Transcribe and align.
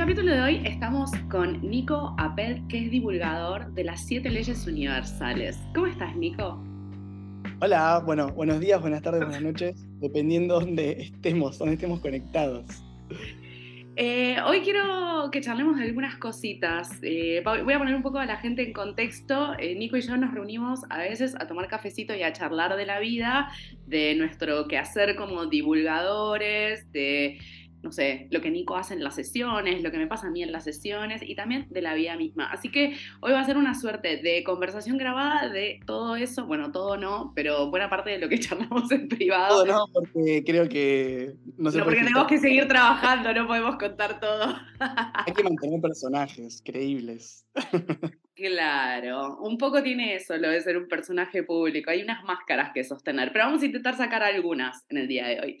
capítulo 0.00 0.32
de 0.32 0.40
hoy 0.40 0.62
estamos 0.64 1.10
con 1.30 1.60
Nico 1.60 2.14
Apel, 2.16 2.66
que 2.68 2.86
es 2.86 2.90
divulgador 2.90 3.70
de 3.74 3.84
las 3.84 4.06
siete 4.06 4.30
leyes 4.30 4.66
universales. 4.66 5.58
¿Cómo 5.74 5.88
estás, 5.88 6.16
Nico? 6.16 6.58
Hola, 7.60 8.02
bueno, 8.06 8.28
buenos 8.28 8.60
días, 8.60 8.80
buenas 8.80 9.02
tardes, 9.02 9.20
buenas 9.24 9.42
noches, 9.42 9.86
dependiendo 10.00 10.58
dónde 10.58 10.92
estemos, 11.02 11.58
dónde 11.58 11.74
estemos 11.74 12.00
conectados. 12.00 12.64
Eh, 13.96 14.38
hoy 14.46 14.60
quiero 14.60 15.28
que 15.30 15.42
charlemos 15.42 15.76
de 15.76 15.84
algunas 15.84 16.16
cositas. 16.16 16.98
Eh, 17.02 17.42
voy 17.44 17.74
a 17.74 17.78
poner 17.78 17.94
un 17.94 18.02
poco 18.02 18.18
a 18.18 18.24
la 18.24 18.38
gente 18.38 18.62
en 18.62 18.72
contexto. 18.72 19.52
Eh, 19.58 19.74
Nico 19.74 19.98
y 19.98 20.00
yo 20.00 20.16
nos 20.16 20.32
reunimos 20.32 20.80
a 20.88 21.00
veces 21.00 21.34
a 21.38 21.46
tomar 21.46 21.68
cafecito 21.68 22.14
y 22.14 22.22
a 22.22 22.32
charlar 22.32 22.74
de 22.78 22.86
la 22.86 23.00
vida, 23.00 23.52
de 23.86 24.14
nuestro 24.14 24.66
quehacer 24.66 25.14
como 25.16 25.44
divulgadores, 25.44 26.90
de 26.90 27.38
no 27.82 27.92
sé, 27.92 28.28
lo 28.30 28.40
que 28.40 28.50
Nico 28.50 28.76
hace 28.76 28.94
en 28.94 29.02
las 29.02 29.14
sesiones, 29.14 29.82
lo 29.82 29.90
que 29.90 29.98
me 29.98 30.06
pasa 30.06 30.26
a 30.26 30.30
mí 30.30 30.42
en 30.42 30.52
las 30.52 30.64
sesiones 30.64 31.22
y 31.22 31.34
también 31.34 31.66
de 31.70 31.82
la 31.82 31.94
vida 31.94 32.16
misma. 32.16 32.50
Así 32.50 32.70
que 32.70 32.96
hoy 33.20 33.32
va 33.32 33.40
a 33.40 33.44
ser 33.44 33.56
una 33.56 33.74
suerte 33.74 34.18
de 34.18 34.44
conversación 34.44 34.98
grabada 34.98 35.48
de 35.48 35.80
todo 35.86 36.16
eso, 36.16 36.46
bueno, 36.46 36.72
todo 36.72 36.96
no, 36.96 37.32
pero 37.34 37.70
buena 37.70 37.88
parte 37.88 38.10
de 38.10 38.18
lo 38.18 38.28
que 38.28 38.38
charlamos 38.40 38.90
en 38.90 39.08
privado. 39.08 39.64
Todo 39.64 39.66
no, 39.66 39.86
porque 39.92 40.42
creo 40.44 40.68
que 40.68 41.34
no 41.56 41.70
se 41.70 41.78
No, 41.78 41.84
porque 41.84 42.00
tenemos 42.00 42.26
que 42.26 42.38
seguir 42.38 42.68
trabajando, 42.68 43.32
no 43.32 43.46
podemos 43.46 43.76
contar 43.76 44.20
todo. 44.20 44.56
Hay 45.26 45.32
que 45.32 45.42
mantener 45.42 45.80
personajes 45.80 46.62
creíbles. 46.64 47.46
Claro, 48.40 49.36
un 49.42 49.58
poco 49.58 49.82
tiene 49.82 50.14
eso 50.14 50.34
lo 50.38 50.48
de 50.48 50.62
ser 50.62 50.78
un 50.78 50.88
personaje 50.88 51.42
público, 51.42 51.90
hay 51.90 52.02
unas 52.02 52.24
máscaras 52.24 52.70
que 52.72 52.82
sostener, 52.84 53.32
pero 53.32 53.44
vamos 53.44 53.60
a 53.60 53.66
intentar 53.66 53.98
sacar 53.98 54.22
algunas 54.22 54.82
en 54.88 54.96
el 54.96 55.08
día 55.08 55.26
de 55.26 55.40
hoy. 55.40 55.58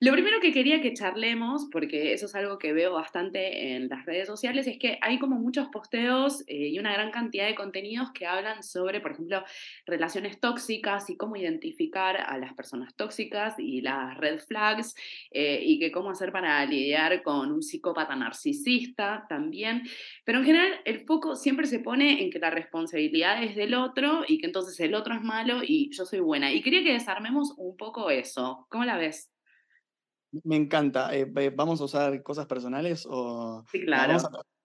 Lo 0.00 0.12
primero 0.12 0.40
que 0.40 0.52
quería 0.52 0.82
que 0.82 0.92
charlemos, 0.92 1.68
porque 1.70 2.12
eso 2.12 2.26
es 2.26 2.34
algo 2.34 2.58
que 2.58 2.72
veo 2.72 2.92
bastante 2.92 3.74
en 3.74 3.88
las 3.88 4.04
redes 4.04 4.26
sociales, 4.26 4.66
es 4.66 4.76
que 4.78 4.98
hay 5.00 5.20
como 5.20 5.36
muchos 5.36 5.68
posteos 5.68 6.42
eh, 6.48 6.68
y 6.68 6.78
una 6.80 6.92
gran 6.92 7.12
cantidad 7.12 7.46
de 7.46 7.54
contenidos 7.54 8.10
que 8.12 8.26
hablan 8.26 8.62
sobre, 8.64 9.00
por 9.00 9.12
ejemplo, 9.12 9.44
relaciones 9.86 10.40
tóxicas 10.40 11.08
y 11.10 11.16
cómo 11.16 11.36
identificar 11.36 12.16
a 12.16 12.36
las 12.38 12.54
personas 12.54 12.94
tóxicas 12.96 13.54
y 13.58 13.82
las 13.82 14.16
red 14.18 14.40
flags 14.40 14.94
eh, 15.30 15.60
y 15.62 15.78
que 15.78 15.92
cómo 15.92 16.10
hacer 16.10 16.32
para 16.32 16.64
lidiar 16.66 17.22
con 17.22 17.52
un 17.52 17.62
psicópata 17.62 18.16
narcisista 18.16 19.26
también. 19.28 19.84
Pero 20.24 20.40
en 20.40 20.44
general 20.44 20.72
el 20.84 21.06
foco 21.06 21.36
siempre 21.36 21.66
se 21.66 21.78
pone 21.78 22.22
en 22.22 22.30
que 22.30 22.40
la 22.40 22.50
responsabilidad 22.50 23.42
es 23.44 23.54
del 23.54 23.74
otro 23.74 24.24
y 24.26 24.38
que 24.38 24.46
entonces 24.46 24.78
el 24.80 24.94
otro 24.94 25.14
es 25.14 25.22
malo 25.22 25.60
y 25.62 25.90
yo 25.96 26.04
soy 26.04 26.18
buena. 26.20 26.52
Y 26.52 26.62
quería 26.62 26.82
que 26.82 26.92
desarmemos 26.92 27.54
un 27.56 27.76
poco 27.76 28.10
eso. 28.10 28.66
¿Cómo 28.68 28.84
la 28.84 28.98
ves? 28.98 29.33
Me 30.42 30.56
encanta. 30.56 31.14
Eh, 31.14 31.26
¿Vamos 31.54 31.80
a 31.80 31.84
usar 31.84 32.22
cosas 32.22 32.46
personales 32.46 33.06
o...? 33.08 33.64
Sí, 33.70 33.84
claro. 33.84 34.18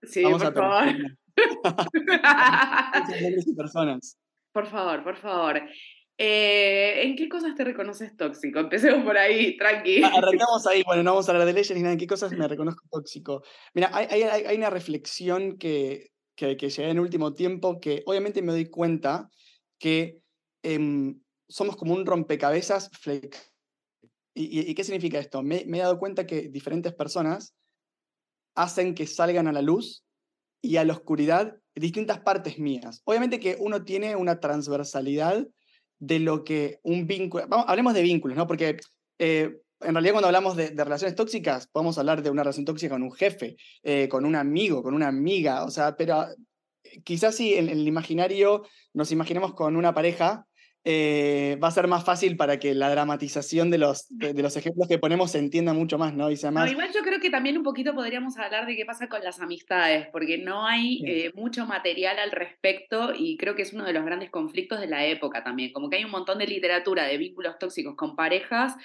sí, 0.04 0.24
por 0.24 0.54
favor. 0.54 0.96
personas. 3.58 4.18
Por 4.52 4.66
favor, 4.66 5.04
por 5.04 5.18
favor. 5.18 5.62
Eh, 6.22 7.04
¿En 7.04 7.16
qué 7.16 7.30
cosas 7.30 7.56
te 7.56 7.64
reconoces 7.64 8.18
tóxico? 8.18 8.60
Empecemos 8.60 9.06
por 9.06 9.18
ahí, 9.18 9.56
tranqui. 9.56 10.04
Arrancamos 10.04 10.68
ahí, 10.68 10.84
bueno, 10.86 11.02
no 11.02 11.12
vamos 11.12 11.30
a 11.30 11.32
hablar 11.32 11.48
de 11.48 11.54
leyes 11.54 11.76
ni 11.76 11.82
nada. 11.82 11.94
¿En 11.94 12.00
qué 12.00 12.08
cosas 12.08 12.34
me 12.34 12.48
reconozco 12.48 12.84
tóxico? 12.92 13.42
Mira, 13.74 13.90
hay, 13.94 14.24
hay, 14.24 14.58
una 14.58 14.70
reflexión 14.70 15.58
que, 15.58 16.12
que, 16.36 16.58
que, 16.58 16.70
llegué 16.70 16.90
en 16.90 16.98
el 16.98 17.04
último 17.04 17.34
tiempo 17.34 17.80
que 17.80 18.04
obviamente 18.06 18.42
me 18.42 18.52
doy 18.52 18.66
cuenta 18.66 19.30
que 19.80 20.20
em, 20.62 21.22
somos 21.48 21.78
como 21.78 21.94
un 21.94 22.06
rompecabezas 22.06 22.90
flex 23.00 23.49
¿Y, 24.34 24.74
qué 24.74 24.84
significa 24.84 25.20
esto? 25.20 25.44
Me, 25.44 25.62
he 25.62 25.78
dado 25.80 26.00
cuenta 26.00 26.26
que 26.26 26.50
diferentes 26.50 26.94
personas 26.94 27.56
hacen 28.56 28.96
que 28.96 29.08
salgan 29.08 29.48
a 29.48 29.52
la 29.52 29.62
luz 29.62 30.04
y 30.62 30.78
a 30.78 30.86
la 30.86 30.94
oscuridad 30.94 31.58
distintas 31.76 32.20
partes 32.20 32.60
mías. 32.60 33.02
Obviamente 33.06 33.40
que 33.40 33.58
uno 33.60 33.84
tiene 33.84 34.16
una 34.16 34.40
transversalidad 34.40 35.48
de 36.00 36.20
lo 36.20 36.44
que 36.44 36.80
un 36.84 37.08
vínculo... 37.08 37.48
Vamos, 37.48 37.66
hablemos 37.68 37.94
de 37.94 38.02
vínculos, 38.02 38.38
¿no? 38.38 38.48
Porque 38.48 38.78
eh, 39.18 39.58
en 39.82 39.94
realidad 39.94 40.14
cuando 40.14 40.28
hablamos 40.28 40.56
de, 40.56 40.70
relaciones 40.72 41.16
tóxicas, 41.16 41.68
podemos 41.68 41.98
hablar 41.98 42.22
de 42.22 42.30
una 42.30 42.44
relación 42.44 42.66
tóxica 42.66 42.96
con 42.96 43.04
un 43.04 43.12
jefe, 43.12 43.58
eh, 43.84 44.08
con 44.10 44.26
un 44.26 44.36
amigo, 44.36 44.84
con 44.84 44.94
una 44.94 45.08
amiga, 45.08 45.64
o 45.64 45.72
sea, 45.72 45.96
pero 45.96 46.26
eh, 46.84 47.02
quizás 47.04 47.36
si 47.36 47.56
en 47.56 47.70
el 47.70 47.88
imaginario 47.88 48.64
nos 48.94 49.12
imaginemos 49.12 49.54
con 49.54 49.76
una 49.76 49.94
pareja 49.94 50.46
eh, 50.86 51.58
va 51.62 51.68
a 51.68 51.72
ser 51.72 51.88
más 51.88 52.06
fácil 52.06 52.38
para 52.38 52.58
que 52.58 52.74
la 52.74 52.90
dramatización 52.90 53.70
de 53.70 53.78
los, 53.78 54.08
de, 54.10 54.34
los 54.42 54.56
ejemplos 54.56 54.88
que 54.88 54.98
ponemos 54.98 55.32
se 55.32 55.40
entienda 55.40 55.74
mucho 55.74 55.98
más, 55.98 56.14
¿no? 56.14 56.32
Y 56.32 56.38
sea 56.38 56.52
más... 56.52 56.72
igual 56.72 56.90
yo 56.94 57.02
creo 57.02 57.20
que 57.20 57.30
también 57.30 57.58
un 57.58 57.64
poquito 57.64 57.94
podríamos 57.94 58.38
hablar 58.38 58.66
de 58.66 58.78
qué 58.78 58.86
pasa 58.86 59.10
con 59.10 59.22
las 59.22 59.42
amistades, 59.42 60.08
porque 60.12 60.38
no 60.38 60.66
hay 60.66 61.04
eh, 61.06 61.32
mucho 61.36 61.66
material 61.66 62.18
al 62.20 62.32
respecto 62.32 63.14
y 63.14 63.36
creo 63.36 63.56
que 63.56 63.64
es 63.64 63.74
uno 63.74 63.84
de 63.84 63.92
los 63.92 64.06
grandes 64.06 64.30
conflictos 64.30 64.80
de 64.80 64.88
la 64.88 65.06
época 65.06 65.44
también, 65.44 65.74
como 65.74 65.90
que 65.90 65.98
hay 65.98 66.06
un 66.06 66.12
montón 66.12 66.38
de 66.38 66.48
literatura 66.48 67.04
de 67.04 67.18
vínculos 67.18 67.60
tóxicos 67.60 67.96
con 67.96 68.16
parejas, 68.16 68.76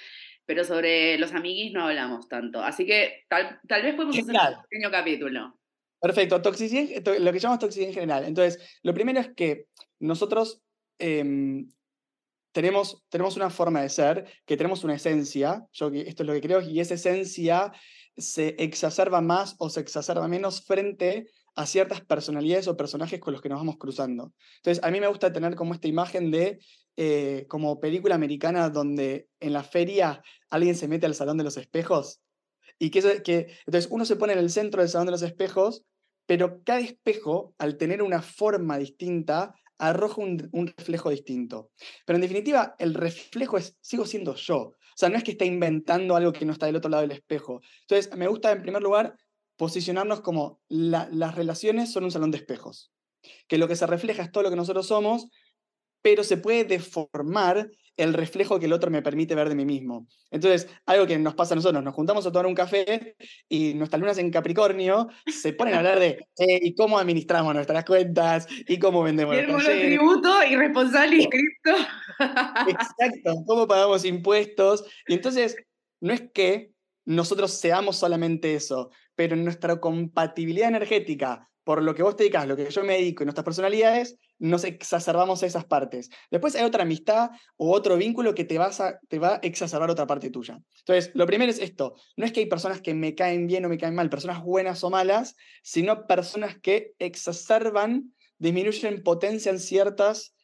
pero 0.45 0.65
sobre 0.65 1.17
los 1.17 1.33
amiguis 1.33 1.71
no 1.71 1.87
hablamos 1.87 2.27
tanto. 2.27 2.61
Así 2.61 2.85
que 2.85 3.25
tal, 3.29 3.59
vez 3.69 3.95
podemos 3.95 4.17
hacer 4.17 4.35
un 4.35 4.63
pequeño 4.69 4.91
capítulo. 4.91 5.57
Perfecto, 6.01 6.41
toxicidad, 6.41 7.03
lo 7.19 7.31
que 7.31 7.39
llamamos 7.39 7.59
toxicidad 7.59 7.87
en 7.87 7.95
general. 7.95 8.25
Entonces, 8.25 8.79
lo 8.83 8.93
primero 8.93 9.21
es 9.21 9.29
que 9.33 9.67
nosotros 9.99 10.61
em, 10.99 11.69
tenemos, 12.55 13.03
tenemos 13.09 13.35
una 13.35 13.49
forma 13.49 13.81
de 13.81 13.89
ser, 13.89 14.31
que 14.45 14.55
tenemos 14.55 14.85
una 14.85 14.95
esencia, 14.95 15.67
yo 15.73 15.87
esto 15.87 16.23
es 16.23 16.27
lo 16.27 16.31
que 16.31 16.39
creo, 16.39 16.61
y 16.61 16.79
esa 16.79 16.93
esencia 16.93 17.73
se 18.15 18.55
exacerba 18.59 19.19
más 19.19 19.57
o 19.59 19.69
se 19.69 19.81
exacerba 19.81 20.25
menos 20.29 20.63
frente 20.63 21.27
a 21.55 21.65
ciertas 21.65 21.99
personalidades 21.99 22.69
o 22.69 22.77
personajes 22.77 23.19
con 23.19 23.33
los 23.33 23.41
que 23.41 23.49
nos 23.49 23.59
vamos 23.59 23.75
cruzando. 23.77 24.31
Entonces, 24.59 24.81
a 24.85 24.89
mí 24.89 25.01
me 25.01 25.07
gusta 25.07 25.33
tener 25.33 25.53
como 25.55 25.73
esta 25.73 25.89
imagen 25.89 26.31
de 26.31 26.59
eh, 26.95 27.45
como 27.49 27.81
película 27.81 28.15
americana 28.15 28.69
donde 28.69 29.27
en 29.41 29.51
la 29.51 29.65
feria 29.65 30.23
alguien 30.49 30.77
se 30.77 30.87
mete 30.87 31.05
al 31.05 31.13
salón 31.13 31.37
de 31.37 31.43
los 31.43 31.57
espejos 31.57 32.21
y 32.79 32.89
que, 32.89 33.21
que 33.21 33.47
entonces 33.65 33.91
uno 33.91 34.05
se 34.05 34.15
pone 34.15 34.31
en 34.31 34.39
el 34.39 34.49
centro 34.49 34.81
del 34.81 34.89
salón 34.89 35.07
de 35.07 35.11
los 35.11 35.23
espejos, 35.23 35.83
pero 36.25 36.63
cada 36.63 36.79
espejo, 36.79 37.53
al 37.57 37.75
tener 37.75 38.01
una 38.01 38.21
forma 38.21 38.77
distinta, 38.77 39.55
arroja 39.77 40.21
un, 40.21 40.73
reflejo 40.77 41.09
distinto. 41.09 41.71
Pero 42.05 42.17
en 42.17 42.21
definitiva, 42.21 42.75
el 42.79 42.93
reflejo 42.93 43.57
es, 43.57 43.77
sigo 43.81 44.05
siendo 44.05 44.35
yo. 44.35 44.57
O 44.57 44.97
sea, 44.97 45.09
no 45.09 45.17
es 45.17 45.23
que 45.23 45.31
esté 45.31 45.45
inventando 45.45 46.15
algo 46.15 46.31
que 46.33 46.45
no 46.45 46.53
está 46.53 46.65
del 46.65 46.77
otro 46.77 46.89
lado 46.89 47.01
del 47.01 47.11
espejo. 47.11 47.61
Entonces, 47.81 48.15
me 48.15 48.27
gusta 48.27 48.51
en 48.51 48.61
primer 48.61 48.81
lugar 48.81 49.15
posicionarnos 49.57 50.21
como 50.21 50.61
las 50.67 51.35
relaciones 51.35 51.91
son 51.91 52.05
un 52.05 52.11
salón 52.11 52.31
de 52.31 52.37
espejos, 52.37 52.91
que 53.47 53.57
lo 53.57 53.67
que 53.67 53.75
se 53.75 53.87
refleja 53.87 54.23
es 54.23 54.31
todo 54.31 54.43
lo 54.43 54.49
que 54.49 54.55
nosotros 54.55 54.87
somos, 54.87 55.27
pero 56.01 56.23
se 56.23 56.37
puede 56.37 56.65
deformar 56.65 57.69
el 57.97 58.13
reflejo 58.13 58.59
que 58.59 58.65
el 58.65 58.73
otro 58.73 58.91
me 58.91 59.01
permite 59.01 59.35
ver 59.35 59.49
de 59.49 59.55
mí 59.55 59.65
mismo. 59.65 60.07
Entonces, 60.31 60.67
algo 60.85 61.07
que 61.07 61.17
nos 61.17 61.35
pasa 61.35 61.53
a 61.53 61.55
nosotros, 61.55 61.83
nos 61.83 61.93
juntamos 61.93 62.25
a 62.25 62.31
tomar 62.31 62.45
un 62.45 62.55
café 62.55 63.15
y 63.47 63.73
nuestras 63.73 63.99
lunas 63.99 64.17
en 64.17 64.31
Capricornio 64.31 65.07
se 65.27 65.53
ponen 65.53 65.75
a 65.75 65.77
hablar 65.77 65.99
de 65.99 66.07
eh, 66.37 66.59
y 66.61 66.75
cómo 66.75 66.99
administramos 66.99 67.53
nuestras 67.53 67.85
cuentas 67.85 68.47
y 68.67 68.79
cómo 68.79 69.03
vendemos 69.03 69.35
los 69.35 69.63
tributo 69.63 70.43
y 70.49 70.55
responsable 70.55 71.17
inscripto. 71.17 71.71
Exacto, 72.67 73.43
cómo 73.45 73.67
pagamos 73.67 74.05
impuestos. 74.05 74.85
Y 75.07 75.13
entonces, 75.13 75.55
no 76.01 76.13
es 76.13 76.23
que 76.33 76.71
nosotros 77.05 77.51
seamos 77.51 77.97
solamente 77.97 78.55
eso, 78.55 78.89
pero 79.15 79.35
nuestra 79.35 79.79
compatibilidad 79.79 80.69
energética 80.69 81.49
por 81.65 81.81
lo 81.81 81.95
que 81.95 82.03
vos 82.03 82.15
te 82.15 82.23
dedicas, 82.23 82.47
lo 82.47 82.55
que 82.55 82.69
yo 82.69 82.83
me 82.83 82.93
dedico 82.93 83.23
y 83.23 83.25
nuestras 83.25 83.43
personalidades, 83.43 84.17
nos 84.37 84.63
exacerbamos 84.63 85.41
esas 85.41 85.65
partes. 85.65 86.11
Después 86.29 86.55
hay 86.55 86.63
otra 86.63 86.83
amistad 86.83 87.31
o 87.57 87.73
otro 87.73 87.97
vínculo 87.97 88.35
que 88.35 88.45
te, 88.45 88.59
vas 88.59 88.79
a, 88.79 88.99
te 89.09 89.17
va 89.17 89.35
a 89.35 89.39
exacerbar 89.41 89.89
otra 89.89 90.05
parte 90.05 90.29
tuya. 90.29 90.61
Entonces, 90.79 91.11
lo 91.15 91.25
primero 91.25 91.51
es 91.51 91.59
esto, 91.59 91.95
no 92.15 92.25
es 92.25 92.31
que 92.31 92.41
hay 92.41 92.45
personas 92.45 92.81
que 92.81 92.93
me 92.93 93.15
caen 93.15 93.47
bien 93.47 93.65
o 93.65 93.69
me 93.69 93.79
caen 93.79 93.95
mal, 93.95 94.11
personas 94.11 94.43
buenas 94.43 94.83
o 94.83 94.91
malas, 94.91 95.35
sino 95.63 96.05
personas 96.05 96.57
que 96.59 96.93
exacerban, 96.99 98.13
disminuyen, 98.37 99.01
potencian 99.01 99.59
ciertas 99.59 100.35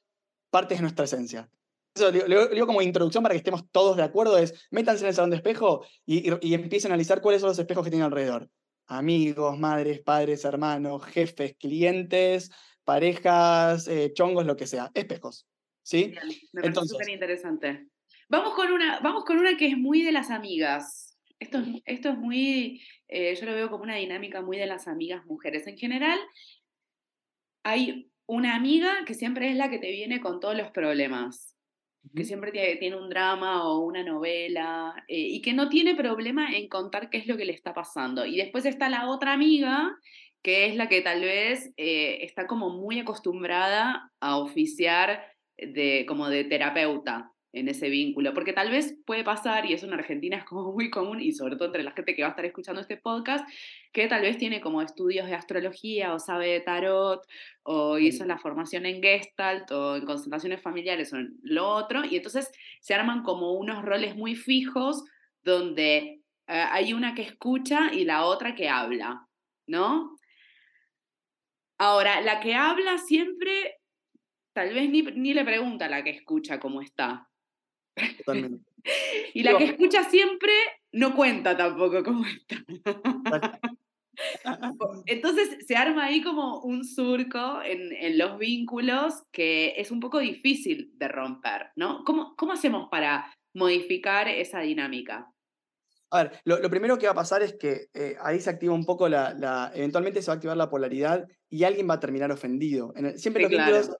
partes 0.50 0.80
de 0.80 0.82
nuestra 0.82 1.06
esencia. 1.06 1.50
Eso 1.94 2.12
lo 2.12 2.48
digo, 2.48 2.66
como 2.66 2.82
introducción 2.82 3.22
para 3.22 3.34
que 3.34 3.40
estemos 3.40 3.70
todos 3.70 3.96
de 3.96 4.04
acuerdo, 4.04 4.40
es 4.40 4.56
métanse 4.72 5.04
en 5.04 5.10
el 5.10 5.14
salón 5.14 5.30
de 5.30 5.36
espejo 5.36 5.86
y, 6.04 6.32
y 6.42 6.56
empiecen 6.56 6.90
a 6.90 6.96
analizar 6.96 7.22
cuáles 7.22 7.42
son 7.42 7.50
los 7.50 7.60
espejos 7.60 7.84
que 7.84 7.92
tienen 7.92 8.06
alrededor 8.06 8.50
amigos, 8.92 9.58
madres, 9.58 10.02
padres, 10.02 10.44
hermanos, 10.44 11.04
jefes, 11.06 11.56
clientes, 11.58 12.52
parejas, 12.84 13.88
eh, 13.88 14.12
chongos, 14.14 14.46
lo 14.46 14.58
que 14.58 14.68
sea, 14.68 14.92
espejos. 14.94 15.48
¿Sí? 15.82 16.14
me 16.52 16.68
Entonces, 16.68 16.92
súper 16.92 17.10
interesante. 17.10 17.88
Vamos 18.30 18.54
con, 18.54 18.72
una, 18.72 19.00
vamos 19.00 19.24
con 19.26 19.40
una 19.40 19.58
que 19.58 19.68
es 19.68 19.78
muy 19.78 20.04
de 20.04 20.12
las 20.12 20.30
amigas. 20.30 21.18
Esto 21.40 21.60
es, 21.60 21.68
esto 21.86 22.10
es 22.10 22.18
muy, 22.18 22.82
eh, 23.08 23.36
yo 23.36 23.46
lo 23.46 23.54
veo 23.54 23.70
como 23.70 23.84
una 23.84 23.96
dinámica 23.96 24.42
muy 24.42 24.58
de 24.58 24.68
las 24.68 24.88
amigas 24.88 25.26
mujeres. 25.26 25.66
En 25.68 25.78
general, 25.78 26.20
hay 27.64 28.12
una 28.28 28.56
amiga 28.56 29.04
que 29.06 29.14
siempre 29.14 29.50
es 29.50 29.56
la 29.56 29.70
que 29.70 29.80
te 29.80 29.90
viene 29.90 30.22
con 30.22 30.40
todos 30.40 30.56
los 30.56 30.70
problemas. 30.72 31.56
Que 32.16 32.24
siempre 32.24 32.52
tiene, 32.52 32.96
un 32.96 33.10
drama 33.10 33.68
o 33.68 33.80
una 33.80 34.04
novela 34.04 34.94
eh, 35.08 35.20
y 35.20 35.42
que 35.42 35.54
no 35.54 35.70
tiene 35.70 35.96
problema 35.96 36.56
en 36.56 36.68
contar 36.68 37.10
qué 37.10 37.18
es 37.18 37.28
lo 37.28 37.38
que 37.38 37.46
le 37.46 37.54
está 37.54 37.74
pasando. 37.74 38.26
Y 38.26 38.38
después 38.38 38.66
está 38.66 38.90
la 38.90 39.10
otra 39.10 39.34
amiga, 39.34 39.96
que 40.42 40.66
es 40.66 40.76
la 40.76 40.90
que 40.90 41.02
tal 41.02 41.22
vez 41.22 41.72
eh, 41.78 42.20
está 42.22 42.48
como 42.48 42.70
muy 42.70 43.00
acostumbrada 43.00 44.12
a 44.20 44.38
oficiar 44.38 45.24
de, 45.58 46.06
como 46.08 46.30
de 46.30 46.44
terapeuta 46.44 47.32
en 47.54 47.68
ese 47.68 47.90
vínculo, 47.90 48.34
porque 48.34 48.54
tal 48.54 48.72
vez 48.72 48.98
puede 49.06 49.24
pasar, 49.24 49.66
y 49.66 49.74
eso 49.74 49.86
en 49.86 49.94
Argentina 49.94 50.38
es 50.38 50.46
como 50.46 50.72
muy 50.72 50.90
común, 50.90 51.22
y 51.22 51.34
sobre 51.34 51.56
todo 51.56 51.66
entre 51.68 51.84
la 51.84 51.92
gente 51.92 52.16
que 52.16 52.22
va 52.22 52.30
a 52.30 52.32
estar 52.32 52.46
escuchando 52.46 52.80
este 52.80 52.98
podcast, 52.98 53.46
que 53.92 54.08
tal 54.08 54.22
vez 54.22 54.38
tiene 54.38 54.62
como 54.62 54.82
estudios 54.82 55.28
de 55.28 55.36
astrología 55.36 56.14
o 56.14 56.20
sabe 56.20 56.48
de 56.48 56.62
tarot, 56.62 57.26
o 57.64 57.98
hizo 57.98 58.26
la 58.26 58.38
formación 58.38 58.86
en 58.86 59.02
Gestalt, 59.02 59.70
o 59.72 59.98
en 59.98 60.06
concentraciones 60.06 60.62
familiares, 60.62 61.12
o 61.14 61.18
en 61.18 61.38
lo 61.44 61.68
otro, 61.68 62.06
y 62.06 62.16
entonces 62.16 62.52
se 62.80 62.94
arman 62.94 63.24
como 63.24 63.54
unos 63.54 63.84
roles 63.84 64.16
muy 64.16 64.36
fijos 64.36 65.04
donde 65.44 65.98
eh, 65.98 66.22
hay 66.48 66.94
una 66.94 67.14
que 67.14 67.24
escucha 67.24 67.94
y 67.94 68.06
la 68.06 68.26
otra 68.26 68.56
que 68.56 68.70
habla, 68.70 69.28
¿no? 69.68 70.16
Ahora, 71.78 72.22
la 72.22 72.40
que 72.40 72.54
habla 72.54 72.98
siempre, 73.00 73.80
tal 74.54 74.74
vez 74.74 74.90
ni, 74.90 75.02
ni 75.02 75.34
le 75.34 75.44
pregunta 75.44 75.86
a 75.86 75.90
la 75.90 76.04
que 76.04 76.12
escucha 76.12 76.60
cómo 76.60 76.82
está, 76.82 77.28
Totalmente. 78.18 78.72
y 79.34 79.44
la 79.44 79.58
que 79.58 79.66
escucha 79.66 80.04
siempre 80.04 80.54
no 80.92 81.16
cuenta 81.16 81.56
tampoco 81.56 82.04
cómo 82.04 82.26
está. 82.26 82.58
Entonces 85.06 85.66
se 85.66 85.76
arma 85.76 86.06
ahí 86.06 86.22
como 86.22 86.60
un 86.62 86.86
surco 86.86 87.62
en, 87.64 88.18
los 88.18 88.38
vínculos 88.38 89.24
que 89.32 89.74
es 89.78 89.92
un 89.92 90.00
poco 90.00 90.20
difícil 90.20 90.92
de 90.96 91.08
romper, 91.08 91.72
¿no? 91.76 92.04
¿Cómo, 92.04 92.36
cómo 92.36 92.52
hacemos 92.52 92.90
para 92.90 93.34
modificar 93.54 94.28
esa 94.28 94.60
dinámica? 94.60 95.32
A 96.14 96.24
ver, 96.24 96.42
lo, 96.44 96.70
primero 96.70 96.98
que 96.98 97.06
va 97.06 97.14
a 97.14 97.16
pasar 97.16 97.42
es 97.42 97.54
que 97.54 97.88
eh, 97.94 98.18
ahí 98.22 98.40
se 98.42 98.50
activa 98.50 98.74
un 98.74 98.86
poco 98.86 99.08
la, 99.08 99.72
Eventualmente 99.74 100.22
se 100.22 100.28
va 100.28 100.34
a 100.34 100.36
activar 100.36 100.58
la 100.58 100.70
polaridad 100.70 101.26
y 101.50 101.64
alguien 101.64 101.90
va 101.90 101.96
a 101.96 102.00
terminar 102.00 102.32
ofendido. 102.32 102.94
siempre 103.16 103.44
los 103.44 103.52
vínculos, 103.52 103.92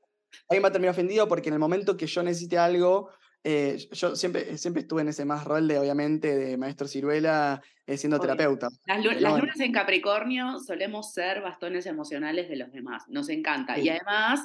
alguien 0.50 0.64
va 0.64 0.68
a 0.68 0.72
terminar 0.72 0.94
ofendido 0.94 1.28
porque 1.30 1.50
en 1.50 1.54
el 1.54 1.60
momento 1.60 1.96
que 1.96 2.08
yo 2.08 2.22
necesite 2.22 2.58
algo, 2.58 3.10
eh, 3.44 3.78
yo 3.92 4.16
siempre, 4.16 4.58
siempre 4.58 4.82
estuve 4.82 5.02
en 5.02 5.08
ese 5.08 5.26
más 5.26 5.46
rol 5.46 5.68
de, 5.68 5.80
obviamente, 5.80 6.36
de 6.36 6.58
maestro 6.58 6.88
ciruela 6.88 7.62
eh, 7.88 7.98
siendo 7.98 8.20
terapeuta. 8.20 8.70
Las, 8.86 9.04
lunas 9.04 9.60
en 9.60 9.72
Capricornio 9.72 10.60
solemos 10.60 11.14
ser 11.14 11.42
bastones 11.42 11.88
emocionales 11.88 12.50
de 12.50 12.58
los 12.58 12.72
demás, 12.72 13.04
nos 13.08 13.30
encanta. 13.30 13.80
Y 13.80 13.90
además, 13.90 14.42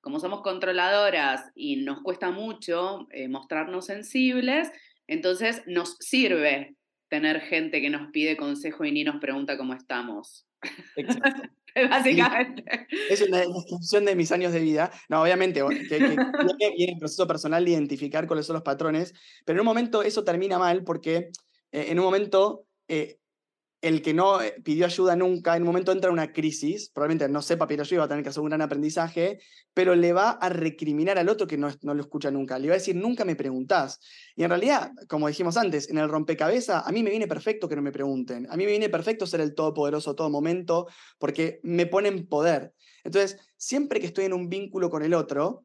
como 0.00 0.18
somos 0.18 0.42
controladoras 0.42 1.50
y 1.54 1.76
nos 1.76 2.02
cuesta 2.02 2.30
mucho 2.30 3.06
eh, 3.12 3.28
mostrarnos 3.28 3.86
sensibles, 3.86 4.70
entonces 5.06 5.62
nos 5.66 5.96
sirve 6.00 6.74
tener 7.08 7.40
gente 7.40 7.80
que 7.80 7.90
nos 7.90 8.10
pide 8.10 8.36
consejo 8.36 8.84
y 8.84 8.92
ni 8.92 9.04
nos 9.04 9.20
pregunta 9.20 9.56
cómo 9.56 9.74
estamos. 9.74 10.46
Exacto. 10.96 11.48
Básicamente. 11.90 12.64
Es 13.08 13.20
una 13.22 13.38
descripción 13.38 14.04
de 14.04 14.16
mis 14.16 14.32
años 14.32 14.52
de 14.52 14.60
vida. 14.60 14.90
No, 15.08 15.22
obviamente, 15.22 15.62
que, 15.88 15.98
que, 15.98 15.98
viene 16.76 16.92
el 16.92 16.98
proceso 16.98 17.26
personal 17.26 17.64
de 17.64 17.72
identificar 17.72 18.26
cuáles 18.26 18.46
son 18.46 18.54
los 18.54 18.62
patrones, 18.62 19.14
pero 19.44 19.56
en 19.56 19.60
un 19.60 19.66
momento 19.66 20.02
eso 20.02 20.24
termina 20.24 20.58
mal 20.58 20.84
porque 20.84 21.30
eh, 21.72 21.86
en 21.88 21.98
un 21.98 22.04
momento 22.04 22.66
eh, 22.88 23.19
el 23.80 24.02
que 24.02 24.12
no 24.12 24.42
eh, 24.42 24.54
pidió 24.62 24.84
ayuda 24.84 25.16
nunca, 25.16 25.56
en 25.56 25.62
un 25.62 25.68
momento 25.68 25.92
entra 25.92 26.08
en 26.08 26.14
una 26.14 26.32
crisis, 26.32 26.90
probablemente 26.90 27.28
no 27.28 27.40
sepa 27.40 27.66
pedir 27.66 27.80
ayuda, 27.80 28.00
va 28.00 28.04
a 28.04 28.08
tener 28.08 28.22
que 28.22 28.28
hacer 28.28 28.42
un 28.42 28.48
gran 28.48 28.60
aprendizaje, 28.60 29.40
pero 29.72 29.94
le 29.94 30.12
va 30.12 30.32
a 30.32 30.48
recriminar 30.50 31.18
al 31.18 31.28
otro 31.28 31.46
que 31.46 31.56
no, 31.56 31.68
no, 31.82 31.94
lo 31.94 32.02
escucha 32.02 32.30
nunca. 32.30 32.58
Le 32.58 32.68
va 32.68 32.74
a 32.74 32.78
decir, 32.78 32.94
nunca 32.94 33.24
me 33.24 33.36
preguntás. 33.36 34.00
Y 34.36 34.42
en 34.42 34.50
realidad, 34.50 34.92
como 35.08 35.28
dijimos 35.28 35.56
antes, 35.56 35.88
en 35.88 35.98
el 35.98 36.08
rompecabezas, 36.08 36.86
a 36.86 36.92
mí 36.92 37.02
me 37.02 37.10
viene 37.10 37.26
perfecto 37.26 37.68
que 37.68 37.76
no 37.76 37.82
me 37.82 37.92
pregunten. 37.92 38.46
A 38.50 38.56
mí 38.56 38.64
me 38.64 38.70
viene 38.70 38.88
perfecto 38.90 39.26
ser 39.26 39.40
el 39.40 39.54
todopoderoso 39.54 40.14
todo 40.14 40.28
momento, 40.28 40.86
porque 41.18 41.60
me 41.62 41.86
ponen 41.86 42.26
poder. 42.26 42.74
Entonces, 43.02 43.38
siempre 43.56 44.00
que 44.00 44.06
estoy 44.06 44.26
en 44.26 44.34
un 44.34 44.48
vínculo 44.48 44.90
con 44.90 45.02
el 45.02 45.14
otro, 45.14 45.64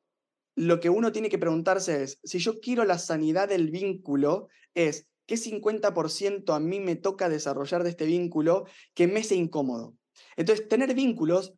lo 0.55 0.79
que 0.79 0.89
uno 0.89 1.11
tiene 1.11 1.29
que 1.29 1.37
preguntarse 1.37 2.03
es, 2.03 2.19
si 2.23 2.39
yo 2.39 2.59
quiero 2.61 2.85
la 2.85 2.97
sanidad 2.97 3.49
del 3.49 3.69
vínculo, 3.71 4.47
es, 4.73 5.07
¿Qué 5.25 5.35
50% 5.35 6.53
a 6.53 6.59
mí 6.59 6.79
me 6.79 6.95
toca 6.95 7.29
desarrollar 7.29 7.83
de 7.83 7.89
este 7.89 8.05
vínculo 8.05 8.65
que 8.93 9.07
me 9.07 9.21
hace 9.21 9.35
incómodo? 9.35 9.95
Entonces, 10.35 10.67
tener 10.67 10.93
vínculos 10.93 11.53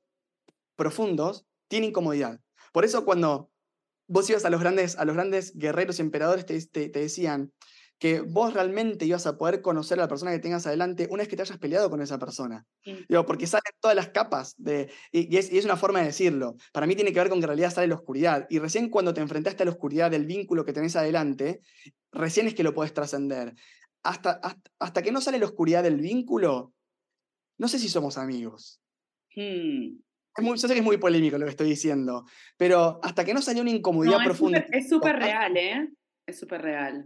profundos 0.76 1.46
tiene 1.68 1.88
incomodidad. 1.88 2.40
Por 2.72 2.86
eso 2.86 3.04
cuando 3.06 3.52
vos 4.08 4.30
ibas 4.30 4.46
a 4.46 4.50
los 4.50 4.62
grandes, 4.62 4.98
a 4.98 5.06
los 5.06 5.16
grandes 5.16 5.56
guerreros 5.56 6.00
y 6.00 6.02
emperadores, 6.02 6.46
te, 6.46 6.60
te, 6.66 6.90
decían 6.90 7.52
que 8.00 8.22
vos 8.22 8.54
realmente 8.54 9.06
ibas 9.06 9.26
a 9.26 9.38
poder 9.38 9.62
conocer 9.62 9.98
a 9.98 10.04
la 10.04 10.08
persona 10.08 10.32
que 10.32 10.40
tengas 10.40 10.68
adelante 10.68 11.08
una 11.10 11.22
vez 11.22 11.28
que 11.28 11.36
te 11.36 11.42
hayas 11.42 11.58
peleado 11.58 11.90
con 11.90 12.02
esa 12.02 12.20
persona. 12.20 12.66
Digo, 12.84 13.26
porque 13.26 13.48
salen 13.48 13.74
todas 13.80 13.96
las 13.96 14.10
capas, 14.10 14.54
de, 14.58 14.92
y, 15.12 15.36
es, 15.36 15.52
y, 15.52 15.58
es, 15.58 15.66
una 15.66 15.78
forma 15.78 16.00
de 16.00 16.08
decirlo. 16.08 16.56
Para 16.74 16.86
mí 16.86 16.96
tiene 16.96 17.12
que 17.12 17.20
ver 17.20 17.30
con 17.30 17.40
que 17.40 17.46
en 17.46 17.50
realidad 17.50 17.74
sale 17.74 17.88
la 17.88 17.96
oscuridad. 17.96 18.46
Y 18.50 18.60
recién 18.60 18.90
cuando 18.90 19.14
te 19.14 19.22
enfrentaste 19.22 19.64
a 19.64 19.66
la 19.66 19.72
oscuridad 19.72 20.12
del 20.12 20.26
vínculo 20.26 20.64
que 20.64 20.74
tenés 20.74 20.96
adelante, 20.96 21.62
recién 22.12 22.48
es 22.48 22.54
que 22.54 22.64
lo 22.64 22.74
puedes 22.74 22.94
trascender. 22.94 23.56
Hasta, 24.04 24.40
hasta, 24.80 25.02
que 25.02 25.12
no 25.12 25.20
sale 25.20 25.40
la 25.40 25.46
oscuridad 25.46 25.84
del 25.84 26.00
vínculo, 26.00 26.74
no 27.58 27.68
sé 27.68 27.80
si 27.80 27.90
somos 27.90 28.18
amigos. 28.18 28.80
Hmm. 29.36 29.98
yo 30.38 30.58
sé 30.58 30.68
que 30.68 30.80
es 30.80 30.84
muy 30.84 30.98
polémico 30.98 31.38
lo 31.38 31.46
que 31.46 31.52
estoy 31.52 31.70
diciendo, 31.70 32.26
pero 32.58 33.00
hasta 33.04 33.26
que 33.26 33.34
no 33.34 33.42
sale 33.42 33.60
una 33.60 33.72
incomodidad 33.72 34.24
profunda. 34.24 34.64
es 34.72 34.88
súper 34.88 35.18
real, 35.18 35.58
¿eh? 35.58 35.90
Es 36.28 36.40
súper 36.40 36.62
real. 36.62 37.06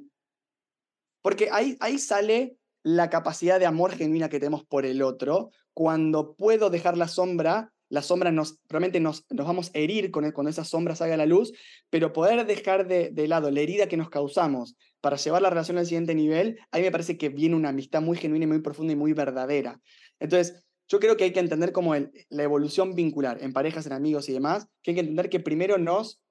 Porque 1.21 1.49
ahí, 1.51 1.77
ahí 1.79 1.97
sale 1.97 2.57
la 2.83 3.09
capacidad 3.09 3.59
de 3.59 3.65
amor 3.65 3.91
genuina 3.91 4.29
que 4.29 4.39
tenemos 4.39 4.65
por 4.65 4.85
el 4.85 5.01
otro, 5.01 5.51
cuando 5.73 6.35
puedo 6.35 6.69
dejar 6.69 6.97
la 6.97 7.07
sombra 7.07 7.71
la 7.91 8.01
sombra 8.01 8.31
nos, 8.31 8.57
probablemente 8.67 9.01
nos, 9.01 9.25
nos 9.29 9.45
vamos 9.45 9.69
a 9.75 9.77
herir 9.77 10.11
con, 10.11 10.31
cuando 10.31 10.49
esa 10.49 10.63
sombra 10.63 10.95
salga 10.95 11.15
a 11.15 11.17
la 11.17 11.25
luz, 11.25 11.51
pero 11.89 12.13
poder 12.13 12.45
dejar 12.47 12.87
de, 12.87 13.27
lado 13.27 13.51
la 13.51 13.59
herida 13.59 13.87
que 13.87 13.97
nos 13.97 14.09
causamos 14.09 14.77
para 15.01 15.17
llevar 15.17 15.41
la 15.41 15.49
relación 15.49 15.77
al 15.77 15.85
siguiente 15.85 16.15
nivel, 16.15 16.57
ahí 16.71 16.83
me 16.83 16.91
parece 16.91 17.17
que 17.17 17.27
viene 17.27 17.55
una 17.57 17.69
amistad 17.69 18.01
muy 18.01 18.17
genuina 18.17 18.45
y 18.45 18.47
muy 18.47 18.61
profunda 18.61 18.93
y 18.93 18.95
muy 18.95 19.11
verdadera. 19.11 19.81
Entonces, 20.19 20.63
yo 20.87 21.01
creo 21.01 21.17
que 21.17 21.25
hay 21.25 21.33
que 21.33 21.41
entender 21.41 21.73
como 21.73 21.93
la 21.93 22.43
evolución 22.43 22.95
vincular 22.95 23.43
en 23.43 23.51
parejas, 23.51 23.85
en 23.85 23.93
amigos 23.93 24.29
y 24.29 24.33
demás, 24.33 24.67
que 24.81 24.91
hay 24.91 24.95
que 24.95 25.01
entender 25.01 25.29
que 25.29 25.41
primero 25.41 25.77
nos, 25.77 26.21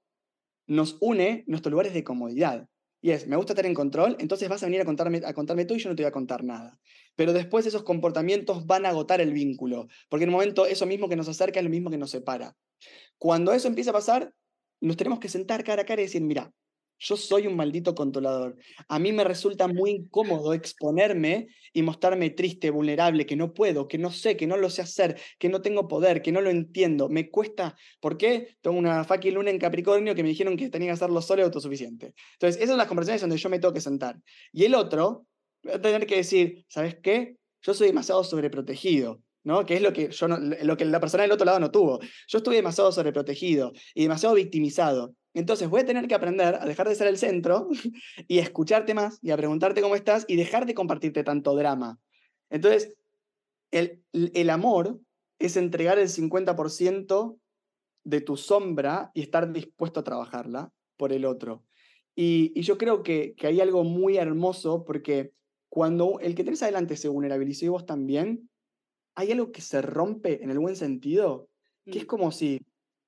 nos 0.67 0.97
une 1.01 1.45
nuestros 1.47 1.71
lugares 1.71 1.93
de 1.93 2.05
comodidad. 2.05 2.69
Y 3.03 3.11
es, 3.13 3.27
me 3.27 3.37
gusta 3.37 3.55
estar 3.55 3.67
en 3.67 3.75
control, 3.75 4.17
entonces 4.19 4.49
vas 4.49 4.63
a 4.63 4.67
venir 4.67 4.83
a 4.83 4.85
contarme, 4.85 5.23
a 5.25 5.33
contarme 5.33 5.65
tú 5.65 5.75
y 5.75 5.79
yo 5.79 5.89
no 5.89 5.97
te 5.97 6.03
voy 6.03 6.09
a 6.09 6.13
contar 6.13 6.45
nada. 6.45 6.79
Pero 7.17 7.33
después 7.33 7.67
esos 7.67 7.83
comportamientos 7.83 8.67
van 8.67 8.85
a 8.85 8.91
agotar 8.91 9.21
el 9.21 9.33
vínculo, 9.33 9.89
porque 10.09 10.25
en 10.25 10.31
un 10.31 10.35
momento 10.35 10.67
eso 10.67 10.87
mismo 10.87 11.09
que 11.09 11.17
nos 11.17 11.29
acerca 11.29 11.61
es 11.61 11.65
lo 11.65 11.71
mismo 11.71 11.91
que 11.91 11.99
nos 11.99 12.11
separa. 12.11 12.57
Cuando 13.19 13.53
eso 13.53 13.69
empieza 13.69 13.91
a 13.91 13.95
pasar, 13.95 14.35
nos 14.81 14.97
tenemos 14.97 15.19
que 15.19 15.29
sentar 15.29 15.65
cara 15.65 15.83
a 15.83 15.87
cara 15.87 16.03
y 16.03 16.07
decir, 16.07 16.23
mira, 16.23 16.53
yo 17.01 17.17
soy 17.17 17.47
un 17.47 17.57
maldito 17.57 17.95
controlador. 17.95 18.57
A 18.89 18.99
mí 18.99 19.11
me 19.13 19.25
resulta 19.25 19.67
muy 19.67 19.91
incómodo 19.91 20.53
exponerme 20.53 21.49
y 21.73 21.83
mostrarme 21.83 22.31
triste, 22.31 22.71
vulnerable, 22.71 23.25
que 23.25 23.37
no 23.37 23.55
puedo, 23.55 23.89
que 23.89 23.97
no 23.97 24.11
sé, 24.11 24.37
que 24.37 24.47
no 24.47 24.59
lo 24.59 24.69
sé 24.69 24.83
hacer, 24.83 25.19
que 25.39 25.49
no 25.49 25.63
tengo 25.63 25.89
poder, 25.89 26.21
que 26.21 26.31
no 26.31 26.43
lo 26.43 26.51
entiendo. 26.51 27.09
Me 27.09 27.31
cuesta. 27.31 27.75
¿Por 28.01 28.19
qué? 28.19 28.57
Tengo 28.61 28.79
una 28.79 29.05
fucking 29.05 29.35
luna 29.35 29.51
en 29.51 29.59
Capricornio 29.59 30.15
que 30.15 30.23
me 30.23 30.29
dijeron 30.29 30.57
que 30.59 30.69
tenía 30.69 30.89
que 30.89 30.93
hacerlo 30.93 31.23
solo 31.23 31.41
y 31.41 31.45
autosuficiente. 31.45 32.15
Entonces, 32.35 32.57
esas 32.57 32.71
son 32.71 32.79
las 32.79 32.87
conversaciones 32.87 33.23
donde 33.23 33.39
yo 33.39 33.49
me 33.49 33.59
tengo 33.59 33.73
que 33.73 33.81
sentar. 33.81 34.21
Y 34.53 34.65
el 34.65 34.75
otro 34.75 35.27
va 35.67 35.77
a 35.77 35.81
tener 35.81 36.07
que 36.07 36.17
decir, 36.17 36.67
¿sabes 36.69 36.99
qué? 37.03 37.37
Yo 37.63 37.73
soy 37.73 37.89
demasiado 37.89 38.23
sobreprotegido. 38.25 39.23
¿no? 39.43 39.65
Que 39.65 39.77
es 39.77 39.83
lo 39.83 39.95
que, 39.95 40.11
yo 40.11 40.29
lo 40.29 40.77
que 40.77 40.85
la 40.85 41.01
persona 41.01 41.23
del 41.23 41.33
otro 41.33 41.47
lado 41.47 41.61
no 41.61 41.71
tuvo. 41.71 41.99
Yo 42.29 42.39
estuve 42.39 42.57
demasiado 42.57 42.93
sobreprotegido 42.93 43.73
y 43.95 44.03
demasiado 44.03 44.35
victimizado. 44.35 45.15
Entonces 45.35 45.69
voy 45.69 45.83
a 45.83 45.87
tener 45.87 46.09
que 46.09 46.15
aprender 46.15 46.57
a 46.57 46.65
dejar 46.65 46.89
de 46.89 46.95
ser 46.95 47.07
el 47.07 47.19
centro 47.19 47.69
y 48.29 48.39
escucharte 48.39 48.95
más 48.95 49.19
y 49.23 49.31
a 49.31 49.37
preguntarte 49.37 49.83
cómo 49.83 49.95
estás 49.95 50.25
y 50.29 50.37
dejar 50.37 50.67
de 50.67 50.75
compartirte 50.75 51.23
tanto 51.25 51.55
drama. 51.55 51.99
Entonces, 52.51 52.97
el, 53.71 54.03
el 54.13 54.51
amor 54.51 54.99
es 55.39 55.57
entregar 55.57 55.99
el 55.99 56.09
50% 56.09 57.39
de 58.05 58.21
tu 58.21 58.37
sombra 58.37 59.11
y 59.15 59.23
estar 59.23 59.53
dispuesto 59.53 60.01
a 60.01 60.05
trabajarla 60.05 60.73
por 60.97 61.13
el 61.13 61.25
otro. 61.25 61.65
Y, 62.17 62.53
y 62.55 62.63
yo 62.63 62.77
creo 62.77 63.03
que, 63.03 63.35
que, 63.37 63.47
hay 63.47 63.61
algo 63.61 63.85
muy 63.85 64.17
hermoso 64.17 64.85
porque 64.85 65.33
cuando 65.69 66.19
el 66.21 66.35
que 66.35 66.45
tenés 66.45 66.63
adelante 66.63 66.97
se 66.97 67.09
vulnerabilizó 67.09 67.65
y 67.65 67.69
vos 67.69 67.87
también, 67.87 68.51
hay 69.15 69.33
algo 69.33 69.53
que 69.53 69.61
se 69.61 69.81
rompe 69.81 70.43
en 70.43 70.51
el 70.51 70.59
buen 70.59 70.77
sentido, 70.77 71.49
que 71.87 71.99
es 71.99 72.05
mm. 72.05 72.09
como 72.09 72.33
si 72.33 72.61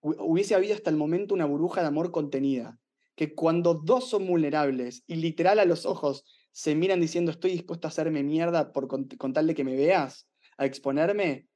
hubiese 0.03 0.55
habido 0.55 0.75
hasta 0.75 0.91
el 0.91 0.97
momento 0.97 1.35
una 1.35 1.47
burbuja 1.47 1.81
de 1.81 1.87
amor 1.87 2.11
contenida, 2.11 2.79
que 3.15 3.35
cuando 3.35 3.75
dos 3.75 4.09
son 4.09 4.27
vulnerables 4.27 5.05
y 5.07 5.17
literal 5.17 5.59
a 5.59 5.65
los 5.65 5.87
ojos 5.87 6.25
se 6.51 6.75
miran 6.75 7.01
diciendo 7.01 7.31
estoy 7.31 7.53
dispuesto 7.53 7.87
a 7.87 7.91
hacerme 7.91 8.23
mierda 8.23 8.73
por 8.73 8.89
con, 8.89 9.09
tal 9.09 9.47
de 9.47 9.55
que 9.55 9.65
me 9.65 9.77
veas, 9.77 10.29
a 10.59 10.67
exponerme, 10.67 11.49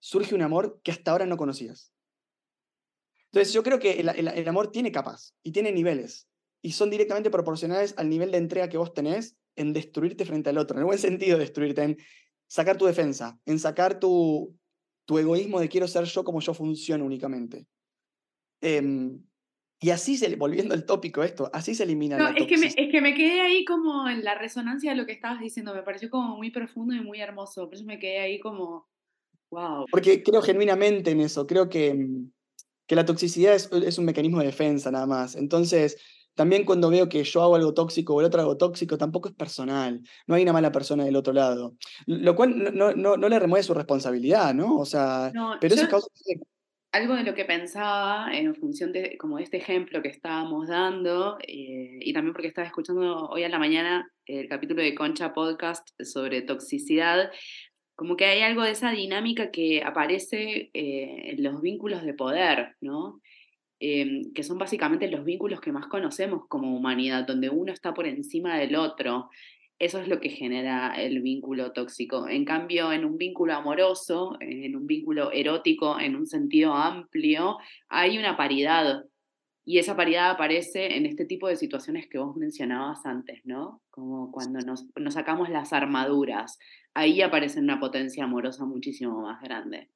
surge 0.00 0.34
un 0.34 0.42
amor 0.42 0.80
que 0.82 0.90
hasta 0.90 1.10
ahora 1.10 1.26
no 1.26 1.36
conocías. 1.36 1.92
Entonces 3.26 3.54
yo 3.54 3.62
creo 3.62 3.78
que 3.78 4.00
el, 4.00 4.48
amor 4.48 4.70
tiene 4.70 4.92
capas 4.92 5.34
y 5.42 5.52
tiene 5.52 5.72
niveles. 5.72 6.28
y 6.60 6.72
son 6.72 6.90
directamente 6.90 7.30
proporcionales 7.30 7.94
al 7.96 8.08
nivel 8.08 8.30
de 8.30 8.38
entrega 8.38 8.68
que 8.68 8.78
vos 8.78 8.94
tenés 8.94 9.36
en 9.56 9.72
destruirte 9.72 10.24
frente 10.24 10.50
al 10.50 10.58
otro, 10.58 10.76
en 10.76 10.80
el 10.80 10.86
buen 10.86 10.98
sentido 10.98 11.38
destruirte, 11.38 11.82
en 11.82 11.96
sacar 12.46 12.76
tu 12.76 12.86
defensa, 12.86 13.38
en 13.46 13.58
sacar 13.58 13.98
tu, 13.98 14.56
tu 15.04 15.18
egoísmo 15.18 15.60
de 15.60 15.68
quiero 15.68 15.88
ser 15.88 16.04
yo 16.04 16.24
como 16.24 16.40
yo 16.40 16.54
funciono 16.54 17.04
únicamente. 17.04 17.66
Em, 18.62 19.20
y 19.80 19.90
así, 19.90 20.16
se, 20.16 20.36
volviendo 20.36 20.74
al 20.74 20.86
tópico 20.86 21.24
esto, 21.24 21.50
así 21.52 21.74
se 21.74 21.82
elimina 21.82 22.16
no, 22.16 22.28
es 22.28 22.46
que, 22.46 22.56
me, 22.56 22.66
es 22.68 22.74
que 22.74 23.00
me 23.00 23.14
quedé 23.14 23.40
ahí 23.40 23.64
como 23.64 24.08
en 24.08 24.22
la 24.22 24.36
resonancia 24.36 24.92
de 24.92 24.96
lo 24.96 25.06
que 25.06 25.12
estabas 25.12 25.40
diciendo, 25.40 25.74
me 25.74 25.82
pareció 25.82 26.08
como 26.08 26.36
muy 26.36 26.50
profundo 26.50 26.94
y 26.94 27.00
muy 27.00 27.20
hermoso, 27.20 27.66
por 27.66 27.74
eso 27.74 27.84
me 27.84 27.98
quedé 27.98 28.20
ahí 28.20 28.38
como, 28.38 28.88
wow. 29.50 29.86
Porque 29.90 30.22
creo 30.22 30.40
genuinamente 30.40 31.10
en 31.10 31.20
eso, 31.20 31.48
creo 31.48 31.68
que, 31.68 31.92
mm, 31.92 32.30
que 32.86 32.94
la 32.94 33.04
toxicidad 33.04 33.56
es, 33.56 33.70
es 33.72 33.98
un 33.98 34.04
mecanismo 34.04 34.38
de 34.38 34.46
defensa 34.46 34.92
nada 34.92 35.06
más. 35.06 35.34
Entonces, 35.34 35.98
también 36.34 36.64
cuando 36.64 36.88
veo 36.88 37.08
que 37.08 37.24
yo 37.24 37.42
hago 37.42 37.56
algo 37.56 37.74
tóxico 37.74 38.14
o 38.14 38.20
el 38.20 38.26
otro 38.26 38.40
algo 38.40 38.56
tóxico, 38.56 38.96
tampoco 38.96 39.28
es 39.28 39.34
personal. 39.34 40.00
No 40.26 40.34
hay 40.34 40.42
una 40.42 40.52
mala 40.52 40.72
persona 40.72 41.04
del 41.04 41.16
otro 41.16 41.32
lado. 41.32 41.76
Lo 42.06 42.34
cual 42.34 42.74
no, 42.74 42.92
no, 42.94 43.16
no 43.16 43.28
le 43.28 43.38
remueve 43.38 43.62
su 43.62 43.74
responsabilidad, 43.74 44.54
¿no? 44.54 44.78
O 44.78 44.86
sea, 44.86 45.30
pero 45.60 45.74
eso 45.74 45.84
es 45.84 45.90
causa 45.90 46.08
algo 46.92 47.14
de 47.14 47.24
lo 47.24 47.34
que 47.34 47.46
pensaba 47.46 48.28
en 48.32 48.54
función 48.54 48.92
de 48.92 49.16
como 49.16 49.38
este 49.38 49.56
ejemplo 49.56 50.02
que 50.02 50.08
estábamos 50.08 50.68
dando, 50.68 51.38
eh, 51.40 51.98
y 52.00 52.12
también 52.12 52.34
porque 52.34 52.48
estaba 52.48 52.66
escuchando 52.66 53.28
hoy 53.28 53.44
a 53.44 53.48
la 53.48 53.58
mañana 53.58 54.10
el 54.26 54.46
capítulo 54.48 54.82
de 54.82 54.94
Concha 54.94 55.32
Podcast 55.32 55.88
sobre 56.02 56.42
toxicidad, 56.42 57.30
como 57.94 58.16
que 58.16 58.26
hay 58.26 58.42
algo 58.42 58.62
de 58.62 58.72
esa 58.72 58.90
dinámica 58.90 59.50
que 59.50 59.82
aparece 59.82 60.70
eh, 60.74 61.30
en 61.32 61.42
los 61.42 61.62
vínculos 61.62 62.02
de 62.04 62.14
poder, 62.14 62.76
¿no? 62.82 63.22
Em, 63.80 64.32
que 64.32 64.42
son 64.42 64.58
básicamente 64.58 65.10
los 65.10 65.24
vínculos 65.24 65.60
que 65.60 65.72
más 65.72 65.86
conocemos 65.86 66.46
como 66.48 66.76
humanidad, 66.76 67.26
donde 67.26 67.48
uno 67.48 67.72
está 67.72 67.94
por 67.94 68.06
encima 68.06 68.56
del 68.58 68.76
otro. 68.76 69.30
Eso 69.82 69.98
es 69.98 70.06
lo 70.06 70.20
que 70.20 70.28
genera 70.28 70.94
el 70.94 71.22
vínculo 71.22 71.72
tóxico. 71.72 72.28
En 72.28 72.44
cambio, 72.44 72.92
en 72.92 73.04
un 73.04 73.18
vínculo 73.18 73.52
amoroso, 73.52 74.36
en 74.38 74.76
un 74.76 74.86
vínculo 74.86 75.32
erótico, 75.32 75.98
en 75.98 76.14
un 76.14 76.24
sentido 76.24 76.72
amplio, 76.72 77.58
hay 77.88 78.16
una 78.16 78.36
paridad. 78.36 79.04
Y 79.64 79.78
esa 79.78 79.96
paridad 79.96 80.30
aparece 80.30 80.96
en 80.96 81.04
este 81.04 81.24
tipo 81.24 81.48
de 81.48 81.56
situaciones 81.56 82.06
que 82.08 82.18
vos 82.18 82.36
mencionabas 82.36 83.04
antes, 83.04 83.40
¿no? 83.42 83.82
Como 83.90 84.30
cuando 84.30 84.60
nos, 84.60 84.86
sacamos 85.12 85.50
las 85.50 85.72
armaduras. 85.72 86.60
Ahí 86.94 87.20
aparece 87.20 87.58
una 87.58 87.80
potencia 87.80 88.22
amorosa 88.22 88.64
muchísimo 88.64 89.20
más 89.22 89.42
grande. 89.42 89.90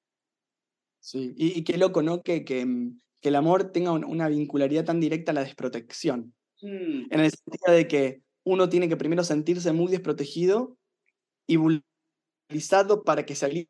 Sí, 0.99 1.33
y, 1.37 1.63
qué 1.63 1.79
loco, 1.79 2.03
¿no? 2.03 2.23
Que, 2.23 2.45
que, 2.45 2.67
mm, 2.67 3.01
que, 3.21 3.29
el 3.29 3.37
amor 3.37 3.71
tenga 3.71 3.93
una 3.93 4.27
vincularidad 4.27 4.85
tan 4.85 4.99
directa 4.99 5.31
a 5.31 5.37
la 5.37 5.45
desprotección. 5.45 6.35
Mm. 6.61 7.07
En 7.09 7.21
el 7.21 7.31
sentido 7.31 7.73
de 7.73 7.87
que 7.87 8.26
uno 8.47 8.69
tiene 8.69 8.89
que 8.89 8.97
primero 8.97 9.25
sentirse 9.25 9.73
muy 9.73 9.91
desprotegido 9.91 10.79
y 11.49 11.57
vulnerabilizado 11.57 13.03
para 13.03 13.27
que 13.27 13.35
se 13.35 13.45
alivie 13.45 13.69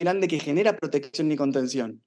grande 0.00 0.28
que 0.28 0.40
genera 0.40 0.78
protección 0.78 1.30
y 1.30 1.36
contención. 1.36 2.02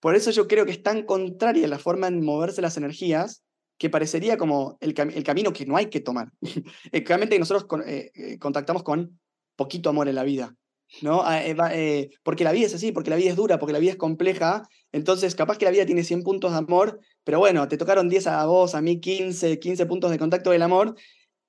Por 0.00 0.16
eso 0.16 0.32
yo 0.32 0.48
creo 0.48 0.66
que 0.66 0.72
es 0.72 0.82
tan 0.82 1.04
contraria 1.04 1.68
la 1.68 1.78
forma 1.78 2.08
en 2.08 2.24
moverse 2.24 2.60
las 2.60 2.76
energías 2.76 3.44
que 3.78 3.88
parecería 3.88 4.36
como 4.36 4.76
el, 4.80 4.94
camino 4.94 5.52
que 5.52 5.64
no 5.64 5.76
hay 5.76 5.86
que 5.86 6.00
tomar. 6.00 6.32
Realmente 6.92 7.38
nosotros 7.38 7.66
eh, 7.86 8.10
eh, 8.14 8.38
contactamos 8.38 8.82
con 8.82 9.20
poquito 9.54 9.88
amor 9.90 10.08
en 10.08 10.16
la 10.16 10.24
vida, 10.24 10.56
¿no? 11.02 11.22
Ah, 11.24 11.40
eh, 11.44 12.10
porque 12.24 12.42
la 12.42 12.50
vida 12.50 12.66
es 12.66 12.74
así, 12.74 12.90
porque 12.90 13.10
la 13.10 13.16
vida 13.16 13.30
es 13.30 13.36
dura, 13.36 13.60
porque 13.60 13.72
la 13.72 13.78
vida 13.78 13.92
es 13.92 13.96
compleja, 13.96 14.68
entonces 14.90 15.36
capaz 15.36 15.56
que 15.56 15.66
la 15.66 15.70
vida 15.70 15.86
tiene 15.86 16.02
100 16.02 16.24
puntos 16.24 16.50
de 16.50 16.58
amor, 16.58 16.98
pero 17.22 17.38
bueno, 17.38 17.68
te 17.68 17.76
tocaron 17.76 18.08
10 18.08 18.26
a 18.26 18.44
vos, 18.46 18.74
a 18.74 18.82
mí 18.82 19.00
15, 19.00 19.60
15 19.60 19.86
puntos 19.86 20.10
de 20.10 20.18
contacto 20.18 20.50
del 20.50 20.62
amor, 20.62 20.96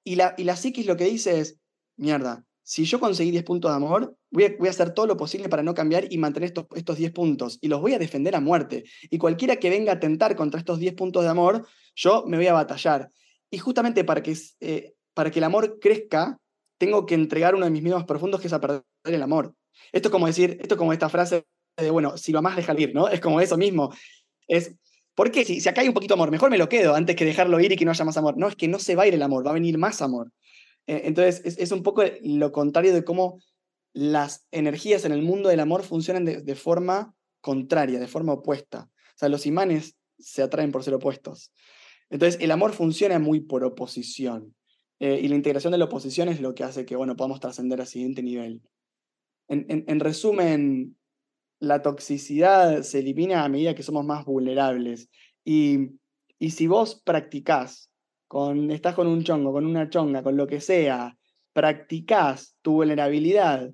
y 0.05 0.15
la, 0.15 0.35
y 0.37 0.45
la 0.45 0.55
psiquis 0.55 0.85
lo 0.85 0.95
que 0.95 1.05
dice 1.05 1.39
es, 1.39 1.59
mierda, 1.97 2.45
si 2.63 2.85
yo 2.85 2.99
conseguí 2.99 3.31
10 3.31 3.43
puntos 3.43 3.71
de 3.71 3.75
amor, 3.75 4.15
voy 4.31 4.45
a, 4.45 4.55
voy 4.57 4.67
a, 4.67 4.71
hacer 4.71 4.93
todo 4.93 5.07
lo 5.07 5.17
posible 5.17 5.49
para 5.49 5.63
no 5.63 5.73
cambiar 5.73 6.11
y 6.11 6.17
mantener 6.17 6.47
estos, 6.47 6.65
estos 6.75 6.97
10 6.97 7.11
puntos. 7.11 7.57
Y 7.61 7.67
los 7.67 7.81
voy 7.81 7.93
a 7.93 7.99
defender 7.99 8.35
a 8.35 8.39
muerte. 8.39 8.85
Y 9.09 9.17
cualquiera 9.17 9.57
que 9.57 9.69
venga 9.69 9.93
a 9.93 9.99
tentar 9.99 10.35
contra 10.35 10.59
estos 10.59 10.79
10 10.79 10.93
puntos 10.93 11.23
de 11.23 11.29
amor, 11.29 11.67
yo 11.95 12.23
me 12.27 12.37
voy 12.37 12.47
a 12.47 12.53
batallar. 12.53 13.11
Y 13.51 13.57
justamente 13.57 14.03
para 14.03 14.23
que, 14.23 14.37
eh, 14.61 14.93
para 15.13 15.31
que 15.31 15.39
el 15.39 15.43
amor 15.43 15.79
crezca, 15.79 16.39
tengo 16.77 17.05
que 17.05 17.15
entregar 17.15 17.55
uno 17.55 17.65
de 17.65 17.71
mis 17.71 17.83
miedos 17.83 18.03
profundos, 18.05 18.41
que 18.41 18.47
es 18.47 18.53
a 18.53 18.61
perder 18.61 18.83
el 19.03 19.21
amor. 19.21 19.53
Esto 19.91 20.09
es 20.09 20.11
como 20.11 20.27
decir, 20.27 20.57
esto 20.61 20.75
es 20.75 20.79
como 20.79 20.93
esta 20.93 21.09
frase 21.09 21.45
de, 21.77 21.89
bueno, 21.89 22.17
si 22.17 22.31
lo 22.31 22.39
amas, 22.39 22.55
dejar 22.55 22.79
ir, 22.79 22.93
¿no? 22.93 23.07
Es 23.07 23.19
como 23.19 23.41
eso 23.41 23.57
mismo. 23.57 23.93
Es, 24.47 24.75
¿Por 25.15 25.31
qué? 25.31 25.45
Si, 25.45 25.61
si 25.61 25.69
acá 25.69 25.81
hay 25.81 25.87
un 25.87 25.93
poquito 25.93 26.13
de 26.13 26.19
amor, 26.19 26.29
mejor 26.29 26.51
me 26.51 26.57
lo 26.57 26.67
quedo 26.67 26.93
antes 26.93 27.15
que 27.15 27.25
dejarlo 27.25 27.59
ir 27.61 27.71
y 27.71 27.77
que 27.77 27.85
no 27.85 27.91
haya 27.91 28.05
más 28.05 28.17
amor. 28.17 28.37
No, 28.37 28.49
es 28.49 28.55
que 28.55 28.67
no 28.67 28.79
se 28.79 28.95
va 28.95 29.03
a 29.03 29.07
ir 29.07 29.13
el 29.13 29.23
amor, 29.23 29.45
va 29.45 29.51
a 29.51 29.55
venir 29.55 29.77
más 29.77 30.01
amor. 30.01 30.31
Eh, 30.87 31.03
entonces, 31.05 31.57
es, 31.57 31.71
un 31.71 31.83
poco 31.83 32.03
lo 32.21 32.51
contrario 32.51 32.93
de 32.93 33.05
cómo 33.05 33.41
las 33.93 34.45
energías 34.51 35.05
en 35.05 35.13
el 35.13 35.21
mundo 35.21 35.47
del 35.47 35.61
amor 35.61 35.83
funcionan 35.83 36.25
de, 36.25 36.55
forma 36.55 37.15
contraria, 37.39 37.97
de 37.97 38.07
forma 38.07 38.33
opuesta. 38.33 38.89
O 38.91 39.17
sea, 39.17 39.29
los 39.29 39.45
imanes 39.45 39.95
se 40.19 40.41
atraen 40.43 40.73
por 40.73 40.83
ser 40.83 40.93
opuestos. 40.93 41.53
Entonces, 42.09 42.39
el 42.41 42.51
amor 42.51 42.73
funciona 42.73 43.17
muy 43.17 43.39
por 43.39 43.63
oposición. 43.63 44.53
Eh, 44.99 45.19
y 45.23 45.27
la 45.29 45.35
integración 45.35 45.71
de 45.71 45.77
la 45.77 45.85
oposición 45.85 46.27
es 46.27 46.41
lo 46.41 46.53
que 46.53 46.65
hace 46.65 46.85
que, 46.85 46.97
bueno, 46.97 47.15
podamos 47.15 47.39
trascender 47.39 47.79
al 47.79 47.87
siguiente 47.87 48.21
nivel. 48.21 48.61
en 49.47 49.99
resumen, 49.99 50.97
la 51.59 51.81
toxicidad 51.81 52.81
se 52.83 52.99
elimina 52.99 53.43
a 53.43 53.49
medida 53.49 53.75
que 53.75 53.83
somos 53.83 54.05
más 54.05 54.25
vulnerables. 54.25 55.09
Y, 55.43 55.91
si 56.39 56.67
vos 56.67 57.01
practicás, 57.03 57.89
con, 58.27 58.71
estás 58.71 58.95
con 58.95 59.07
un 59.07 59.23
chongo, 59.23 59.51
con 59.51 59.65
una 59.65 59.89
chonga, 59.89 60.23
con 60.23 60.37
lo 60.37 60.47
que 60.47 60.61
sea, 60.61 61.17
practicás 61.53 62.55
tu 62.61 62.73
vulnerabilidad 62.73 63.71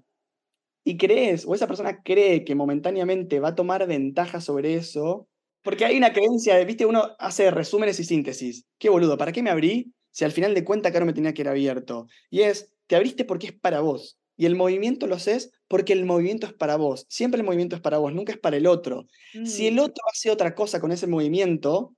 y 0.83 0.97
crees, 0.97 1.45
o 1.45 1.53
esa 1.53 1.67
persona 1.67 2.01
cree 2.03 2.43
que 2.43 2.55
momentáneamente 2.55 3.39
va 3.39 3.49
a 3.49 3.55
tomar 3.55 3.87
ventaja 3.87 4.41
sobre 4.41 4.75
eso, 4.75 5.27
porque 5.63 5.85
hay 5.85 5.97
una 5.97 6.13
creencia 6.13 6.63
viste, 6.63 6.85
uno 6.85 7.15
hace 7.19 7.51
resúmenes 7.51 7.99
y 7.99 8.03
síntesis. 8.03 8.65
Qué 8.79 8.89
boludo, 8.89 9.17
¿para 9.17 9.31
qué 9.31 9.43
me 9.43 9.51
abrí 9.51 9.93
si 10.09 10.25
al 10.25 10.31
final 10.31 10.53
de 10.53 10.63
cuentas 10.63 10.93
no 10.93 11.05
me 11.05 11.13
tenía 11.13 11.33
que 11.33 11.43
ir 11.43 11.49
abierto? 11.49 12.07
Y 12.29 12.41
es, 12.41 12.73
te 12.87 12.95
abriste 12.95 13.25
porque 13.25 13.47
es 13.47 13.53
para 13.53 13.81
vos. 13.81 14.20
Y 14.37 14.45
el 14.45 14.55
movimiento 14.55 15.07
lo 15.07 15.15
haces 15.15 15.51
porque 15.67 15.93
el 15.93 16.05
movimiento 16.05 16.47
es 16.47 16.53
para 16.53 16.75
vos. 16.75 17.05
Siempre 17.09 17.39
el 17.39 17.45
movimiento 17.45 17.75
es 17.75 17.81
para 17.81 17.97
vos, 17.97 18.13
nunca 18.13 18.31
es 18.31 18.39
para 18.39 18.57
el 18.57 18.67
otro. 18.67 19.07
Si 19.45 19.67
el 19.67 19.75
mm. 19.75 19.79
otro 19.79 20.03
hace 20.11 20.31
otra 20.31 20.55
cosa 20.55 20.79
con 20.79 20.91
ese 20.91 21.07
movimiento, 21.07 21.95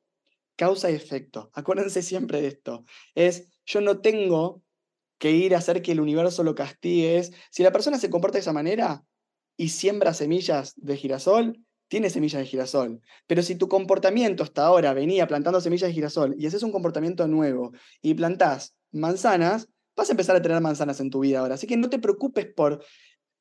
causa 0.56 0.92
y 0.92 0.96
efecto. 0.96 1.50
Acuérdense 1.54 2.02
siempre 2.02 2.42
de 2.42 2.48
esto. 2.48 2.86
Es, 3.16 3.48
yo 3.66 3.82
no 3.82 4.02
tengo 4.02 4.62
que 5.18 5.32
ir 5.32 5.56
a 5.56 5.60
hacer 5.60 5.82
que 5.82 5.94
el 5.94 6.02
universo 6.02 6.44
lo 6.44 6.56
castigue. 6.56 7.24
si 7.50 7.63
la 7.63 7.72
persona 7.72 7.98
se 7.98 8.10
comporta 8.10 8.38
de 8.38 8.42
esa 8.42 8.54
manera 8.54 9.06
y 9.56 9.70
siembra 9.70 10.13
semillas 10.13 10.74
de 10.75 10.98
girasol, 10.98 11.63
tiene 11.88 12.10
semillas 12.10 12.42
de 12.42 12.48
girasol. 12.48 13.02
Pero 13.28 13.42
si 13.44 13.56
tu 13.56 13.68
comportamiento 13.68 14.44
hasta 14.44 14.66
ahora 14.66 14.94
venía 14.94 15.28
plantando 15.28 15.62
semillas 15.62 15.90
de 15.90 15.94
girasol 15.94 16.36
y 16.38 16.48
haces 16.48 16.63
un 16.63 16.72
comportamiento 16.72 17.28
nuevo 17.28 17.72
y 18.02 18.16
plantás 18.16 18.75
manzanas, 18.92 19.70
vas 19.95 20.09
a 20.09 20.13
empezar 20.13 20.35
a 20.35 20.41
tener 20.41 20.59
manzanas 20.62 21.00
en 21.00 21.09
tu 21.09 21.19
vida 21.19 21.39
ahora. 21.39 21.55
Así 21.55 21.67
que 21.67 21.77
no 21.77 21.89
te 21.89 22.00
preocupes 22.00 22.45
por 22.45 22.83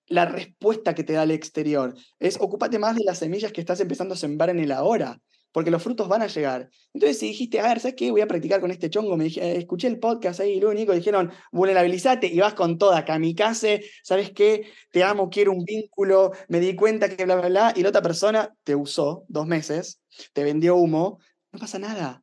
la 0.06 0.26
respuesta 0.26 0.94
que 0.94 1.04
te 1.04 1.14
da 1.14 1.22
el 1.22 1.30
exterior. 1.30 1.94
Es 2.18 2.36
ocúpate 2.40 2.78
más 2.78 2.96
de 2.96 3.04
las 3.04 3.18
semillas 3.18 3.52
que 3.52 3.60
estás 3.60 3.80
empezando 3.80 4.14
a 4.14 4.16
sembrar 4.16 4.50
en 4.50 4.58
el 4.60 4.72
ahora, 4.72 5.20
porque 5.52 5.70
los 5.70 5.82
frutos 5.82 6.08
van 6.08 6.22
a 6.22 6.26
llegar. 6.26 6.70
Entonces, 6.92 7.18
si 7.18 7.28
dijiste, 7.28 7.60
a 7.60 7.68
ver, 7.68 7.80
¿sabes 7.80 7.94
qué? 7.96 8.10
Voy 8.10 8.20
a 8.20 8.26
practicar 8.26 8.60
con 8.60 8.70
este 8.70 8.90
chongo. 8.90 9.16
Me 9.16 9.24
dije, 9.24 9.56
escuché 9.56 9.88
el 9.88 9.98
podcast 9.98 10.40
ahí, 10.40 10.60
lo 10.60 10.70
único, 10.70 10.92
dijeron, 10.92 11.30
vulnerabilizate 11.52 12.26
y 12.26 12.38
vas 12.40 12.54
con 12.54 12.78
toda, 12.78 13.04
kamikaze, 13.04 13.84
¿sabes 14.02 14.32
qué? 14.32 14.66
Te 14.90 15.04
amo, 15.04 15.30
quiero 15.30 15.52
un 15.52 15.64
vínculo, 15.64 16.32
me 16.48 16.60
di 16.60 16.74
cuenta 16.74 17.08
que 17.08 17.24
bla, 17.24 17.36
bla, 17.36 17.48
bla, 17.48 17.72
y 17.76 17.82
la 17.82 17.90
otra 17.90 18.02
persona 18.02 18.54
te 18.64 18.74
usó 18.74 19.24
dos 19.28 19.46
meses, 19.46 20.00
te 20.32 20.44
vendió 20.44 20.76
humo. 20.76 21.18
No 21.52 21.58
pasa 21.58 21.78
nada. 21.78 22.22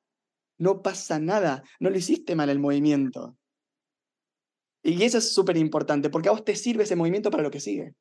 No 0.58 0.82
pasa 0.82 1.20
nada. 1.20 1.64
No 1.80 1.90
le 1.90 2.00
hiciste 2.00 2.36
mal 2.36 2.50
el 2.50 2.60
movimiento. 2.60 3.39
Y 4.84 5.04
eso 5.04 5.18
es 5.18 5.34
súper 5.34 5.58
importante, 5.58 6.10
porque 6.10 6.30
a 6.30 6.32
vos 6.32 6.46
te 6.46 6.56
sirve 6.56 6.84
ese 6.84 6.96
movimiento 6.96 7.32
para 7.32 7.44
lo 7.44 7.52
que 7.52 7.60
sigue. 7.60 7.94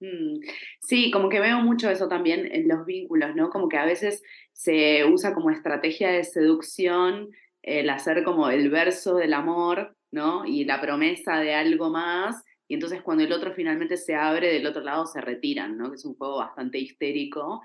Mm, 0.00 0.40
sí, 0.80 1.10
como 1.10 1.28
que 1.28 1.40
veo 1.40 1.60
mucho 1.60 1.88
eso 1.90 2.08
también 2.08 2.48
en 2.52 2.68
los 2.68 2.84
vínculos, 2.84 3.34
¿no? 3.36 3.50
Como 3.50 3.68
que 3.68 3.76
a 3.76 3.86
veces 3.86 4.22
se 4.52 5.04
usa 5.04 5.34
como 5.34 5.50
estrategia 5.50 6.10
de 6.10 6.24
seducción 6.24 7.30
el 7.62 7.88
hacer 7.88 8.24
como 8.24 8.50
el 8.50 8.70
verso 8.70 9.16
del 9.16 9.32
amor, 9.32 9.96
¿no? 10.10 10.44
Y 10.44 10.64
la 10.64 10.80
promesa 10.80 11.38
de 11.38 11.54
algo 11.54 11.90
más, 11.90 12.42
y 12.68 12.74
entonces 12.74 13.02
cuando 13.02 13.24
el 13.24 13.32
otro 13.32 13.54
finalmente 13.54 13.96
se 13.96 14.14
abre, 14.14 14.52
del 14.52 14.66
otro 14.66 14.82
lado 14.82 15.06
se 15.06 15.20
retiran, 15.20 15.76
¿no? 15.76 15.90
Que 15.90 15.96
es 15.96 16.04
un 16.04 16.14
juego 16.16 16.38
bastante 16.38 16.78
histérico, 16.78 17.62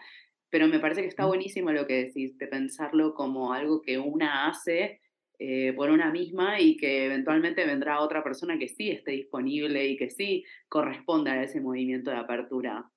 pero 0.50 0.68
me 0.68 0.80
parece 0.80 1.02
que 1.02 1.08
está 1.08 1.26
buenísimo 1.26 1.72
lo 1.72 1.86
que 1.86 2.06
decís, 2.06 2.38
de 2.38 2.48
pensarlo 2.48 3.14
como 3.14 3.54
algo 3.54 3.82
que 3.82 3.98
una 3.98 4.48
hace 4.48 5.02
eh, 5.42 5.72
por 5.72 5.90
una 5.90 6.12
misma 6.12 6.60
y 6.60 6.76
que 6.76 7.06
eventualmente 7.06 7.66
vendrá 7.66 8.02
otra 8.02 8.22
persona 8.22 8.60
que 8.60 8.68
sí 8.68 8.92
esté 8.92 9.12
disponible 9.12 9.88
y 9.88 9.96
que 9.96 10.10
sí 10.10 10.44
corresponda 10.68 11.32
a 11.32 11.44
ese 11.44 11.62
movimiento 11.62 12.12
de 12.12 12.18
apertura. 12.18 12.92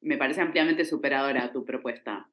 Me 0.00 0.16
parece 0.16 0.40
ampliamente 0.40 0.84
superadora 0.84 1.50
tu 1.50 1.64
propuesta. 1.64 2.30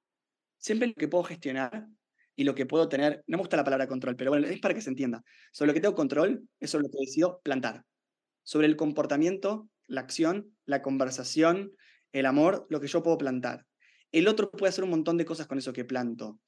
Siempre 0.59 0.89
lo 0.89 0.93
que 0.93 1.07
puedo 1.07 1.23
gestionar 1.23 1.87
y 2.35 2.43
lo 2.43 2.53
que 2.53 2.67
puedo 2.67 2.87
tener, 2.87 3.23
no 3.25 3.37
me 3.37 3.41
gusta 3.41 3.57
la 3.57 3.63
palabra 3.63 3.87
control, 3.87 4.15
pero 4.15 4.29
bueno, 4.29 4.45
es 4.45 4.59
para 4.59 4.75
que 4.75 4.81
se 4.81 4.91
entienda. 4.91 5.23
Sobre 5.51 5.69
lo 5.69 5.73
que 5.73 5.81
tengo 5.81 5.95
control 5.95 6.47
es 6.59 6.69
sobre 6.69 6.83
lo 6.83 6.91
que 6.91 6.99
decido 6.99 7.41
plantar. 7.43 7.83
Sobre 8.43 8.67
el 8.67 8.75
comportamiento, 8.75 9.67
la 9.87 10.01
acción, 10.01 10.55
la 10.65 10.83
conversación, 10.83 11.71
el 12.11 12.27
amor, 12.27 12.67
lo 12.69 12.79
que 12.79 12.87
yo 12.87 13.01
puedo 13.01 13.17
plantar. 13.17 13.65
El 14.11 14.27
otro 14.27 14.51
puede 14.51 14.69
hacer 14.69 14.83
un 14.83 14.89
montón 14.89 15.17
de 15.17 15.25
cosas 15.25 15.47
con 15.47 15.57
eso 15.57 15.73
que 15.73 15.85
planto. 15.85 16.39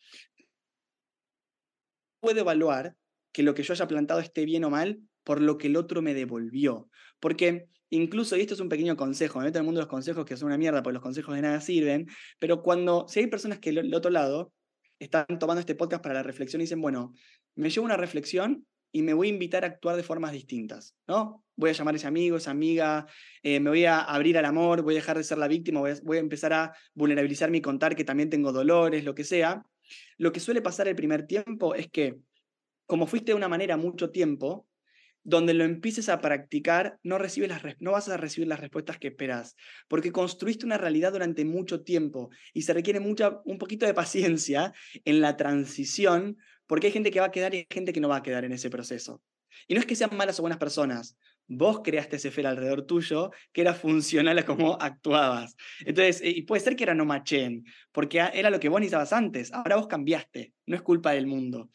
Puedo 2.24 2.40
evaluar 2.40 2.96
que 3.34 3.44
lo 3.44 3.54
que 3.54 3.64
yo 3.64 3.74
haya 3.74 3.86
plantado 3.86 4.22
esté 4.22 4.46
bien 4.46 4.64
o 4.64 4.70
mal 4.70 5.02
por 5.26 5.42
lo 5.42 5.58
que 5.58 5.68
el 5.68 5.76
otro 5.76 6.02
me 6.02 6.14
devolvió. 6.14 6.90
Porque 7.20 7.68
incluso, 7.90 8.38
y 8.38 8.40
esto 8.40 8.54
es 8.54 8.62
un 8.62 8.70
pequeño 8.70 8.96
consejo, 8.96 9.40
me 9.40 9.46
meto 9.46 9.58
en 9.58 9.64
el 9.64 9.66
mundo 9.66 9.80
de 9.80 9.84
los 9.84 9.90
consejos 9.90 10.24
que 10.24 10.38
son 10.38 10.46
una 10.46 10.58
mierda, 10.58 10.82
porque 10.82 10.94
los 10.94 11.04
consejos 11.04 11.36
de 11.36 11.42
nada 11.42 11.60
sirven, 11.60 12.08
pero 12.40 12.62
cuando, 12.62 13.08
si 13.10 13.20
hay 13.20 13.28
personas 13.28 13.60
que 13.60 13.74
del 13.74 13.94
otro 13.94 14.10
lado 14.10 14.54
están 15.00 15.26
tomando 15.38 15.60
este 15.60 15.76
podcast 15.76 16.02
para 16.02 16.16
la 16.16 16.24
reflexión 16.24 16.62
y 16.62 16.64
dicen, 16.64 16.80
bueno, 16.80 17.14
me 17.56 17.70
llevo 17.70 17.86
una 17.86 17.98
reflexión 17.98 18.66
y 18.94 19.02
me 19.02 19.14
voy 19.14 19.28
a 19.28 19.32
invitar 19.32 19.66
a 19.66 19.68
actuar 19.68 19.98
de 19.98 20.04
formas 20.04 20.32
distintas, 20.32 20.96
¿no? 21.06 21.44
Voy 21.58 21.72
a 21.72 21.74
llamar 21.74 21.96
a 21.96 21.98
ese 21.98 22.08
amigo, 22.08 22.38
esa 22.38 22.52
amiga, 22.52 23.06
eh, 23.42 23.60
me 23.60 23.70
voy 23.70 23.84
a 23.84 24.00
abrir 24.00 24.38
al 24.38 24.46
amor, 24.46 24.82
voy 24.82 24.94
a 24.94 25.00
dejar 25.00 25.18
de 25.18 25.26
ser 25.26 25.40
la 25.40 25.50
víctima, 25.50 25.82
voy 25.82 25.92
a, 25.92 25.96
voy 26.04 26.18
a 26.18 26.22
empezar 26.22 26.54
a 26.54 26.74
vulnerabilizarme 26.94 27.58
y 27.58 27.62
contar 27.62 27.98
que 27.98 28.06
también 28.06 28.30
tengo 28.30 28.54
dolores, 28.54 29.04
lo 29.04 29.14
que 29.14 29.26
sea. 29.26 29.66
Lo 30.18 30.32
que 30.32 30.40
suele 30.40 30.62
pasar 30.62 30.88
el 30.88 30.96
primer 30.96 31.26
tiempo 31.28 31.76
es 31.76 31.90
que, 31.90 32.18
como 32.86 33.08
fuiste 33.08 33.32
de 33.32 33.36
una 33.36 33.50
manera 33.50 33.78
mucho 33.78 34.10
tiempo, 34.12 34.68
donde 35.24 35.54
lo 35.54 35.64
empieces 35.64 36.10
a 36.10 36.20
practicar, 36.20 37.00
no, 37.02 37.18
recibes 37.18 37.50
las, 37.50 37.62
no 37.80 37.92
vas 37.92 38.10
a 38.10 38.18
recibir 38.18 38.48
las 38.48 38.60
respuestas 38.60 39.00
que 39.00 39.08
esperas, 39.08 39.56
porque 39.88 40.12
construiste 40.12 40.66
una 40.66 40.78
realidad 40.78 41.14
durante 41.14 41.46
mucho 41.46 41.82
tiempo 41.82 42.30
y 42.54 42.64
se 42.64 42.74
requiere 42.74 43.00
mucha, 43.00 43.42
un 43.46 43.58
poquito 43.58 43.86
de 43.86 43.94
paciencia 43.94 44.74
en 45.06 45.22
la 45.22 45.38
transición, 45.38 46.38
porque 46.68 46.88
hay 46.88 46.94
gente 46.94 47.12
que 47.12 47.22
va 47.22 47.28
a 47.28 47.32
quedar 47.32 47.54
y 47.54 47.60
hay 47.60 47.68
gente 47.70 47.94
que 47.94 48.02
no 48.02 48.10
va 48.10 48.18
a 48.18 48.24
quedar 48.24 48.44
en 48.44 48.52
ese 48.52 48.70
proceso. 48.70 49.22
Y 49.68 49.76
no 49.76 49.80
es 49.80 49.86
que 49.86 49.96
sean 49.96 50.16
malas 50.16 50.40
o 50.40 50.44
buenas 50.44 50.60
personas, 50.60 51.18
vos 51.48 51.82
creaste 51.84 52.16
ese 52.16 52.32
fer 52.32 52.48
alrededor 52.48 52.86
tuyo 52.86 53.32
que 53.52 53.62
era 53.62 53.74
funcional 53.74 54.38
a 54.38 54.46
cómo 54.46 54.78
actuabas. 54.80 55.56
Entonces, 55.86 56.22
y 56.24 56.44
puede 56.44 56.62
ser 56.62 56.76
que 56.76 56.84
era 56.84 56.94
no 56.94 57.06
machen, 57.06 57.66
porque 57.92 58.20
era 58.34 58.50
lo 58.50 58.60
que 58.60 58.70
vos 58.70 58.80
necesitabas 58.80 59.14
antes, 59.14 59.52
ahora 59.52 59.76
vos 59.76 59.88
cambiaste, 59.88 60.54
no 60.66 60.76
es 60.76 60.82
culpa 60.82 61.12
del 61.12 61.28
mundo. 61.28 61.70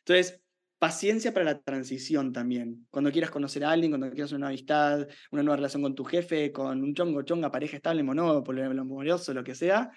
Entonces, 0.00 0.44
Paciencia 0.84 1.32
para 1.32 1.46
la 1.46 1.62
transición 1.62 2.30
también. 2.30 2.86
Cuando 2.90 3.10
quieras 3.10 3.30
conocer 3.30 3.64
a 3.64 3.70
alguien, 3.70 3.90
cuando 3.92 4.10
quieras 4.10 4.32
una 4.32 4.48
amistad, 4.48 5.08
una 5.30 5.42
nueva 5.42 5.56
relación 5.56 5.82
con 5.82 5.94
tu 5.94 6.04
jefe, 6.04 6.52
con 6.52 6.82
un 6.82 6.94
chongo, 6.94 7.22
chonga, 7.22 7.50
pareja 7.50 7.76
estable, 7.76 8.02
monópolo, 8.02 8.62
amoroso, 8.62 9.32
lo 9.32 9.42
que 9.42 9.54
sea, 9.54 9.90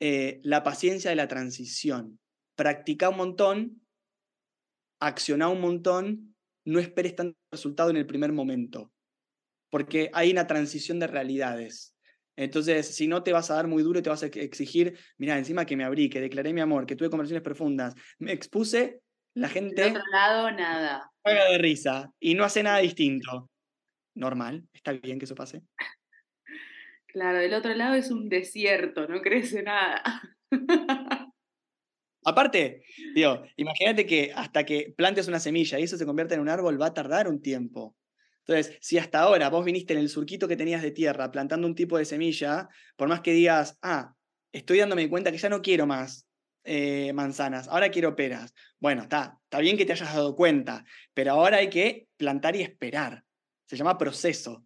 eh, 0.00 0.40
la 0.42 0.64
paciencia 0.64 1.10
de 1.10 1.14
la 1.14 1.28
transición. 1.28 2.18
Practica 2.56 3.10
un 3.10 3.16
montón, 3.16 3.82
acciona 4.98 5.48
un 5.48 5.60
montón, 5.60 6.33
no 6.64 6.78
esperes 6.78 7.14
tanto 7.14 7.38
resultado 7.50 7.90
en 7.90 7.96
el 7.96 8.06
primer 8.06 8.32
momento, 8.32 8.92
porque 9.70 10.10
hay 10.12 10.30
una 10.30 10.46
transición 10.46 10.98
de 10.98 11.06
realidades. 11.06 11.94
Entonces, 12.36 12.94
si 12.94 13.06
no 13.06 13.22
te 13.22 13.32
vas 13.32 13.50
a 13.50 13.54
dar 13.54 13.68
muy 13.68 13.82
duro 13.82 13.98
y 13.98 14.02
te 14.02 14.10
vas 14.10 14.22
a 14.22 14.26
exigir, 14.26 14.98
mira, 15.18 15.38
encima 15.38 15.66
que 15.66 15.76
me 15.76 15.84
abrí, 15.84 16.10
que 16.10 16.20
declaré 16.20 16.52
mi 16.52 16.60
amor, 16.60 16.86
que 16.86 16.96
tuve 16.96 17.10
conversaciones 17.10 17.44
profundas, 17.44 17.94
me 18.18 18.32
expuse, 18.32 19.00
la 19.34 19.48
gente. 19.48 19.82
De 19.82 19.90
otro 19.90 20.02
lado, 20.12 20.50
nada. 20.50 21.10
Juega 21.22 21.50
de 21.50 21.58
risa 21.58 22.12
y 22.18 22.34
no 22.34 22.44
hace 22.44 22.62
nada 22.62 22.78
distinto. 22.78 23.50
Normal, 24.14 24.64
está 24.72 24.92
bien 24.92 25.18
que 25.18 25.24
eso 25.24 25.34
pase. 25.34 25.62
Claro, 27.06 27.38
del 27.38 27.54
otro 27.54 27.72
lado 27.74 27.94
es 27.94 28.10
un 28.10 28.28
desierto, 28.28 29.06
no 29.06 29.20
crece 29.20 29.62
nada. 29.62 30.02
Aparte, 32.24 32.84
digo, 33.14 33.42
imagínate 33.56 34.06
que 34.06 34.32
hasta 34.34 34.64
que 34.64 34.94
plantes 34.96 35.28
una 35.28 35.40
semilla 35.40 35.78
y 35.78 35.84
eso 35.84 35.96
se 35.96 36.06
convierta 36.06 36.34
en 36.34 36.40
un 36.40 36.48
árbol 36.48 36.80
va 36.80 36.86
a 36.86 36.94
tardar 36.94 37.28
un 37.28 37.40
tiempo. 37.40 37.96
Entonces, 38.46 38.76
si 38.80 38.98
hasta 38.98 39.20
ahora 39.20 39.48
vos 39.48 39.64
viniste 39.64 39.94
en 39.94 40.00
el 40.00 40.08
surquito 40.08 40.48
que 40.48 40.56
tenías 40.56 40.82
de 40.82 40.90
tierra 40.90 41.30
plantando 41.30 41.66
un 41.66 41.74
tipo 41.74 41.96
de 41.96 42.04
semilla, 42.04 42.68
por 42.96 43.08
más 43.08 43.20
que 43.20 43.32
digas, 43.32 43.78
ah, 43.82 44.14
estoy 44.52 44.78
dándome 44.78 45.08
cuenta 45.08 45.32
que 45.32 45.38
ya 45.38 45.48
no 45.48 45.62
quiero 45.62 45.86
más 45.86 46.26
eh, 46.64 47.12
manzanas, 47.12 47.68
ahora 47.68 47.90
quiero 47.90 48.16
peras. 48.16 48.54
Bueno, 48.78 49.02
está, 49.02 49.38
está 49.44 49.60
bien 49.60 49.76
que 49.76 49.84
te 49.84 49.92
hayas 49.92 50.14
dado 50.14 50.34
cuenta, 50.36 50.84
pero 51.12 51.32
ahora 51.32 51.58
hay 51.58 51.68
que 51.68 52.08
plantar 52.16 52.56
y 52.56 52.62
esperar. 52.62 53.24
Se 53.66 53.76
llama 53.76 53.98
proceso. 53.98 54.63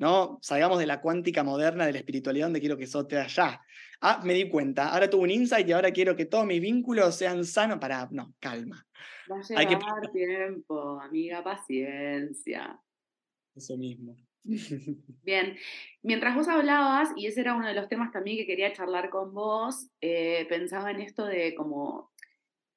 ¿No? 0.00 0.38
Salgamos 0.40 0.78
de 0.78 0.86
la 0.86 1.02
cuántica 1.02 1.44
moderna 1.44 1.84
de 1.84 1.92
la 1.92 1.98
espiritualidad 1.98 2.46
donde 2.46 2.60
quiero 2.60 2.78
que 2.78 2.84
eso 2.84 3.06
te 3.06 3.18
allá. 3.18 3.60
Ah, 4.00 4.22
me 4.24 4.32
di 4.32 4.48
cuenta, 4.48 4.88
ahora 4.88 5.10
tuve 5.10 5.24
un 5.24 5.30
insight 5.30 5.68
y 5.68 5.72
ahora 5.72 5.90
quiero 5.90 6.16
que 6.16 6.24
todos 6.24 6.46
mis 6.46 6.58
vínculos 6.58 7.14
sean 7.14 7.44
sanos 7.44 7.78
para... 7.78 8.08
No, 8.10 8.32
calma. 8.40 8.86
Va 9.30 9.36
a 9.36 9.42
llevar 9.42 9.60
Hay 9.60 9.66
que... 9.66 10.08
tiempo, 10.18 10.98
amiga, 11.02 11.44
paciencia. 11.44 12.80
Eso 13.54 13.76
mismo. 13.76 14.16
Bien, 15.22 15.58
mientras 16.00 16.34
vos 16.34 16.48
hablabas, 16.48 17.10
y 17.14 17.26
ese 17.26 17.42
era 17.42 17.54
uno 17.54 17.68
de 17.68 17.74
los 17.74 17.90
temas 17.90 18.10
también 18.10 18.38
que 18.38 18.46
quería 18.46 18.72
charlar 18.72 19.10
con 19.10 19.34
vos, 19.34 19.90
eh, 20.00 20.46
pensaba 20.48 20.92
en 20.92 21.02
esto 21.02 21.26
de 21.26 21.54
como 21.54 22.10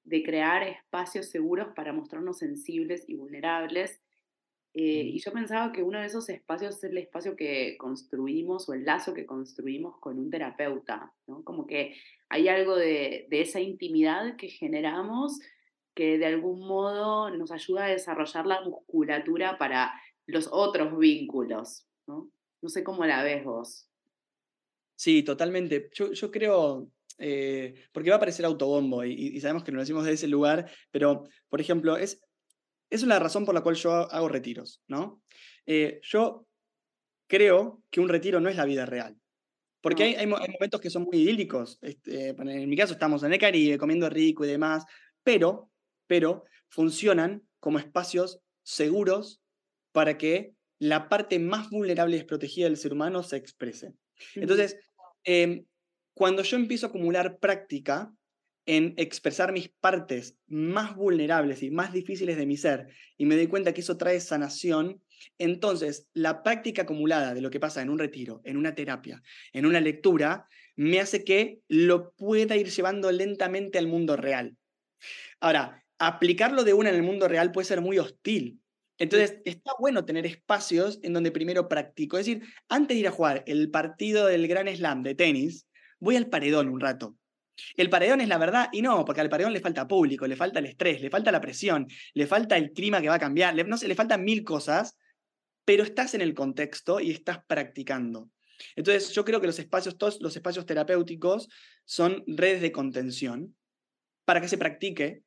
de 0.04 0.24
crear 0.24 0.64
espacios 0.64 1.30
seguros 1.30 1.70
para 1.74 1.94
mostrarnos 1.94 2.40
sensibles 2.40 3.06
y 3.08 3.16
vulnerables. 3.16 4.02
Eh, 4.74 5.12
y 5.14 5.20
yo 5.20 5.32
pensaba 5.32 5.72
que 5.72 5.84
uno 5.84 6.00
de 6.00 6.08
esos 6.08 6.28
espacios 6.30 6.78
es 6.78 6.84
el 6.86 6.98
espacio 6.98 7.36
que 7.36 7.78
construimos 7.78 8.68
o 8.68 8.74
el 8.74 8.86
lazo 8.86 9.14
que 9.14 9.26
construimos 9.26 10.00
con 10.00 10.18
un 10.18 10.32
terapeuta, 10.32 11.14
¿no? 11.28 11.44
Como 11.44 11.68
que 11.68 11.96
hay 12.30 12.48
algo 12.48 12.76
de, 12.76 13.28
de 13.30 13.42
esa 13.42 13.60
intimidad 13.60 14.36
que 14.36 14.48
generamos 14.48 15.40
que 15.94 16.18
de 16.18 16.26
algún 16.26 16.68
modo 16.68 17.30
nos 17.30 17.52
ayuda 17.52 17.86
a 17.86 17.90
desarrollar 17.90 18.48
la 18.48 18.62
musculatura 18.62 19.58
para 19.58 19.94
los 20.26 20.50
otros 20.52 20.98
vínculos, 20.98 21.86
¿no? 22.08 22.30
No 22.62 22.70
sé 22.70 22.84
cómo 22.84 23.06
la 23.06 23.24
ves 23.24 23.44
vos. 23.44 23.88
Sí, 24.96 25.24
totalmente. 25.24 25.90
Yo, 25.94 26.32
creo, 26.32 26.88
eh, 27.18 27.74
porque 27.92 28.10
va 28.10 28.16
a 28.16 28.20
parecer 28.22 28.46
autobombo 28.46 29.04
y, 29.04 29.40
sabemos 29.42 29.64
que 29.64 29.72
nos 29.72 29.82
decimos 29.82 30.06
de 30.06 30.14
ese 30.14 30.28
lugar, 30.28 30.72
pero, 30.92 31.24
por 31.50 31.60
ejemplo, 31.60 31.98
es, 31.98 32.22
es 32.94 33.02
una 33.02 33.18
razón 33.18 33.44
por 33.44 33.56
la 33.56 33.62
cual 33.62 33.76
yo 33.76 33.92
hago 33.92 34.30
retiros, 34.30 34.84
¿no? 34.88 35.24
Eh, 35.66 36.00
yo 36.04 36.46
creo 37.28 37.82
que 37.90 38.00
un 38.00 38.08
retiro 38.08 38.40
no 38.40 38.50
es 38.50 38.56
la 38.56 38.66
vida 38.66 38.86
real. 38.86 39.18
Porque 39.82 40.04
hay, 40.04 40.16
hay, 40.16 40.28
momentos 40.28 40.80
que 40.80 40.92
son 40.92 41.04
muy 41.04 41.18
idílicos. 41.18 41.80
Este, 41.82 42.30
en 42.30 42.70
mi 42.70 42.78
caso 42.78 42.94
estamos 42.94 43.24
en 43.24 43.34
el 43.34 43.40
Caribe 43.40 43.80
comiendo 43.80 44.08
rico 44.10 44.46
y 44.46 44.48
demás, 44.48 44.86
pero, 45.24 45.72
pero 46.06 46.46
funcionan 46.70 47.42
como 47.60 47.80
espacios 47.80 48.40
seguros 48.62 49.42
para 49.92 50.18
que 50.18 50.54
la 50.78 51.10
parte 51.10 51.40
más 51.40 51.72
vulnerable 51.72 52.16
y 52.16 52.20
desprotegida 52.20 52.66
del 52.66 52.78
ser 52.78 52.94
humano 52.94 53.24
se 53.24 53.38
exprese. 53.38 53.96
Entonces, 54.36 54.78
em, 55.24 55.66
cuando 56.14 56.44
yo 56.44 56.58
empiezo 56.58 56.86
a 56.86 56.90
acumular 56.90 57.40
práctica 57.40 58.14
en 58.66 58.94
expresar 58.98 59.52
mis 59.52 59.70
partes 59.70 60.38
más 60.48 60.96
vulnerables 60.96 61.64
y 61.64 61.72
más 61.72 61.92
difíciles 61.92 62.38
de 62.38 62.46
mi 62.46 62.58
ser 62.58 62.88
y 63.18 63.26
me 63.26 63.36
doy 63.36 63.48
cuenta 63.48 63.74
que 63.74 63.82
eso 63.82 63.98
trae 63.98 64.20
sanación, 64.20 65.02
entonces 65.38 66.08
la 66.14 66.44
práctica 66.44 66.84
acumulada 66.84 67.34
de 67.34 67.42
lo 67.42 67.50
que 67.50 67.60
pasa 67.60 67.82
en 67.82 67.90
un 67.90 68.00
retiro, 68.00 68.42
en 68.44 68.58
una 68.58 68.76
terapia, 68.76 69.22
en 69.52 69.66
una 69.66 69.82
lectura, 69.82 70.48
me 70.76 71.00
hace 71.00 71.24
que 71.24 71.60
lo 71.68 72.14
pueda 72.14 72.56
ir 72.56 72.70
llevando 72.70 73.12
lentamente 73.12 73.78
al 73.78 73.88
mundo 73.88 74.16
real. 74.16 74.56
Ahora, 75.40 75.84
aplicarlo 76.00 76.64
de 76.64 76.74
una 76.74 76.90
en 76.90 76.96
el 76.96 77.04
mundo 77.04 77.28
real 77.28 77.52
puede 77.52 77.68
ser 77.68 77.82
muy 77.82 78.00
hostil, 78.00 78.60
entonces, 79.00 79.40
está 79.44 79.72
bueno 79.80 80.06
tener 80.06 80.26
espacios 80.26 81.00
en 81.02 81.14
donde 81.14 81.32
primero 81.32 81.68
practico. 81.68 82.18
Es 82.18 82.26
decir, 82.26 82.44
antes 82.70 82.96
de 82.96 83.02
ir 83.02 83.08
a 83.08 83.12
jugar 83.12 83.44
el 83.48 83.72
partido 83.72 84.28
del 84.28 84.48
Gran 84.48 84.74
Slam 84.74 85.04
de 85.04 85.16
tenis, 85.16 85.68
voy 86.00 86.16
al 86.16 86.28
paredón 86.28 86.70
un 86.70 86.80
rato. 86.80 87.18
El 87.76 87.90
paredón 87.90 88.22
es 88.22 88.28
la 88.28 88.38
verdad, 88.38 88.70
y 88.72 88.82
no, 88.82 89.06
porque 89.06 89.22
al 89.22 89.30
paredón 89.30 89.54
le 89.54 89.60
falta 89.60 89.88
público, 89.88 90.28
le 90.28 90.36
falta 90.36 90.60
el 90.60 90.66
estrés, 90.66 91.02
le 91.02 91.10
falta 91.10 91.32
la 91.32 91.42
presión, 91.42 91.88
le 92.14 92.28
falta 92.28 92.58
el 92.58 92.72
clima 92.72 93.02
que 93.02 93.10
va 93.10 93.16
a 93.16 93.20
cambiar, 93.20 93.56
no 93.68 93.78
sé, 93.78 93.88
le 93.88 93.96
faltan 93.96 94.24
mil 94.24 94.44
cosas, 94.44 94.98
pero 95.66 95.84
estás 95.84 96.14
en 96.14 96.22
el 96.22 96.34
contexto 96.34 97.00
y 97.00 97.12
estás 97.12 97.40
practicando. 97.46 98.30
Entonces, 98.76 99.12
yo 99.14 99.26
creo 99.26 99.42
que 99.42 99.48
los 99.48 99.60
espacios, 99.60 99.98
todos 99.98 100.22
los 100.22 100.36
espacios 100.36 100.66
terapéuticos 100.66 101.50
son 101.86 102.24
redes 102.28 102.62
de 102.62 102.72
contención 102.72 103.56
para 104.26 104.42
que 104.42 104.48
se 104.48 104.58
practique, 104.58 105.24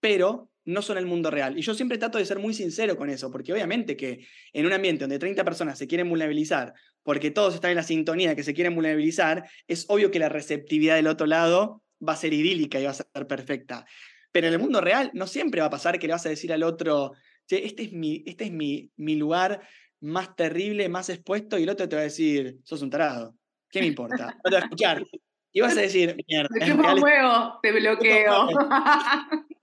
pero 0.00 0.50
no 0.64 0.82
son 0.82 0.98
el 0.98 1.06
mundo 1.06 1.30
real. 1.30 1.56
Y 1.56 1.62
yo 1.62 1.74
siempre 1.74 1.96
trato 1.96 2.18
de 2.18 2.26
ser 2.26 2.38
muy 2.38 2.52
sincero 2.52 2.96
con 2.96 3.08
eso, 3.08 3.30
porque 3.30 3.52
obviamente 3.52 3.96
que 3.96 4.26
en 4.52 4.66
un 4.66 4.72
ambiente 4.72 5.04
donde 5.04 5.18
30 5.18 5.44
personas 5.44 5.78
se 5.78 5.86
quieren 5.86 6.08
vulnerabilizar, 6.08 6.74
porque 7.06 7.30
todos 7.30 7.54
están 7.54 7.70
en 7.70 7.76
la 7.76 7.84
sintonía 7.84 8.34
que 8.34 8.42
se 8.42 8.52
quieren 8.52 8.74
vulnerabilizar, 8.74 9.48
es 9.68 9.84
obvio 9.88 10.10
que 10.10 10.18
la 10.18 10.28
receptividad 10.28 10.96
del 10.96 11.06
otro 11.06 11.28
lado 11.28 11.84
va 12.06 12.14
a 12.14 12.16
ser 12.16 12.34
idílica 12.34 12.80
y 12.80 12.84
va 12.84 12.90
a 12.90 12.94
ser 12.94 13.06
perfecta. 13.28 13.86
Pero 14.32 14.48
en 14.48 14.54
el 14.54 14.58
mundo 14.58 14.80
real 14.80 15.12
no 15.14 15.28
siempre 15.28 15.60
va 15.60 15.68
a 15.68 15.70
pasar 15.70 16.00
que 16.00 16.08
le 16.08 16.14
vas 16.14 16.26
a 16.26 16.30
decir 16.30 16.52
al 16.52 16.64
otro, 16.64 17.12
este 17.48 17.84
es 17.84 17.92
mi, 17.92 18.24
este 18.26 18.46
es 18.46 18.50
mi, 18.50 18.90
mi 18.96 19.14
lugar 19.14 19.60
más 20.00 20.34
terrible, 20.34 20.88
más 20.88 21.08
expuesto, 21.08 21.56
y 21.56 21.62
el 21.62 21.68
otro 21.68 21.88
te 21.88 21.94
va 21.94 22.02
a 22.02 22.06
decir, 22.06 22.58
sos 22.64 22.82
un 22.82 22.90
tarado. 22.90 23.36
¿Qué 23.70 23.78
me 23.78 23.86
importa? 23.86 24.36
No 24.44 24.50
te 24.50 24.56
va 24.56 24.58
a 24.58 24.64
escuchar. 24.64 25.04
vas 25.60 25.78
a 25.78 25.82
decir, 25.82 26.16
mierda. 26.26 26.48
Te 26.58 26.74
fuego, 27.00 27.60
te 27.62 27.70
bloqueo. 27.70 28.48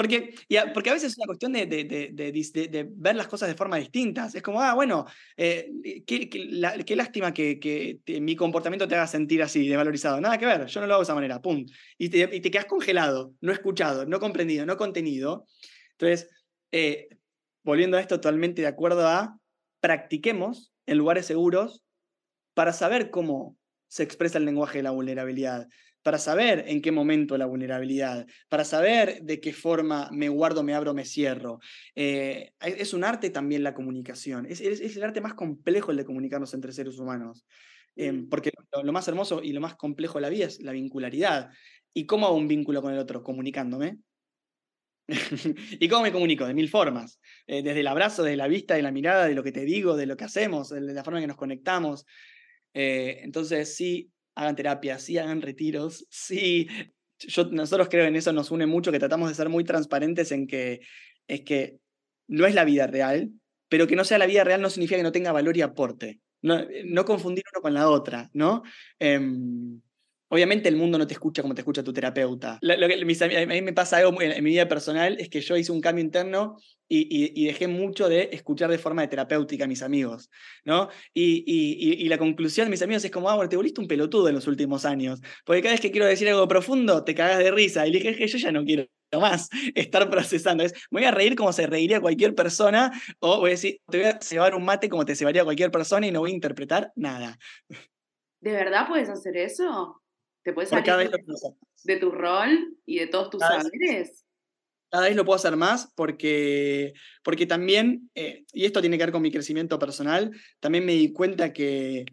Porque, 0.00 0.34
porque 0.72 0.88
a 0.88 0.94
veces 0.94 1.12
es 1.12 1.18
una 1.18 1.26
cuestión 1.26 1.52
de, 1.52 2.88
ver 2.90 3.16
las 3.16 3.28
cosas 3.28 3.50
de 3.50 3.54
forma 3.54 3.76
distinta. 3.76 4.30
Es 4.32 4.42
como, 4.42 4.62
ah, 4.62 4.72
bueno, 4.72 5.04
eh, 5.36 5.70
qué, 6.06 6.96
lástima 6.96 7.34
que, 7.34 8.00
mi 8.22 8.34
comportamiento 8.34 8.88
te 8.88 8.94
haga 8.94 9.06
sentir 9.06 9.42
así, 9.42 9.68
desvalorizado. 9.68 10.18
Nada 10.18 10.38
que 10.38 10.46
ver, 10.46 10.64
yo 10.64 10.80
no 10.80 10.86
lo 10.86 10.94
hago 10.94 11.02
de 11.02 11.04
esa 11.04 11.14
manera, 11.14 11.42
pum. 11.42 11.66
Y 11.98 12.08
te, 12.08 12.26
te 12.28 12.50
quedas 12.50 12.64
congelado, 12.64 13.34
no 13.42 13.52
escuchado, 13.52 14.06
no 14.06 14.20
comprendido, 14.20 14.64
no 14.64 14.78
contenido. 14.78 15.44
Entonces, 15.90 16.30
eh, 16.72 17.08
volviendo 17.62 17.98
a 17.98 18.00
esto, 18.00 18.16
totalmente 18.16 18.62
de 18.62 18.68
acuerdo 18.68 19.06
a 19.06 19.38
practiquemos 19.80 20.72
en 20.86 20.96
lugares 20.96 21.26
seguros 21.26 21.84
para 22.54 22.72
saber 22.72 23.10
cómo 23.10 23.58
se 23.88 24.02
expresa 24.02 24.38
el 24.38 24.46
lenguaje 24.46 24.78
de 24.78 24.84
la 24.84 24.92
vulnerabilidad 24.92 25.68
para 26.02 26.18
saber 26.18 26.64
en 26.66 26.80
qué 26.80 26.92
momento 26.92 27.36
la 27.36 27.46
vulnerabilidad, 27.46 28.26
para 28.48 28.64
saber 28.64 29.22
de 29.22 29.40
qué 29.40 29.52
forma 29.52 30.08
me 30.12 30.28
guardo, 30.28 30.62
me 30.62 30.74
abro, 30.74 30.94
me 30.94 31.04
cierro. 31.04 31.60
Eh, 31.94 32.52
es 32.60 32.94
un 32.94 33.04
arte 33.04 33.30
también 33.30 33.62
la 33.62 33.74
comunicación, 33.74 34.46
es, 34.46 34.60
el 34.60 35.02
arte 35.02 35.20
más 35.20 35.34
complejo 35.34 35.90
el 35.90 35.98
de 35.98 36.04
comunicarnos 36.04 36.54
entre 36.54 36.72
seres 36.72 36.98
humanos, 36.98 37.44
em, 37.96 38.28
porque 38.28 38.50
lo, 38.82 38.92
más 38.92 39.08
hermoso 39.08 39.42
y 39.42 39.52
lo 39.52 39.60
más 39.60 39.76
complejo 39.76 40.18
de 40.18 40.22
la 40.22 40.28
vida 40.30 40.46
es 40.46 40.60
la 40.60 40.72
vincularidad. 40.72 41.50
¿Y 41.92 42.06
cómo 42.06 42.26
hago 42.26 42.36
un 42.36 42.48
vínculo 42.48 42.82
con 42.82 42.92
el 42.92 42.98
otro? 42.98 43.22
Comunicándome. 43.22 43.98
¿Y 45.80 45.88
cómo 45.88 46.02
me 46.02 46.12
comunico? 46.12 46.46
De 46.46 46.54
mil 46.54 46.68
formas. 46.68 47.20
Eh, 47.46 47.62
desde 47.62 47.80
el 47.80 47.86
abrazo, 47.88 48.22
desde 48.22 48.36
la 48.36 48.46
vista, 48.46 48.74
de 48.74 48.82
la 48.82 48.92
mirada, 48.92 49.26
de 49.26 49.34
lo 49.34 49.42
que 49.42 49.52
te 49.52 49.64
digo, 49.64 49.96
de 49.96 50.06
lo 50.06 50.16
que 50.16 50.24
hacemos, 50.24 50.70
de 50.70 50.80
la 50.80 51.02
forma 51.02 51.18
en 51.18 51.24
que 51.24 51.28
nos 51.28 51.36
conectamos. 51.36 52.06
Eh, 52.72 53.20
entonces, 53.22 53.74
sí, 53.74 54.10
hagan 54.40 54.56
terapia, 54.56 54.98
sí 54.98 55.18
hagan 55.18 55.42
retiros, 55.42 56.06
sí. 56.08 56.68
Yo, 57.18 57.44
nosotros 57.44 57.88
creo 57.90 58.06
en 58.06 58.16
eso 58.16 58.32
nos 58.32 58.50
une 58.50 58.66
mucho, 58.66 58.90
que 58.90 58.98
tratamos 58.98 59.28
de 59.28 59.34
ser 59.34 59.48
muy 59.48 59.64
transparentes 59.64 60.32
en 60.32 60.46
que 60.46 60.80
es 61.28 61.42
que 61.42 61.78
no 62.28 62.46
es 62.46 62.54
la 62.54 62.64
vida 62.64 62.86
real, 62.86 63.30
pero 63.68 63.86
que 63.86 63.96
no 63.96 64.04
sea 64.04 64.18
la 64.18 64.26
vida 64.26 64.42
real 64.42 64.62
no 64.62 64.70
significa 64.70 64.96
que 64.96 65.02
no 65.02 65.12
tenga 65.12 65.32
valor 65.32 65.56
y 65.56 65.62
aporte. 65.62 66.20
No, 66.42 67.04
confundir 67.04 67.44
uno 67.52 67.60
con 67.60 67.74
la 67.74 67.90
otra, 67.90 68.30
¿no? 68.32 68.62
Em, 68.98 69.78
obviamente 70.28 70.70
el 70.70 70.76
mundo 70.76 70.96
no 70.96 71.06
te 71.06 71.12
escucha 71.12 71.42
como 71.42 71.54
te 71.54 71.60
escucha 71.60 71.82
tu 71.82 71.92
terapeuta. 71.92 72.58
Lo, 72.62 72.88
que, 72.88 72.94
a 72.94 73.46
mí 73.46 73.62
me 73.62 73.72
pasa 73.74 73.98
algo 73.98 74.22
en, 74.22 74.42
mi 74.42 74.50
vida 74.50 74.66
personal, 74.66 75.18
es 75.20 75.28
que 75.28 75.42
yo 75.42 75.58
hice 75.58 75.70
un 75.70 75.82
cambio 75.82 76.02
interno 76.02 76.56
y, 76.92 77.46
dejé 77.46 77.68
mucho 77.68 78.08
de 78.08 78.30
escuchar 78.32 78.68
de 78.68 78.78
forma 78.78 79.02
de 79.02 79.08
terapéutica 79.08 79.64
a 79.64 79.68
mis 79.68 79.82
amigos, 79.82 80.28
¿no? 80.64 80.88
Y, 81.14 82.08
la 82.08 82.18
conclusión 82.18 82.66
de 82.66 82.70
mis 82.70 82.82
amigos 82.82 83.04
es 83.04 83.10
como, 83.10 83.30
ah, 83.30 83.36
bueno, 83.36 83.48
te 83.48 83.56
volviste 83.56 83.80
un 83.80 83.86
pelotudo 83.86 84.28
en 84.28 84.34
los 84.34 84.48
últimos 84.48 84.84
años, 84.84 85.20
porque 85.44 85.62
cada 85.62 85.74
vez 85.74 85.80
que 85.80 85.92
quiero 85.92 86.06
decir 86.06 86.28
algo 86.28 86.48
profundo, 86.48 87.04
te 87.04 87.14
cagas 87.14 87.38
de 87.38 87.52
risa. 87.52 87.86
Y 87.86 87.92
le 87.92 88.00
dije, 88.00 88.16
que 88.16 88.26
yo 88.26 88.38
ya 88.38 88.50
no 88.50 88.64
quiero 88.64 88.86
más 89.12 89.48
estar 89.74 90.10
procesando. 90.10 90.64
Es, 90.64 90.72
me 90.90 91.00
voy 91.00 91.04
a 91.04 91.12
reír 91.12 91.36
como 91.36 91.52
se 91.52 91.66
reiría 91.68 92.00
cualquier 92.00 92.34
persona, 92.34 92.90
o 93.20 93.38
voy 93.38 93.50
a 93.50 93.52
decir, 93.52 93.80
te 93.88 93.98
voy 93.98 94.06
a 94.08 94.18
llevar 94.18 94.54
un 94.56 94.64
mate 94.64 94.88
como 94.88 95.04
te 95.04 95.14
llevaría 95.14 95.44
cualquier 95.44 95.70
persona 95.70 96.08
y 96.08 96.10
no 96.10 96.20
voy 96.20 96.32
a 96.32 96.34
interpretar 96.34 96.92
nada. 96.96 97.38
¿De 98.40 98.52
verdad 98.52 98.88
puedes 98.88 99.08
hacer 99.08 99.36
eso? 99.36 100.02
¿Te 100.42 100.52
puedes 100.52 100.70
salir 100.70 101.10
de, 101.84 101.96
tu 101.98 102.10
rol 102.10 102.76
y 102.86 102.98
de 102.98 103.06
todos 103.06 103.30
tus 103.30 103.40
saberes? 103.40 104.24
Cada 104.90 105.06
vez 105.06 105.16
lo 105.16 105.24
puedo 105.24 105.36
hacer 105.36 105.56
más 105.56 105.92
porque, 105.94 106.92
porque 107.22 107.46
también, 107.46 108.10
eh, 108.14 108.44
y 108.52 108.64
esto 108.64 108.80
tiene 108.80 108.98
que 108.98 109.04
ver 109.04 109.12
con 109.12 109.22
mi 109.22 109.30
crecimiento 109.30 109.78
personal, 109.78 110.30
también 110.58 110.84
me 110.84 110.92
di 110.92 111.12
cuenta 111.12 111.52
que, 111.52 112.04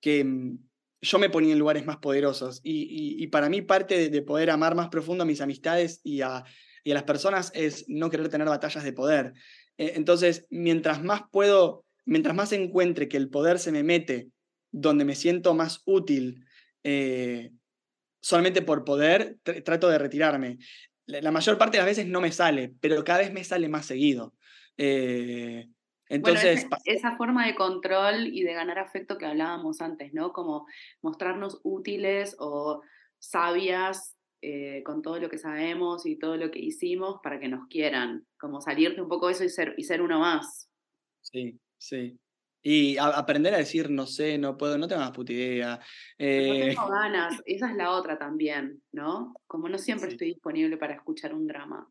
que 0.00 0.24
mm, 0.24 0.58
yo 1.02 1.18
me 1.18 1.30
ponía 1.30 1.52
en 1.52 1.58
lugares 1.58 1.84
más 1.84 1.98
poderosos 1.98 2.60
y, 2.62 3.22
y, 3.22 3.26
para 3.26 3.48
mí 3.48 3.60
parte 3.60 4.08
de, 4.08 4.22
poder 4.22 4.50
amar 4.50 4.74
más 4.74 4.88
profundo 4.88 5.24
a 5.24 5.26
mis 5.26 5.40
amistades 5.40 6.00
y 6.04 6.22
a, 6.22 6.44
y 6.84 6.92
a 6.92 6.94
las 6.94 7.02
personas 7.02 7.50
es 7.54 7.84
no 7.88 8.08
querer 8.08 8.28
tener 8.28 8.48
batallas 8.48 8.84
de 8.84 8.92
poder. 8.92 9.34
Eh, 9.78 9.92
entonces, 9.96 10.46
mientras 10.48 11.02
más 11.02 11.22
puedo, 11.30 11.84
mientras 12.04 12.34
más 12.34 12.52
encuentre 12.52 13.08
que 13.08 13.16
el 13.16 13.28
poder 13.28 13.58
se 13.58 13.72
me 13.72 13.82
mete 13.82 14.28
donde 14.70 15.04
me 15.04 15.16
siento 15.16 15.54
más 15.54 15.82
útil, 15.84 16.46
eh, 16.84 17.50
solamente 18.20 18.62
por 18.62 18.84
poder, 18.84 19.38
trato 19.42 19.88
de 19.88 19.98
retirarme 19.98 20.58
la 21.20 21.30
mayor 21.30 21.58
parte 21.58 21.76
de 21.76 21.82
las 21.82 21.90
veces 21.90 22.06
no 22.06 22.20
me 22.20 22.32
sale, 22.32 22.74
pero 22.80 23.04
cada 23.04 23.20
vez 23.20 23.32
me 23.32 23.44
sale 23.44 23.68
más 23.68 23.86
seguido. 23.86 24.34
Eh, 24.76 25.68
entonces, 26.08 26.66
esa, 26.84 27.16
forma 27.16 27.46
de 27.46 27.54
control 27.54 28.26
y 28.26 28.42
de 28.42 28.52
ganar 28.52 28.78
afecto 28.78 29.16
que 29.16 29.26
hablábamos 29.26 29.80
antes, 29.80 30.12
¿no? 30.12 30.32
Como 30.32 30.66
mostrarnos 31.00 31.60
útiles 31.62 32.36
o 32.38 32.82
sabias 33.18 34.16
eh, 34.42 34.82
con 34.84 35.00
todo 35.00 35.18
lo 35.18 35.30
que 35.30 35.38
sabemos 35.38 36.04
y 36.04 36.18
todo 36.18 36.36
lo 36.36 36.50
que 36.50 36.58
hicimos 36.58 37.20
para 37.22 37.40
que 37.40 37.48
nos 37.48 37.66
quieran, 37.68 38.26
como 38.38 38.60
salirte 38.60 39.00
un 39.00 39.08
poco 39.08 39.28
de 39.28 39.32
eso 39.32 39.44
y 39.44 39.48
ser, 39.48 39.74
y 39.78 39.84
ser 39.84 40.02
uno 40.02 40.20
más. 40.20 40.68
Sí, 41.20 41.58
sí. 41.78 42.18
Y 42.62 42.96
aprender 42.96 43.54
a 43.54 43.58
decir 43.58 43.90
no 43.90 44.06
sé, 44.06 44.38
no 44.38 44.56
puedo, 44.56 44.78
no 44.78 44.86
tengo 44.86 45.00
más 45.00 45.10
puta 45.10 45.32
idea. 45.32 45.76
no 45.76 45.84
tengo 46.18 46.54
eh, 46.58 46.76
ganas, 46.90 47.42
esa 47.44 47.70
es 47.70 47.76
la 47.76 47.90
otra 47.90 48.18
también, 48.18 48.80
¿no? 48.92 49.34
Como 49.48 49.68
no 49.68 49.78
siempre 49.78 50.10
estoy 50.10 50.28
disponible 50.28 50.76
para 50.76 50.94
escuchar 50.94 51.34
un 51.34 51.46
drama, 51.46 51.90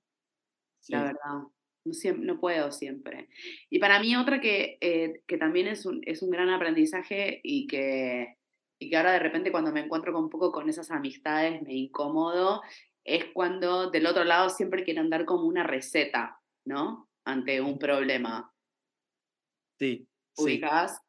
la 0.88 1.03
verdad. 1.03 1.41
No, 1.84 1.93
siempre, 1.93 2.25
no 2.25 2.39
puedo 2.39 2.71
siempre. 2.71 3.27
Y 3.69 3.79
para 3.79 3.99
mí 3.99 4.15
otra 4.15 4.39
que, 4.39 4.77
eh, 4.79 5.23
que 5.27 5.38
también 5.38 5.67
es 5.67 5.86
un, 5.86 6.01
es 6.05 6.21
un 6.21 6.29
gran 6.29 6.49
aprendizaje 6.49 7.41
y 7.43 7.67
que, 7.67 8.38
y 8.79 8.89
que 8.89 8.97
ahora 8.97 9.12
de 9.12 9.19
repente 9.19 9.51
cuando 9.51 9.73
me 9.73 9.81
encuentro 9.81 10.13
con 10.13 10.23
un 10.23 10.29
poco 10.29 10.51
con 10.51 10.69
esas 10.69 10.89
amistades 10.91 11.62
me 11.63 11.73
incomodo, 11.73 12.62
es 13.03 13.25
cuando 13.34 13.89
del 13.89 14.05
otro 14.05 14.23
lado 14.23 14.49
siempre 14.49 14.84
quieren 14.84 15.10
dar 15.10 15.25
como 15.25 15.45
una 15.45 15.63
receta, 15.63 16.39
¿no? 16.65 17.10
Ante 17.25 17.60
un 17.62 17.77
problema. 17.77 18.53
Sí, 19.79 20.07
ubicás 20.38 21.00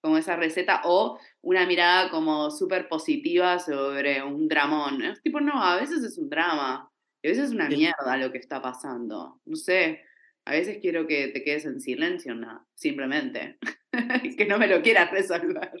como 0.00 0.16
esa 0.16 0.36
receta 0.36 0.82
o 0.84 1.18
una 1.42 1.66
mirada 1.66 2.10
como 2.10 2.50
súper 2.50 2.88
positiva 2.88 3.58
sobre 3.58 4.22
un 4.22 4.48
dramón. 4.48 5.02
Es 5.02 5.20
tipo, 5.22 5.40
no, 5.40 5.62
a 5.62 5.76
veces 5.76 6.02
es 6.04 6.18
un 6.18 6.28
drama, 6.28 6.74
a 6.74 6.90
veces 7.22 7.46
es 7.46 7.50
una 7.50 7.68
mierda 7.68 8.16
lo 8.16 8.30
que 8.30 8.38
está 8.38 8.62
pasando. 8.62 9.40
No 9.44 9.56
sé, 9.56 10.02
a 10.44 10.52
veces 10.52 10.78
quiero 10.80 11.06
que 11.06 11.28
te 11.28 11.42
quedes 11.42 11.64
en 11.64 11.80
silencio, 11.80 12.34
no, 12.34 12.66
simplemente. 12.74 13.58
que 14.38 14.46
no 14.46 14.58
me 14.58 14.68
lo 14.68 14.82
quieras 14.82 15.10
resolver. 15.10 15.72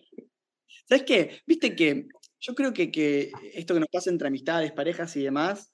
¿Sabes 0.86 1.04
qué? 1.04 1.42
Viste 1.46 1.76
que 1.76 2.08
yo 2.40 2.54
creo 2.54 2.72
que, 2.72 2.90
que 2.90 3.30
esto 3.54 3.74
que 3.74 3.80
nos 3.80 3.88
pasa 3.88 4.10
entre 4.10 4.28
amistades, 4.28 4.72
parejas 4.72 5.16
y 5.16 5.22
demás, 5.22 5.72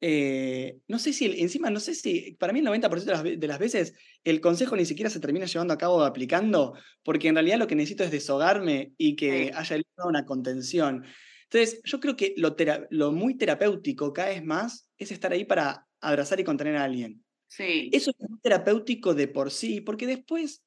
eh, 0.00 0.78
no 0.88 0.98
sé 0.98 1.12
si, 1.12 1.26
encima, 1.40 1.70
no 1.70 1.80
sé 1.80 1.94
si, 1.94 2.36
para 2.38 2.52
mí 2.52 2.60
el 2.60 2.66
90% 2.66 3.38
de 3.38 3.46
las, 3.46 3.58
veces 3.58 3.94
el 4.22 4.40
consejo 4.40 4.76
ni 4.76 4.84
siquiera 4.84 5.10
se 5.10 5.20
termina 5.20 5.46
llevando 5.46 5.72
a 5.74 5.78
cabo 5.78 5.96
o 5.96 6.02
aplicando, 6.02 6.74
porque 7.02 7.28
en 7.28 7.36
realidad 7.36 7.58
lo 7.58 7.66
que 7.66 7.74
necesito 7.74 8.04
es 8.04 8.10
deshogarme 8.10 8.92
y 8.98 9.16
que 9.16 9.50
haya 9.54 9.76
una 10.04 10.24
contención. 10.24 11.04
Entonces, 11.44 11.80
yo 11.84 12.00
creo 12.00 12.16
que 12.16 12.34
lo, 12.36 12.56
lo, 12.90 13.12
muy 13.12 13.36
terapéutico 13.36 14.12
cada 14.12 14.30
vez 14.30 14.44
más 14.44 14.88
es 14.98 15.12
estar 15.12 15.32
ahí 15.32 15.44
para 15.44 15.86
abrazar 16.00 16.40
y 16.40 16.44
contener 16.44 16.76
a 16.76 16.84
alguien. 16.84 17.24
Sí. 17.48 17.90
Eso 17.92 18.10
es 18.10 18.28
muy 18.28 18.40
terapéutico 18.40 19.14
de 19.14 19.28
por 19.28 19.50
sí, 19.50 19.80
porque 19.80 20.06
después 20.06 20.62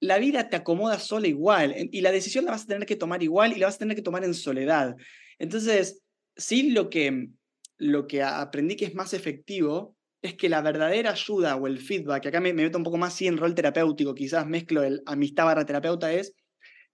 la 0.00 0.18
vida 0.18 0.48
te 0.48 0.56
acomoda 0.56 0.98
sola 0.98 1.26
igual 1.26 1.74
y 1.90 2.00
la 2.02 2.12
decisión 2.12 2.44
la 2.44 2.52
vas 2.52 2.64
a 2.64 2.66
tener 2.66 2.86
que 2.86 2.96
tomar 2.96 3.22
igual 3.22 3.52
y 3.52 3.58
la 3.58 3.66
vas 3.66 3.76
a 3.76 3.80
tener 3.80 3.96
que 3.96 4.02
tomar 4.02 4.24
en 4.24 4.34
soledad. 4.34 4.96
Entonces, 5.38 6.02
sí 6.36 6.70
lo 6.70 6.90
que 6.90 7.30
lo 7.78 8.06
que 8.06 8.22
aprendí 8.22 8.76
que 8.76 8.86
es 8.86 8.94
más 8.94 9.14
efectivo 9.14 9.96
es 10.22 10.34
que 10.34 10.48
la 10.48 10.62
verdadera 10.62 11.10
ayuda 11.10 11.56
o 11.56 11.66
el 11.66 11.78
feedback, 11.78 12.26
acá 12.26 12.40
me, 12.40 12.52
meto 12.52 12.78
un 12.78 12.84
poco 12.84 12.96
más 12.96 13.14
sí 13.14 13.26
en 13.26 13.36
rol 13.36 13.54
terapéutico, 13.54 14.14
quizás 14.14 14.46
mezclo 14.46 14.82
el 14.82 15.02
amistad 15.06 15.44
barra 15.44 15.66
terapeuta, 15.66 16.12
es 16.12 16.34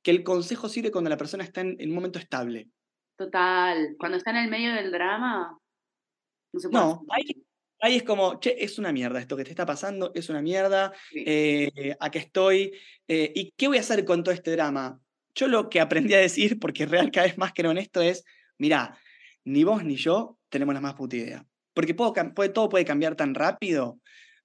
que 0.02 0.10
el 0.10 0.22
consejo 0.22 0.68
sirve 0.68 0.90
cuando 0.90 1.10
la 1.10 1.16
persona 1.16 1.44
está 1.44 1.60
en, 1.60 1.76
un 1.80 1.94
momento 1.94 2.18
estable. 2.18 2.68
Total, 3.16 3.94
cuando 3.98 4.18
está 4.18 4.30
en 4.30 4.36
el 4.36 4.50
medio 4.50 4.74
del 4.74 4.90
drama, 4.90 5.56
no 6.52 6.60
se 6.60 6.68
puede. 6.68 6.84
No, 6.84 7.04
ahí, 7.10 7.96
es 7.96 8.02
como, 8.02 8.38
che, 8.40 8.62
es 8.62 8.78
una 8.78 8.92
mierda 8.92 9.20
esto 9.20 9.36
que 9.36 9.44
te 9.44 9.50
está 9.50 9.64
pasando, 9.64 10.12
es 10.14 10.28
una 10.28 10.42
mierda, 10.42 10.92
eh, 11.14 11.96
aquí 12.00 12.18
estoy, 12.18 12.72
eh, 13.08 13.32
¿y 13.34 13.52
qué 13.56 13.68
voy 13.68 13.78
a 13.78 13.80
hacer 13.80 14.04
con 14.04 14.22
todo 14.22 14.34
este 14.34 14.52
drama? 14.52 15.00
Yo 15.34 15.48
lo 15.48 15.70
que 15.70 15.80
aprendí 15.80 16.14
a 16.14 16.18
decir, 16.18 16.58
porque 16.58 16.86
real 16.86 17.10
cada 17.10 17.26
vez 17.26 17.38
más 17.38 17.52
que 17.52 17.66
honesto, 17.66 18.02
es, 18.02 18.24
mira, 18.58 18.98
ni 19.44 19.64
vos 19.64 19.84
ni 19.84 19.96
yo 19.96 20.38
tenemos 20.52 20.74
la 20.74 20.80
más 20.80 20.94
puta 20.94 21.16
idea. 21.16 21.44
Porque 21.74 21.94
todo 21.94 22.68
puede 22.68 22.84
cambiar 22.84 23.16
tan 23.16 23.34
rápido. 23.34 23.98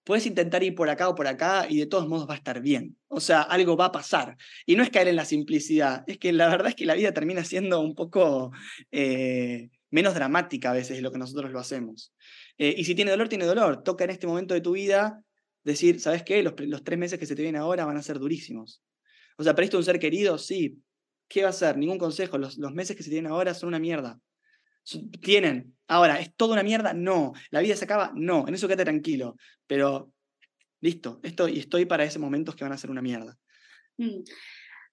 Puedes 0.06 0.26
intentar 0.26 0.63
ir 0.63 0.74
por 0.74 0.89
acá 0.89 1.10
o 1.10 1.15
por 1.15 1.28
acá 1.28 1.67
y 1.70 1.78
de 1.78 1.86
todos 1.86 2.08
modos 2.08 2.30
va 2.30 2.34
a 2.34 2.38
estar 2.38 2.62
bien. 2.62 2.98
O 3.10 3.20
sea, 3.20 3.41
algo 3.41 3.76
va 3.76 3.88
a 3.88 3.91
pasar. 3.91 4.38
Y 4.65 4.78
no 4.78 4.84
es 4.84 4.89
caer 4.89 5.10
en 5.10 5.17
la 5.17 5.26
simplicidad, 5.26 6.06
es 6.08 6.17
que 6.17 6.32
la 6.32 6.48
verdad 6.48 6.70
es 6.70 6.76
que 6.76 6.86
la 6.86 6.96
vida 6.96 7.12
termina 7.12 7.43
siendo 7.43 7.82
un 7.82 7.93
poco 7.93 8.52
eh, 8.89 9.70
menos 9.91 10.13
dramática 10.15 10.72
a 10.72 10.74
veces 10.74 10.96
de 10.96 11.02
lo 11.02 11.12
que 11.12 11.17
nosotros 11.17 11.52
lo 11.52 11.60
hacemos. 11.60 12.13
Eh, 12.58 12.74
y 12.78 12.86
si 12.86 12.96
tiene 12.96 13.12
dolor, 13.12 13.28
tiene 13.28 13.46
dolor. 13.46 13.84
Toca 13.84 14.06
en 14.06 14.12
este 14.12 14.28
momento 14.28 14.54
de 14.54 14.62
tu 14.62 14.72
vida 14.72 15.22
decir, 15.65 16.00
¿sabes 16.00 16.24
qué? 16.24 16.41
Los, 16.41 16.54
los 16.58 16.86
tres 16.86 16.98
meses 16.98 17.20
que 17.20 17.26
se 17.26 17.36
te 17.36 17.41
vienen 17.41 17.62
ahora 17.62 17.84
van 17.84 17.98
a 17.98 18.02
ser 18.02 18.17
durísimos. 18.17 18.82
O 19.38 19.43
sea, 19.43 19.56
¿perdiste 19.56 19.76
un 19.76 19.84
ser 19.84 20.00
querido? 20.00 20.38
Sí, 20.38 20.82
¿qué 21.28 21.43
va 21.43 21.50
a 21.50 21.54
ser? 21.54 21.78
Ningún 21.78 21.98
consejo. 21.98 22.38
Los, 22.38 22.58
los 22.58 22.74
meses 22.74 22.96
que 22.96 23.04
se 23.04 23.10
tienen 23.10 23.30
ahora 23.30 23.54
son 23.54 23.67
una 23.67 23.80
mierda. 23.80 24.22
Tienen. 25.21 25.76
Ahora, 25.88 26.19
¿es 26.19 26.36
toda 26.36 26.54
una 26.54 26.63
mierda? 26.63 26.93
No. 26.93 27.34
¿La 27.52 27.62
vida 27.62 27.76
se 27.76 27.86
acaba? 27.86 28.12
No. 28.15 28.47
En 28.47 28.54
eso 28.54 28.67
quédate 28.67 28.86
tranquilo. 28.86 29.36
Pero, 29.65 30.13
listo. 30.82 31.19
Esto, 31.23 31.47
y 31.47 31.60
estoy 31.60 31.86
para 31.86 32.04
esos 32.04 32.21
momentos 32.21 32.56
que 32.56 32.63
van 32.63 32.73
a 32.73 32.78
ser 32.78 32.89
una 32.89 33.02
mierda. 33.02 33.38
Mm. 33.97 34.23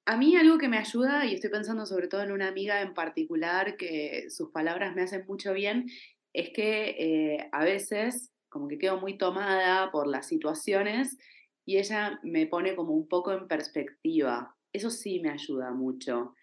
A 0.07 0.17
mí 0.19 0.37
algo 0.37 0.59
que 0.59 0.69
me 0.69 0.77
ayuda, 0.77 1.25
y 1.25 1.35
estoy 1.35 1.51
pensando 1.51 1.87
sobre 1.87 2.09
todo 2.09 2.23
en 2.23 2.33
una 2.33 2.49
amiga 2.49 2.83
en 2.83 2.93
particular, 2.93 3.77
que 3.77 4.27
sus 4.29 4.51
palabras 4.51 4.95
me 4.95 5.03
hacen 5.03 5.25
mucho 5.27 5.55
bien, 5.55 5.87
es 6.35 6.51
que 6.51 6.91
eh, 6.99 7.49
a 7.53 7.65
veces 7.65 8.31
como 8.51 8.69
que 8.69 8.79
quedo 8.79 9.01
muy 9.01 9.17
tomada 9.17 9.91
por 9.91 10.07
las 10.07 10.29
situaciones 10.29 11.17
y 11.65 11.79
ella 11.79 12.21
me 12.23 12.47
pone 12.47 12.77
como 12.77 12.93
un 12.93 13.09
poco 13.09 13.33
en 13.33 13.49
perspectiva. 13.49 14.55
Eso 14.73 14.91
sí 14.91 15.21
me 15.21 15.31
ayuda 15.31 15.73
mucho. 15.73 16.35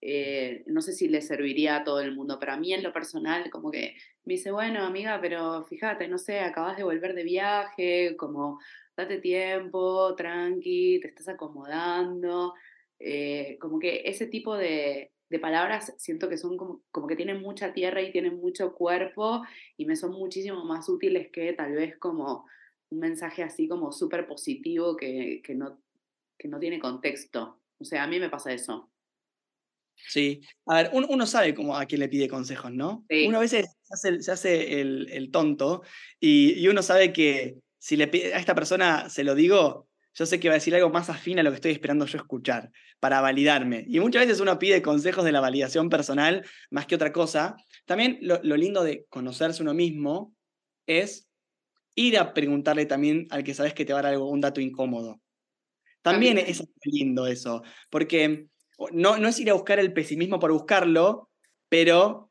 Eh, 0.00 0.62
no 0.66 0.80
sé 0.80 0.92
si 0.92 1.08
le 1.08 1.20
serviría 1.22 1.76
a 1.76 1.84
todo 1.84 2.00
el 2.00 2.14
mundo, 2.14 2.38
pero 2.38 2.52
a 2.52 2.56
mí 2.56 2.72
en 2.72 2.82
lo 2.82 2.92
personal 2.92 3.50
como 3.50 3.70
que 3.70 3.96
me 4.24 4.34
dice, 4.34 4.50
bueno, 4.52 4.84
amiga, 4.84 5.18
pero 5.20 5.64
fíjate, 5.66 6.06
no 6.08 6.18
sé, 6.18 6.40
acabas 6.40 6.76
de 6.76 6.84
volver 6.84 7.14
de 7.14 7.24
viaje, 7.24 8.16
como 8.16 8.60
date 8.96 9.18
tiempo, 9.18 10.14
tranqui, 10.16 11.00
te 11.00 11.08
estás 11.08 11.28
acomodando. 11.28 12.54
Eh, 12.98 13.58
como 13.60 13.78
que 13.78 14.02
ese 14.04 14.26
tipo 14.26 14.56
de, 14.56 15.12
palabras 15.40 15.94
siento 15.98 16.28
que 16.28 16.36
son 16.38 16.56
como, 16.56 16.82
como, 16.90 17.06
que 17.06 17.16
tienen 17.16 17.40
mucha 17.40 17.72
tierra 17.72 18.02
y 18.02 18.12
tienen 18.12 18.36
mucho 18.38 18.74
cuerpo 18.74 19.42
y 19.76 19.84
me 19.86 19.94
son 19.96 20.12
muchísimo 20.12 20.64
más 20.64 20.88
útiles 20.88 21.30
que 21.30 21.52
tal 21.52 21.74
vez 21.74 21.96
como 21.98 22.46
un 22.90 22.98
mensaje 22.98 23.42
así 23.42 23.68
como 23.68 23.92
súper 23.92 24.26
positivo 24.26 24.96
que, 24.96 25.42
que, 25.44 25.54
no, 25.54 25.78
que 26.38 26.48
no 26.48 26.58
tiene 26.58 26.78
contexto. 26.80 27.60
O 27.78 27.84
sea, 27.84 28.04
a 28.04 28.06
mí 28.08 28.18
me 28.18 28.30
pasa 28.30 28.52
eso. 28.52 28.90
Sí, 30.06 30.40
a 30.66 30.76
ver, 30.76 30.90
uno, 30.92 31.26
sabe 31.26 31.54
cómo 31.54 31.76
a 31.76 31.86
quién 31.86 32.00
le 32.00 32.08
pide 32.08 32.28
consejos, 32.28 32.72
¿no? 32.72 33.04
Uno 33.26 33.38
a 33.38 33.40
veces 33.40 33.66
se 33.82 34.32
hace, 34.32 34.80
el, 34.80 35.08
el, 35.10 35.30
tonto 35.30 35.82
y, 36.20 36.54
y, 36.54 36.68
uno 36.68 36.82
sabe 36.82 37.12
que 37.12 37.56
si 37.78 37.96
le 37.96 38.08
pide, 38.08 38.34
a 38.34 38.38
esta 38.38 38.54
persona 38.54 39.10
se 39.10 39.24
lo 39.24 39.34
digo, 39.34 39.88
yo 40.18 40.26
sé 40.26 40.40
que 40.40 40.48
va 40.48 40.54
a 40.54 40.56
decir 40.56 40.74
algo 40.74 40.90
más 40.90 41.10
afín 41.10 41.38
a 41.38 41.44
lo 41.44 41.50
que 41.50 41.56
estoy 41.56 41.70
esperando 41.70 42.04
yo 42.04 42.18
escuchar, 42.18 42.72
para 42.98 43.20
validarme. 43.20 43.84
Y 43.86 44.00
muchas 44.00 44.26
veces 44.26 44.40
uno 44.40 44.58
pide 44.58 44.82
consejos 44.82 45.24
de 45.24 45.30
la 45.30 45.40
validación 45.40 45.88
personal 45.88 46.44
más 46.70 46.86
que 46.86 46.96
otra 46.96 47.12
cosa. 47.12 47.56
También 47.86 48.18
lo, 48.20 48.40
lindo 48.56 48.82
de 48.82 49.06
conocerse 49.08 49.62
uno 49.62 49.74
mismo 49.74 50.34
es 50.86 51.28
ir 51.94 52.18
a 52.18 52.34
preguntarle 52.34 52.86
también 52.86 53.28
al 53.30 53.44
que 53.44 53.54
sabes 53.54 53.74
que 53.74 53.84
te 53.84 53.92
va 53.92 54.00
a 54.00 54.02
dar 54.02 54.12
algo, 54.12 54.28
un 54.28 54.40
dato 54.40 54.60
incómodo. 54.60 55.20
También 56.02 56.38
es 56.38 56.64
lindo 56.82 57.26
eso, 57.26 57.62
porque 57.88 58.48
no, 58.92 59.18
no 59.18 59.28
es 59.28 59.38
ir 59.40 59.50
a 59.50 59.54
buscar 59.54 59.78
el 59.78 59.92
pesimismo 59.92 60.38
por 60.38 60.52
buscarlo, 60.52 61.30
pero 61.68 62.30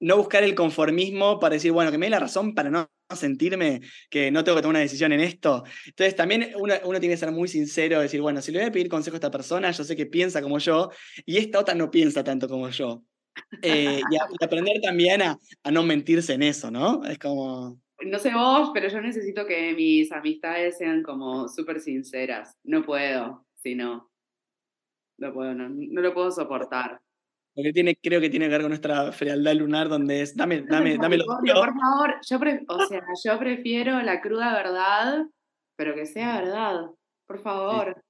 no 0.00 0.16
buscar 0.16 0.42
el 0.44 0.54
conformismo 0.54 1.38
para 1.38 1.54
decir, 1.54 1.72
bueno, 1.72 1.90
que 1.90 1.98
me 1.98 2.06
dé 2.06 2.10
la 2.10 2.20
razón 2.20 2.54
para 2.54 2.70
no 2.70 2.90
sentirme 3.14 3.80
que 4.10 4.30
no 4.30 4.42
tengo 4.42 4.56
que 4.56 4.62
tomar 4.62 4.74
una 4.74 4.80
decisión 4.80 5.12
en 5.12 5.20
esto. 5.20 5.64
Entonces 5.86 6.16
también 6.16 6.52
uno, 6.56 6.78
tiene 7.00 7.14
que 7.14 7.16
ser 7.16 7.30
muy 7.30 7.48
sincero, 7.48 8.00
decir, 8.00 8.20
bueno, 8.20 8.42
si 8.42 8.52
le 8.52 8.58
voy 8.58 8.68
a 8.68 8.72
pedir 8.72 8.88
consejo 8.88 9.14
a 9.14 9.18
esta 9.18 9.30
persona, 9.30 9.70
yo 9.70 9.84
sé 9.84 9.96
que 9.96 10.06
piensa 10.06 10.42
como 10.42 10.58
yo 10.58 10.90
y 11.24 11.38
esta 11.38 11.60
otra 11.60 11.74
no 11.74 11.90
piensa 11.90 12.24
tanto 12.24 12.48
como 12.48 12.68
yo. 12.70 13.02
Eh, 13.62 14.00
y, 14.10 14.44
aprender 14.44 14.80
también 14.80 15.22
a, 15.22 15.38
no 15.70 15.82
mentirse 15.82 16.34
en 16.34 16.42
eso, 16.42 16.70
¿no? 16.70 17.04
Es 17.04 17.18
como... 17.18 17.80
No 18.04 18.18
sé 18.18 18.32
vos, 18.34 18.70
pero 18.74 18.88
yo 18.88 19.00
necesito 19.00 19.46
que 19.46 19.72
mis 19.74 20.12
amistades 20.12 20.76
sean 20.76 21.02
como 21.02 21.48
súper 21.48 21.80
sinceras. 21.80 22.58
No 22.62 22.84
puedo, 22.84 23.46
si 23.62 23.74
no. 23.74 24.10
No 25.18 25.32
puedo, 25.32 25.54
no 25.54 26.00
lo 26.00 26.14
puedo 26.14 26.30
soportar. 26.30 27.00
Porque 27.54 27.72
tiene, 27.72 27.96
creo 27.96 28.20
que 28.20 28.30
tiene 28.30 28.46
que 28.46 28.52
ver 28.52 28.62
con 28.62 28.70
nuestra 28.70 29.12
frialdad 29.12 29.54
lunar, 29.54 29.88
donde 29.88 30.22
es, 30.22 30.34
dame, 30.34 30.62
dame, 30.62 30.96
dame 30.98 31.18
lo 31.18 31.24
Por 31.24 31.72
favor, 31.72 32.16
yo, 32.28 32.38
o 32.68 32.86
sea, 32.86 33.00
yo 33.24 33.38
prefiero 33.38 34.02
la 34.02 34.20
cruda 34.20 34.52
verdad, 34.54 35.24
pero 35.76 35.94
que 35.94 36.04
sea 36.04 36.40
verdad, 36.40 36.86
por 37.28 37.40
favor. 37.40 38.02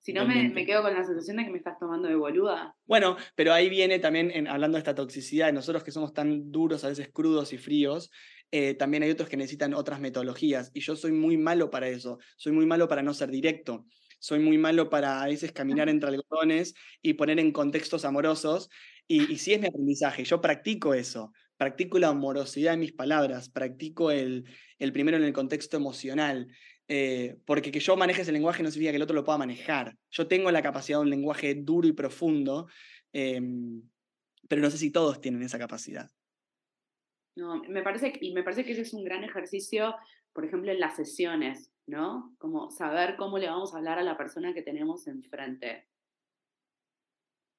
si 0.00 0.12
no, 0.12 0.26
me, 0.26 0.50
me, 0.50 0.66
quedo 0.66 0.82
con 0.82 0.92
la 0.92 1.02
sensación 1.02 1.38
de 1.38 1.44
que 1.44 1.50
me 1.50 1.56
estás 1.56 1.78
tomando 1.78 2.08
de 2.08 2.14
boluda. 2.14 2.74
Bueno, 2.84 3.16
pero 3.34 3.54
ahí 3.54 3.70
viene 3.70 4.00
también, 4.00 4.30
en, 4.32 4.46
hablando 4.46 4.76
de 4.76 4.80
esta 4.80 4.94
toxicidad, 4.94 5.46
de 5.46 5.54
nosotros 5.54 5.82
que 5.82 5.92
somos 5.92 6.12
tan 6.12 6.52
duros, 6.52 6.84
a 6.84 6.88
veces 6.88 7.08
crudos 7.10 7.54
y 7.54 7.58
fríos, 7.58 8.10
eh, 8.50 8.74
también 8.74 9.02
hay 9.02 9.10
otros 9.10 9.30
que 9.30 9.38
necesitan 9.38 9.72
otras 9.72 9.98
metodologías. 10.00 10.72
Y 10.74 10.80
yo 10.80 10.94
soy 10.94 11.12
muy 11.12 11.38
malo 11.38 11.70
para 11.70 11.88
eso. 11.88 12.18
Soy 12.36 12.52
muy 12.52 12.66
malo 12.66 12.86
para 12.86 13.02
no 13.02 13.14
ser 13.14 13.30
directo 13.30 13.86
soy 14.20 14.38
muy 14.38 14.58
malo 14.58 14.90
para 14.90 15.22
a 15.22 15.26
veces 15.26 15.50
caminar 15.50 15.88
entre 15.88 16.10
algodones 16.10 16.74
y 17.02 17.14
poner 17.14 17.40
en 17.40 17.50
contextos 17.52 18.04
amorosos. 18.04 18.70
Y, 19.08 19.38
sí 19.38 19.52
es 19.52 19.60
mi 19.60 19.66
aprendizaje, 19.66 20.22
yo 20.22 20.40
practico 20.40 20.94
eso, 20.94 21.32
practico 21.56 21.98
la 21.98 22.08
amorosidad 22.08 22.74
en 22.74 22.80
mis 22.80 22.92
palabras, 22.92 23.48
practico 23.48 24.12
el, 24.12 24.44
el 24.78 24.92
primero 24.92 25.16
en 25.16 25.24
el 25.24 25.32
contexto 25.32 25.76
emocional. 25.76 26.46
Eh, 26.86 27.36
porque 27.44 27.70
que 27.70 27.80
yo 27.80 27.96
maneje 27.96 28.22
ese 28.22 28.32
lenguaje 28.32 28.62
no 28.62 28.70
significa 28.70 28.92
que 28.92 28.96
el 28.96 29.02
otro 29.02 29.14
lo 29.14 29.24
pueda 29.24 29.38
manejar. 29.38 29.96
Yo 30.10 30.26
tengo 30.26 30.50
la 30.50 30.62
capacidad 30.62 30.98
de 30.98 31.04
un 31.04 31.10
lenguaje 31.10 31.54
duro 31.54 31.88
y 31.88 31.92
profundo, 31.92 32.68
em, 33.12 33.82
pero 34.48 34.60
no 34.60 34.70
sé 34.70 34.78
si 34.78 34.90
todos 34.90 35.20
tienen 35.20 35.42
esa 35.42 35.58
capacidad. 35.58 36.10
No, 37.36 37.62
me 37.68 37.82
parece, 37.82 38.12
y 38.20 38.32
me 38.32 38.42
parece 38.42 38.64
que 38.64 38.72
ese 38.72 38.82
es 38.82 38.92
un 38.92 39.04
gran 39.04 39.22
ejercicio, 39.22 39.94
por 40.32 40.44
ejemplo, 40.44 40.72
en 40.72 40.80
las 40.80 40.96
sesiones, 40.96 41.70
¿no? 41.90 42.34
Como 42.38 42.70
saber 42.70 43.16
cómo 43.16 43.38
le 43.38 43.48
vamos 43.48 43.74
a 43.74 43.78
hablar 43.78 43.98
a 43.98 44.02
la 44.02 44.16
persona 44.16 44.54
que 44.54 44.62
tenemos 44.62 45.06
enfrente. 45.06 45.86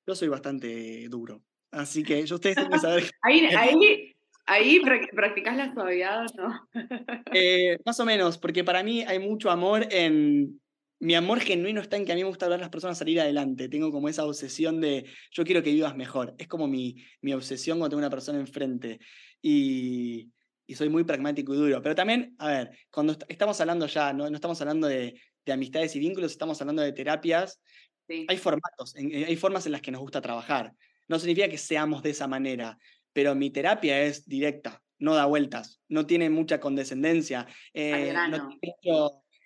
Yo 0.07 0.15
soy 0.15 0.29
bastante 0.29 1.07
duro, 1.09 1.43
así 1.71 2.01
que 2.01 2.25
yo 2.25 2.35
ustedes 2.35 2.55
tienen 2.55 2.71
que 2.71 2.79
saber. 2.79 3.03
ahí, 3.21 3.45
ahí, 3.55 4.15
ahí 4.47 4.81
practicás 5.13 5.55
la 5.57 5.73
suavidad, 5.73 6.25
¿no? 6.35 6.67
Eh, 7.33 7.77
más 7.85 7.99
o 7.99 8.05
menos, 8.05 8.37
porque 8.37 8.63
para 8.63 8.83
mí 8.83 9.03
hay 9.03 9.19
mucho 9.19 9.51
amor 9.51 9.87
en. 9.91 10.59
Mi 11.03 11.15
amor 11.15 11.39
genuino 11.39 11.81
está 11.81 11.97
en 11.97 12.05
que 12.05 12.11
a 12.11 12.15
mí 12.15 12.21
me 12.21 12.29
gusta 12.29 12.47
ver 12.47 12.59
a 12.59 12.61
las 12.61 12.69
personas 12.69 12.95
salir 12.95 13.19
adelante. 13.19 13.67
Tengo 13.69 13.91
como 13.91 14.07
esa 14.07 14.23
obsesión 14.23 14.79
de 14.81 15.07
yo 15.31 15.43
quiero 15.43 15.63
que 15.63 15.71
vivas 15.71 15.95
mejor. 15.95 16.35
Es 16.37 16.47
como 16.47 16.67
mi, 16.67 16.95
mi 17.21 17.33
obsesión 17.33 17.79
cuando 17.79 17.89
tengo 17.89 18.01
una 18.01 18.11
persona 18.11 18.39
enfrente. 18.39 18.99
Y, 19.41 20.31
y 20.71 20.75
soy 20.75 20.87
muy 20.87 21.03
pragmático 21.03 21.53
y 21.53 21.57
duro. 21.57 21.81
Pero 21.81 21.95
también, 21.95 22.33
a 22.39 22.47
ver, 22.47 22.71
cuando 22.89 23.17
estamos 23.27 23.59
hablando 23.59 23.87
ya, 23.87 24.13
no, 24.13 24.29
no 24.29 24.35
estamos 24.35 24.59
hablando 24.61 24.87
de, 24.87 25.21
de, 25.45 25.51
amistades 25.51 25.93
y 25.97 25.99
vínculos, 25.99 26.31
estamos 26.31 26.61
hablando 26.61 26.81
de 26.81 26.93
terapias, 26.93 27.61
hay 28.07 28.37
formatos, 28.37 28.95
hay 28.95 29.35
formas 29.35 29.65
en 29.65 29.73
las 29.73 29.81
que 29.81 29.91
nos 29.91 29.99
gusta 29.99 30.21
trabajar. 30.21 30.73
No 31.09 31.19
significa 31.19 31.49
que 31.49 31.57
seamos 31.57 32.03
de 32.03 32.11
esa 32.11 32.25
manera, 32.25 32.77
pero 33.11 33.35
mi 33.35 33.49
terapia 33.49 34.01
es 34.01 34.25
directa, 34.25 34.81
no 34.97 35.13
da 35.13 35.25
vueltas, 35.25 35.81
no 35.89 36.05
tiene 36.05 36.29
mucha 36.29 36.61
condescendencia, 36.61 37.47
eh, 37.73 38.13
no 38.29 38.47
tiene 38.61 38.75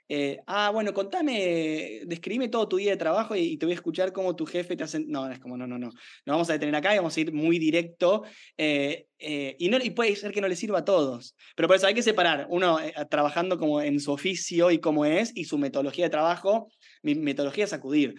eh, 0.07 0.39
ah, 0.45 0.69
bueno, 0.69 0.93
contame, 0.93 2.01
describime 2.05 2.47
todo 2.47 2.67
tu 2.67 2.77
día 2.77 2.91
de 2.91 2.97
trabajo 2.97 3.35
y, 3.35 3.57
te 3.57 3.65
voy 3.65 3.73
a 3.73 3.75
escuchar 3.75 4.13
cómo 4.13 4.35
tu 4.35 4.45
jefe 4.45 4.75
te 4.75 4.83
hace. 4.83 4.99
No, 4.99 5.29
es 5.31 5.39
como, 5.39 5.57
no, 5.57 5.65
no, 5.65 5.79
no. 5.79 5.87
Nos 5.87 6.33
vamos 6.33 6.49
a 6.49 6.53
detener 6.53 6.75
acá 6.75 6.93
y 6.93 6.97
vamos 6.97 7.17
a 7.17 7.19
ir 7.19 7.33
muy 7.33 7.57
directo. 7.57 8.23
Eh, 8.57 9.07
eh, 9.17 9.55
y, 9.57 9.69
no, 9.69 9.77
y 9.77 9.89
puede 9.89 10.15
ser 10.15 10.31
que 10.31 10.41
no 10.41 10.47
le 10.47 10.55
sirva 10.55 10.79
a 10.79 10.85
todos. 10.85 11.35
Pero 11.55 11.67
por 11.67 11.77
eso 11.77 11.87
hay 11.87 11.95
que 11.95 12.03
separar. 12.03 12.45
Uno 12.49 12.77
trabajando 13.09 13.57
como 13.57 13.81
en 13.81 13.99
su 13.99 14.11
oficio 14.11 14.69
y 14.69 14.79
cómo 14.79 15.05
es, 15.05 15.31
y 15.35 15.45
su 15.45 15.57
metodología 15.57 16.05
de 16.05 16.11
trabajo. 16.11 16.67
Mi 17.01 17.15
metodología 17.15 17.65
es 17.65 17.73
acudir. 17.73 18.15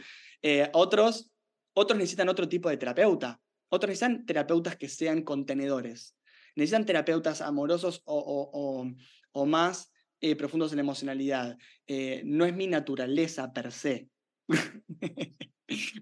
otros, 0.73 1.31
otros 1.75 1.99
necesitan 1.99 2.29
otro 2.29 2.49
tipo 2.49 2.69
de 2.69 2.79
terapeuta. 2.79 3.41
Otros 3.69 3.91
necesitan 3.91 4.27
terapeutas 4.27 4.77
que 4.77 4.89
sean 4.89 5.23
contenedores. 5.23 6.17
Necesitan 6.57 6.85
terapeutas 6.85 7.41
amorosos 7.43 8.03
o, 8.07 8.93
o 9.33 9.47
más 9.47 9.93
eh, 10.21 10.37
profundos 10.37 10.73
en 10.73 10.77
la 10.77 10.83
emocionalidad. 10.83 11.59
Eh, 11.87 12.23
no 12.25 12.45
es 12.45 12.55
mi 12.55 12.67
naturaleza 12.67 13.53
per 13.53 13.73
se. 13.73 14.09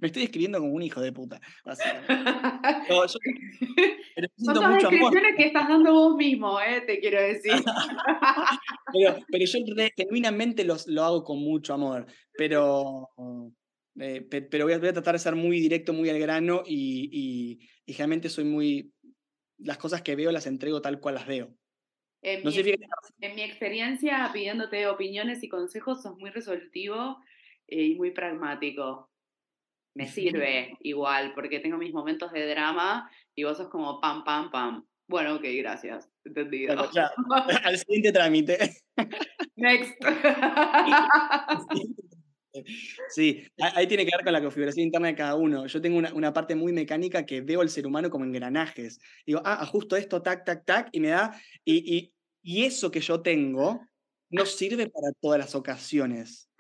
Me 0.01 0.09
estoy 0.09 0.25
escribiendo 0.25 0.61
como 0.61 0.73
un 0.73 0.83
hijo 0.83 1.01
de 1.01 1.13
puta. 1.13 1.41
No, 1.65 3.07
yo, 3.07 3.19
pero 4.15 4.29
Son 4.37 4.55
todas 4.55 4.75
descripciones 4.75 5.37
que 5.37 5.47
estás 5.47 5.69
dando 5.69 5.93
vos 5.93 6.17
mismo, 6.17 6.61
eh, 6.61 6.83
te 6.87 7.01
quiero 7.01 7.21
decir. 7.23 7.53
pero, 9.33 9.45
yo 9.47 9.59
genuinamente 9.97 10.65
los, 10.65 10.87
lo 10.87 11.03
hago 11.03 11.25
con 11.25 11.39
mucho 11.39 11.73
amor. 11.73 12.07
Pero, 12.37 13.09
pero 13.95 14.65
voy 14.67 14.75
a, 14.75 14.81
tratar 14.81 15.15
de 15.15 15.19
ser 15.19 15.35
muy 15.35 15.59
directo, 15.61 15.95
muy 15.95 16.11
al 16.11 16.19
grano 16.19 16.63
y, 16.67 17.09
y, 17.11 17.69
y 17.87 17.97
realmente 17.97 18.29
soy 18.29 18.45
muy. 18.45 18.93
Las 19.57 19.79
cosas 19.79 20.03
que 20.03 20.15
veo 20.15 20.31
las 20.31 20.47
entrego 20.47 20.83
tal 20.83 21.01
cual 21.01 21.15
las 21.15 21.27
veo. 21.27 21.57
En, 22.25 22.43
mi, 22.43 23.43
experiencia, 23.43 24.31
pidiéndote 24.33 24.87
opiniones 24.87 25.43
y 25.43 25.49
consejos, 25.49 26.03
sos 26.03 26.17
muy 26.17 26.31
resolutivo 26.31 27.19
eh, 27.69 27.83
y 27.83 27.95
muy 27.97 28.13
pragmático. 28.13 29.11
Me 29.95 30.09
sirve 30.09 30.77
igual, 30.81 31.33
porque 31.35 31.61
tengo 31.61 31.77
mis 31.77 31.93
momentos 31.93 32.33
de 32.33 32.49
drama 32.49 33.11
y 33.35 33.45
vos 33.45 33.59
sos 33.59 33.69
como 33.69 34.01
pam, 34.01 34.25
pam, 34.25 34.51
pam. 34.51 34.87
Bueno, 35.07 35.35
ok, 35.35 35.45
gracias. 35.59 36.11
Entendido. 36.25 36.75
al 37.63 37.79
siguiente 37.79 38.11
trámite. 38.11 38.59
Next. 39.57 39.95
Sí, 43.11 43.45
ahí 43.59 43.87
tiene 43.87 44.05
que 44.07 44.13
ver 44.17 44.25
con 44.25 44.33
la 44.33 44.41
configuración 44.41 44.87
interna 44.87 45.09
de 45.09 45.15
cada 45.15 45.35
uno. 45.35 45.67
Yo 45.67 45.81
tengo 45.83 45.99
una, 45.99 46.33
parte 46.33 46.55
muy 46.55 46.73
mecánica 46.73 47.27
que 47.27 47.41
veo 47.41 47.61
al 47.61 47.69
ser 47.69 47.87
humano 47.87 48.09
como 48.09 48.25
engranajes. 48.25 48.99
Digo, 49.27 49.43
ah, 49.45 49.61
ajusto 49.61 49.97
esto, 49.97 50.23
tac, 50.23 50.45
tac, 50.45 50.65
tac, 50.65 50.89
y 50.93 51.01
me 51.01 51.09
da. 51.09 51.39
Y, 51.65 51.97
y, 51.97 52.14
eso 52.45 52.91
que 52.91 53.01
yo 53.01 53.21
tengo 53.21 53.87
no 54.31 54.47
sirve 54.47 54.89
para 54.89 55.13
todas 55.21 55.39
las 55.39 55.55
ocasiones. 55.55 56.51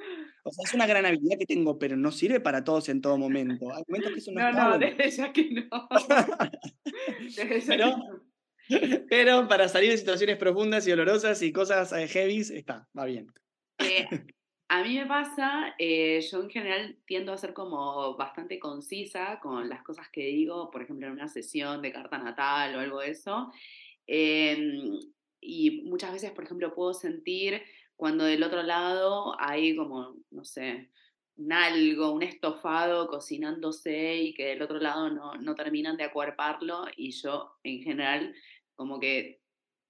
O 0.44 0.50
sea, 0.50 0.64
es 0.64 0.74
una 0.74 0.86
gran 0.86 1.06
habilidad 1.06 1.38
que 1.38 1.46
tengo, 1.46 1.78
pero 1.78 1.96
no 1.96 2.12
sirve 2.12 2.38
para 2.38 2.64
todos 2.64 2.88
en 2.90 3.00
todo 3.00 3.16
momento. 3.16 3.72
Hay 3.74 3.82
momentos 3.88 4.12
que 4.12 4.18
eso 4.18 4.32
no, 4.32 4.52
no, 4.52 4.70
no 4.70 4.78
desde 4.78 5.10
ya 5.10 5.32
que 5.32 5.50
no. 5.50 5.88
pero, 7.66 7.96
pero 9.08 9.48
para 9.48 9.68
salir 9.68 9.90
de 9.90 9.96
situaciones 9.96 10.36
profundas 10.36 10.86
y 10.86 10.92
olorosas 10.92 11.40
y 11.42 11.52
cosas 11.52 11.92
eh, 11.92 12.08
heavy, 12.08 12.40
está, 12.40 12.86
va 12.96 13.06
bien. 13.06 13.32
Eh, 13.78 14.06
a 14.68 14.82
mí 14.82 14.98
me 14.98 15.06
pasa, 15.06 15.74
eh, 15.78 16.20
yo 16.30 16.42
en 16.42 16.50
general 16.50 16.98
tiendo 17.06 17.32
a 17.32 17.38
ser 17.38 17.54
como 17.54 18.14
bastante 18.16 18.58
concisa 18.58 19.40
con 19.40 19.68
las 19.70 19.82
cosas 19.82 20.08
que 20.10 20.26
digo, 20.26 20.70
por 20.70 20.82
ejemplo, 20.82 21.06
en 21.06 21.14
una 21.14 21.28
sesión 21.28 21.80
de 21.80 21.92
carta 21.92 22.18
natal 22.18 22.76
o 22.76 22.80
algo 22.80 23.00
de 23.00 23.10
eso. 23.10 23.50
Em, 24.06 24.98
y 25.44 25.82
muchas 25.82 26.12
veces, 26.12 26.32
por 26.32 26.44
ejemplo, 26.44 26.74
puedo 26.74 26.94
sentir 26.94 27.62
cuando 27.96 28.24
del 28.24 28.42
otro 28.42 28.62
lado 28.62 29.36
hay 29.38 29.76
como, 29.76 30.16
no 30.30 30.44
sé, 30.44 30.90
un 31.36 31.52
algo, 31.52 32.12
un 32.12 32.22
estofado 32.22 33.08
cocinándose 33.08 34.16
y 34.16 34.34
que 34.34 34.46
del 34.46 34.62
otro 34.62 34.78
lado 34.78 35.10
no, 35.10 35.34
no 35.34 35.54
terminan 35.54 35.96
de 35.96 36.04
acuerparlo 36.04 36.86
y 36.96 37.10
yo 37.10 37.52
en 37.62 37.82
general 37.82 38.34
como 38.74 38.98
que 38.98 39.40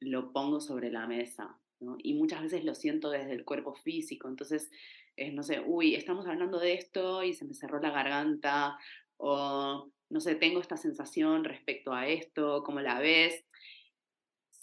lo 0.01 0.33
pongo 0.33 0.61
sobre 0.61 0.91
la 0.91 1.07
mesa. 1.07 1.59
Y 1.99 2.15
muchas 2.15 2.43
veces 2.43 2.65
lo 2.65 2.75
siento 2.75 3.11
desde 3.11 3.33
el 3.33 3.45
cuerpo 3.45 3.75
físico, 3.75 4.29
entonces 4.29 4.71
es, 5.17 5.33
no 5.33 5.43
sé, 5.43 5.61
uy, 5.61 5.95
estamos 5.95 6.27
hablando 6.27 6.59
de 6.59 6.75
esto 6.75 7.23
y 7.23 7.35
se 7.35 7.45
me 7.45 7.55
cerró 7.55 7.79
la 7.81 7.91
garganta, 7.91 8.79
o 9.19 9.91
no 10.09 10.21
sé, 10.21 10.35
tengo 10.35 10.61
esta 10.61 10.77
sensación 10.77 11.45
respecto 11.45 11.93
a 11.93 12.09
esto, 12.09 12.63
¿cómo 12.65 12.81
la 12.81 13.01
ves? 13.01 13.45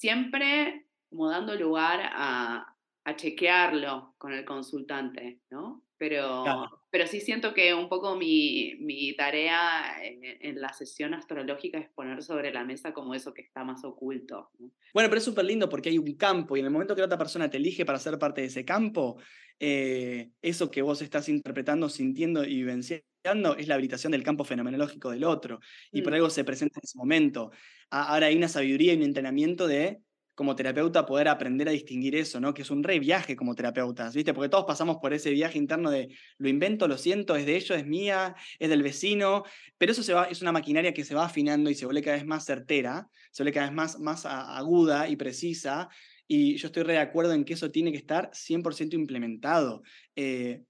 Siempre 0.01 0.87
como 1.09 1.29
dando 1.29 1.53
lugar 1.53 1.99
a, 2.01 2.75
a 3.03 3.15
chequearlo 3.15 4.15
con 4.17 4.33
el 4.33 4.43
consultante, 4.45 5.41
¿no? 5.51 5.85
Pero, 5.99 6.43
pero 6.89 7.05
sí 7.05 7.21
siento 7.21 7.53
que 7.53 7.75
un 7.75 7.87
poco 7.87 8.15
mi, 8.15 8.77
mi 8.79 9.15
tarea 9.15 10.03
en, 10.03 10.59
la 10.59 10.73
sesión 10.73 11.13
astrológica 11.13 11.77
es 11.77 11.87
poner 11.89 12.23
sobre 12.23 12.51
la 12.51 12.65
mesa 12.65 12.91
como 12.93 13.13
eso 13.13 13.31
que 13.35 13.43
está 13.43 13.63
más 13.63 13.83
oculto. 13.83 14.49
Bueno, 14.91 15.07
pero 15.07 15.17
es 15.17 15.23
súper 15.23 15.45
lindo 15.45 15.69
porque 15.69 15.89
hay 15.89 15.99
un 15.99 16.15
campo 16.15 16.57
y 16.57 16.61
en 16.61 16.65
el 16.65 16.71
momento 16.71 16.95
que 16.95 17.01
la 17.01 17.05
otra 17.05 17.19
persona 17.19 17.51
te 17.51 17.57
elige 17.57 17.85
para 17.85 17.99
ser 17.99 18.17
parte 18.17 18.41
de 18.41 18.47
ese 18.47 18.65
campo, 18.65 19.21
eh, 19.59 20.31
eso 20.41 20.71
que 20.71 20.81
vos 20.81 21.03
estás 21.03 21.29
interpretando, 21.29 21.87
sintiendo 21.87 22.43
y 22.43 22.55
vivenciando 22.55 23.05
es 23.23 23.67
la 23.67 23.75
habilitación 23.75 24.11
del 24.11 24.23
campo 24.23 24.43
fenomenológico 24.43 25.11
del 25.11 25.23
otro. 25.23 25.59
Y 25.91 26.01
por 26.01 26.11
mm. 26.11 26.15
algo 26.15 26.29
se 26.29 26.43
presenta 26.43 26.79
en 26.79 26.83
ese 26.83 26.97
momento. 26.97 27.51
Ahora 27.89 28.27
hay 28.27 28.35
una 28.35 28.47
sabiduría 28.47 28.93
y 28.93 28.97
un 28.97 29.03
entrenamiento 29.03 29.67
de 29.67 29.99
como 30.33 30.55
terapeuta 30.55 31.05
poder 31.05 31.27
aprender 31.27 31.67
a 31.67 31.71
distinguir 31.71 32.15
eso, 32.15 32.39
¿no? 32.39 32.53
Que 32.53 32.63
es 32.63 32.71
un 32.71 32.83
re 32.83 32.99
viaje 32.99 33.35
como 33.35 33.53
terapeutas, 33.53 34.15
¿viste? 34.15 34.33
Porque 34.33 34.49
todos 34.49 34.65
pasamos 34.65 34.97
por 34.97 35.13
ese 35.13 35.29
viaje 35.29 35.57
interno 35.57 35.91
de 35.91 36.15
lo 36.37 36.49
invento, 36.49 36.87
lo 36.87 36.97
siento, 36.97 37.35
es 37.35 37.45
de 37.45 37.57
ellos, 37.57 37.77
es 37.77 37.85
mía, 37.85 38.35
es 38.57 38.69
del 38.69 38.81
vecino, 38.81 39.43
pero 39.77 39.91
eso 39.91 40.01
se 40.01 40.13
va, 40.13 40.25
es 40.25 40.41
una 40.41 40.51
maquinaria 40.51 40.93
que 40.93 41.03
se 41.03 41.13
va 41.13 41.25
afinando 41.25 41.69
y 41.69 41.75
se 41.75 41.85
vuelve 41.85 42.01
cada 42.01 42.17
vez 42.17 42.25
más 42.25 42.45
certera, 42.45 43.07
se 43.31 43.43
vuelve 43.43 43.53
cada 43.53 43.67
vez 43.67 43.75
más, 43.75 43.99
más 43.99 44.25
aguda 44.25 45.09
y 45.09 45.15
precisa, 45.15 45.89
y 46.27 46.55
yo 46.55 46.67
estoy 46.67 46.83
re 46.83 46.93
de 46.93 46.99
acuerdo 46.99 47.33
en 47.33 47.43
que 47.43 47.53
eso 47.53 47.69
tiene 47.69 47.91
que 47.91 47.97
estar 47.97 48.31
100% 48.31 48.93
implementado. 48.93 49.83
Eh, 50.15 50.63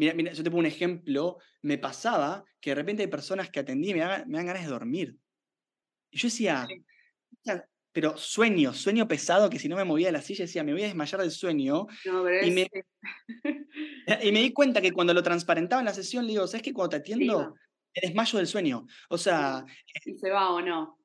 mira, 0.00 0.14
mira, 0.14 0.32
yo 0.32 0.42
te 0.42 0.50
pongo 0.50 0.60
un 0.60 0.66
ejemplo, 0.66 1.36
me 1.60 1.76
pasaba 1.76 2.42
que 2.58 2.70
de 2.70 2.74
repente 2.74 3.02
hay 3.02 3.08
personas 3.08 3.50
que 3.50 3.60
atendí 3.60 3.90
y 3.90 3.94
me, 3.94 4.00
dan, 4.00 4.26
me 4.28 4.38
dan 4.38 4.46
ganas 4.46 4.62
de 4.62 4.70
dormir. 4.70 5.18
Y 6.10 6.16
yo 6.18 6.28
decía, 6.28 6.66
pero 7.92 8.16
sueño, 8.16 8.72
sueño 8.72 9.06
pesado 9.06 9.50
que 9.50 9.58
si 9.58 9.68
no 9.68 9.76
me 9.76 9.84
movía 9.84 10.06
de 10.06 10.12
la 10.12 10.22
silla 10.22 10.46
decía, 10.46 10.64
me 10.64 10.72
voy 10.72 10.84
a 10.84 10.86
desmayar 10.86 11.20
del 11.20 11.30
sueño. 11.30 11.86
y, 12.42 12.50
me, 12.50 12.66
y 14.22 14.32
me 14.32 14.40
di 14.40 14.52
cuenta 14.54 14.80
que 14.80 14.92
cuando 14.92 15.12
lo 15.12 15.22
transparentaba 15.22 15.82
en 15.82 15.86
la 15.86 15.94
sesión, 15.94 16.24
le 16.24 16.32
digo, 16.32 16.46
¿sabes 16.46 16.62
que 16.62 16.72
cuando 16.72 16.90
te 16.90 16.96
atiendo, 16.96 17.54
te 17.92 18.06
desmayo 18.06 18.38
del 18.38 18.46
sueño? 18.46 18.86
O 19.10 19.18
sea... 19.18 19.66
Eh 20.06 20.14
se 20.18 20.30
va 20.30 20.50
o 20.50 20.62
no. 20.62 20.98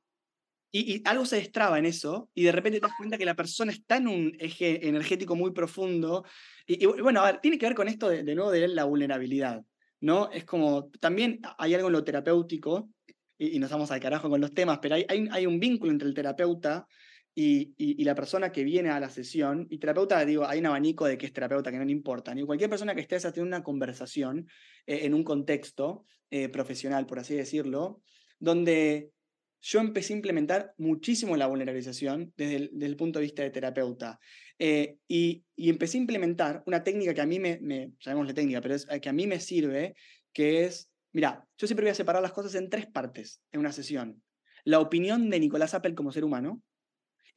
Y, 0.77 1.01
algo 1.05 1.25
se 1.25 1.37
destraba 1.37 1.79
en 1.79 1.85
eso, 1.85 2.29
y 2.33 2.43
de 2.43 2.51
repente 2.51 2.81
te 2.81 2.87
das 2.87 2.97
cuenta 2.97 3.17
que 3.17 3.23
la 3.23 3.33
persona 3.33 3.71
está 3.71 3.95
en 3.95 4.09
un 4.09 4.35
eje 4.37 4.85
energético 4.85 5.33
muy 5.33 5.51
profundo. 5.51 6.25
Y, 6.67 6.85
bueno, 6.85 7.21
a 7.21 7.31
ver, 7.31 7.39
tiene 7.39 7.57
que 7.57 7.65
ver 7.65 7.75
con 7.75 7.87
esto 7.87 8.09
de, 8.09 8.23
nuevo 8.35 8.51
de 8.51 8.67
la 8.67 8.83
vulnerabilidad, 8.83 9.63
¿no? 10.01 10.29
Es 10.33 10.43
como, 10.43 10.89
también 10.99 11.39
hay 11.57 11.75
algo 11.75 11.87
en 11.87 11.93
lo 11.93 12.03
terapéutico 12.03 12.89
y, 13.37 13.57
nos 13.57 13.71
vamos 13.71 13.89
al 13.91 14.01
carajo 14.01 14.29
con 14.29 14.41
los 14.41 14.53
temas, 14.53 14.79
pero 14.81 14.95
hay, 14.95 15.05
hay, 15.07 15.45
un 15.45 15.61
vínculo 15.61 15.93
entre 15.93 16.09
el 16.09 16.13
terapeuta 16.13 16.85
y, 17.33 17.73
y, 17.77 18.03
la 18.03 18.13
persona 18.13 18.51
que 18.51 18.65
viene 18.65 18.89
a 18.89 18.99
la 18.99 19.09
sesión. 19.09 19.67
Y 19.69 19.77
terapeuta, 19.77 20.25
digo, 20.25 20.45
hay 20.45 20.59
un 20.59 20.65
abanico 20.65 21.05
de 21.05 21.17
que 21.17 21.25
es 21.25 21.31
terapeuta, 21.31 21.71
que 21.71 21.77
no 21.77 21.85
le 21.85 21.91
importa. 21.93 22.35
Ni 22.35 22.43
cualquier 22.43 22.69
persona 22.69 22.93
que 22.93 22.99
esté 22.99 23.15
haciendo 23.15 23.43
una 23.43 23.63
conversación 23.63 24.45
eh, 24.85 24.99
en 25.03 25.13
un 25.13 25.23
contexto 25.23 26.03
eh, 26.29 26.49
profesional, 26.49 27.05
por 27.05 27.19
así 27.19 27.33
decirlo, 27.33 28.01
donde 28.39 29.14
yo 29.61 29.79
empecé 29.79 30.13
a 30.13 30.17
implementar 30.17 30.73
muchísimo 30.77 31.35
la 31.37 31.47
vulnerabilización 31.47 32.33
desde 32.37 32.55
el, 32.55 32.69
desde 32.73 32.85
el 32.85 32.95
punto 32.95 33.19
de 33.19 33.23
vista 33.23 33.43
de 33.43 33.49
terapeuta. 33.49 34.19
Eh, 34.59 34.97
y, 35.07 35.43
y, 35.55 35.69
empecé 35.69 35.97
a 35.97 36.01
implementar 36.01 36.63
una 36.65 36.83
técnica 36.83 37.13
que 37.13 37.21
a 37.21 37.25
mí 37.25 37.39
me, 37.39 37.59
me 37.61 37.91
la 38.05 38.33
técnica, 38.33 38.61
pero 38.61 38.75
es, 38.75 38.85
que 38.85 39.09
a 39.09 39.13
mí 39.13 39.27
me 39.27 39.39
sirve, 39.39 39.95
que 40.31 40.65
es 40.65 40.91
Mira, 41.15 41.47
yo 41.57 41.65
siempre 41.65 41.85
voy 41.85 41.91
a 41.91 41.95
separar 41.95 42.21
las 42.21 42.33
cosas 42.33 42.55
en 42.55 42.69
tres 42.69 42.87
partes 42.87 43.41
en 43.53 43.61
una 43.61 43.71
sesión. 43.71 44.21
La 44.65 44.81
opinión 44.81 45.29
de 45.29 45.39
Nicolás 45.39 45.73
Apple 45.73 45.95
como 45.95 46.11
ser 46.11 46.25
humano, 46.25 46.61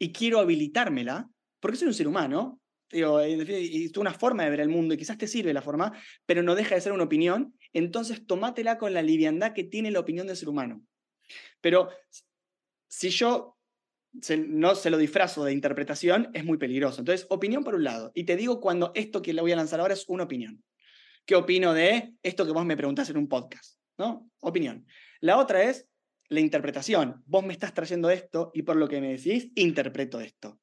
y 0.01 0.11
quiero 0.11 0.41
habilitármela, 0.41 1.31
porque 1.61 1.77
soy 1.77 1.87
un 1.87 1.95
ser 1.95 2.09
humano, 2.09 2.61
digo, 2.91 3.25
y 3.25 3.85
es 3.85 3.97
una 3.97 4.13
forma 4.13 4.43
de 4.43 4.51
ver 4.51 4.59
el 4.59 4.69
mundo, 4.69 4.95
y 4.95 4.97
quizás 4.97 5.17
te 5.17 5.29
sirve 5.29 5.53
la 5.53 5.63
forma, 5.63 5.93
pero 6.27 6.43
no 6.43 6.57
deja 6.57 6.75
de 6.75 6.81
ser 6.81 6.91
una 6.91 7.05
opinión, 7.05 7.55
entonces 7.73 8.27
tomátela 8.27 8.79
con 8.79 8.93
la 8.95 9.03
liviandad 9.03 9.53
que 9.53 9.63
tiene 9.63 9.93
la 9.93 10.01
opinión 10.01 10.27
del 10.27 10.37
ser 10.37 10.49
humano. 10.49 10.83
Pero 11.61 11.91
si 12.89 13.11
yo 13.11 13.57
no 14.13 14.75
se 14.75 14.91
lo 14.91 14.97
disfrazo 14.97 15.45
de 15.45 15.53
interpretación, 15.53 16.31
es 16.33 16.45
muy 16.45 16.59
peligroso. 16.59 17.01
Entonces, 17.01 17.27
opinión 17.31 17.63
por 17.65 17.75
un 17.75 17.85
lado, 17.85 18.11
y 18.15 18.25
te 18.25 18.37
digo 18.37 18.61
cuando 18.61 18.93
esto 18.95 19.23
que 19.23 19.33
le 19.33 19.43
voy 19.43 19.53
a 19.53 19.57
lanzar 19.57 19.81
ahora 19.81 19.95
es 19.95 20.05
una 20.09 20.25
opinión 20.25 20.63
qué 21.29 21.37
opino 21.37 21.75
de 21.75 22.15
esto 22.23 22.47
que 22.47 22.53
vos 22.53 22.65
me 22.65 22.77
preguntás 22.77 23.11
en 23.11 23.19
un 23.19 23.29
podcast, 23.29 23.79
¿no? 23.99 24.31
Opinión. 24.41 24.87
La 25.21 25.37
otra 25.37 25.63
es 25.63 25.87
la 26.31 26.41
interpretación. 26.41 27.23
Vos 27.27 27.45
me 27.45 27.53
estás 27.53 27.75
trayendo 27.75 28.09
esto 28.09 28.51
y 28.55 28.63
por 28.63 28.77
lo 28.77 28.89
que 28.89 29.03
me 29.03 29.11
decís, 29.11 29.51
interpreto 29.55 30.21
esto. 30.21 30.59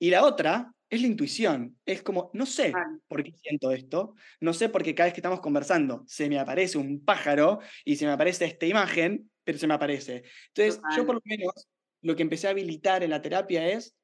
Y 0.00 0.10
la 0.10 0.24
otra 0.24 0.74
es 0.90 1.00
la 1.00 1.06
intuición. 1.06 1.78
Es 1.84 2.02
como, 2.02 2.30
no 2.32 2.46
sé 2.46 2.72
por 3.08 3.22
qué 3.22 3.32
siento 3.32 3.70
esto, 3.72 4.14
no 4.40 4.52
sé 4.52 4.68
por 4.68 4.82
qué 4.82 4.94
cada 4.94 5.06
vez 5.06 5.14
que 5.14 5.20
estamos 5.20 5.40
conversando 5.40 6.04
se 6.06 6.28
me 6.28 6.38
aparece 6.38 6.78
un 6.78 7.04
pájaro 7.04 7.60
y 7.84 7.96
se 7.96 8.06
me 8.06 8.12
aparece 8.12 8.44
esta 8.44 8.66
imagen, 8.66 9.30
pero 9.44 9.58
se 9.58 9.66
me 9.66 9.74
aparece. 9.74 10.24
Entonces, 10.54 10.80
yo 10.96 11.06
por 11.06 11.16
lo 11.16 11.20
menos 11.24 11.68
lo 12.02 12.14
que 12.16 12.22
empecé 12.22 12.46
a 12.46 12.50
habilitar 12.50 13.02
en 13.02 13.10
la 13.10 13.22
terapia 13.22 13.68
es, 13.68 13.96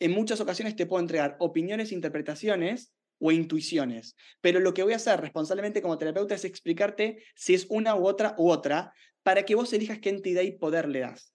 en 0.00 0.10
muchas 0.10 0.40
ocasiones 0.40 0.74
te 0.74 0.86
puedo 0.86 1.00
entregar 1.00 1.36
opiniones 1.38 1.92
interpretaciones 1.92 2.92
o 3.20 3.30
intuiciones. 3.30 4.16
Pero 4.40 4.58
lo 4.58 4.74
que 4.74 4.82
voy 4.82 4.94
a 4.94 4.96
hacer 4.96 5.20
responsablemente 5.20 5.80
como 5.80 5.98
terapeuta 5.98 6.34
es 6.34 6.44
explicarte 6.44 7.22
si 7.36 7.54
es 7.54 7.66
una 7.68 7.94
u 7.94 8.06
otra 8.06 8.34
u 8.36 8.50
otra 8.50 8.92
para 9.22 9.44
que 9.44 9.54
vos 9.54 9.72
elijas 9.72 10.00
qué 10.00 10.08
entidad 10.08 10.42
y 10.42 10.58
poder 10.58 10.88
le 10.88 11.00
das. 11.00 11.31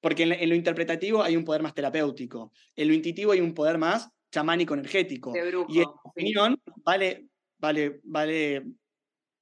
Porque 0.00 0.24
en, 0.24 0.48
lo 0.48 0.54
interpretativo 0.54 1.22
hay 1.22 1.36
un 1.36 1.44
poder 1.44 1.62
más 1.62 1.74
terapéutico, 1.74 2.52
en 2.74 2.88
lo 2.88 2.94
intuitivo 2.94 3.32
hay 3.32 3.40
un 3.40 3.54
poder 3.54 3.78
más 3.78 4.10
chamánico 4.30 4.74
energético. 4.74 5.32
y 5.68 5.78
en 5.80 5.86
opinión 6.04 6.60
vale, 6.84 7.28
vale, 7.58 8.00
vale 8.04 8.64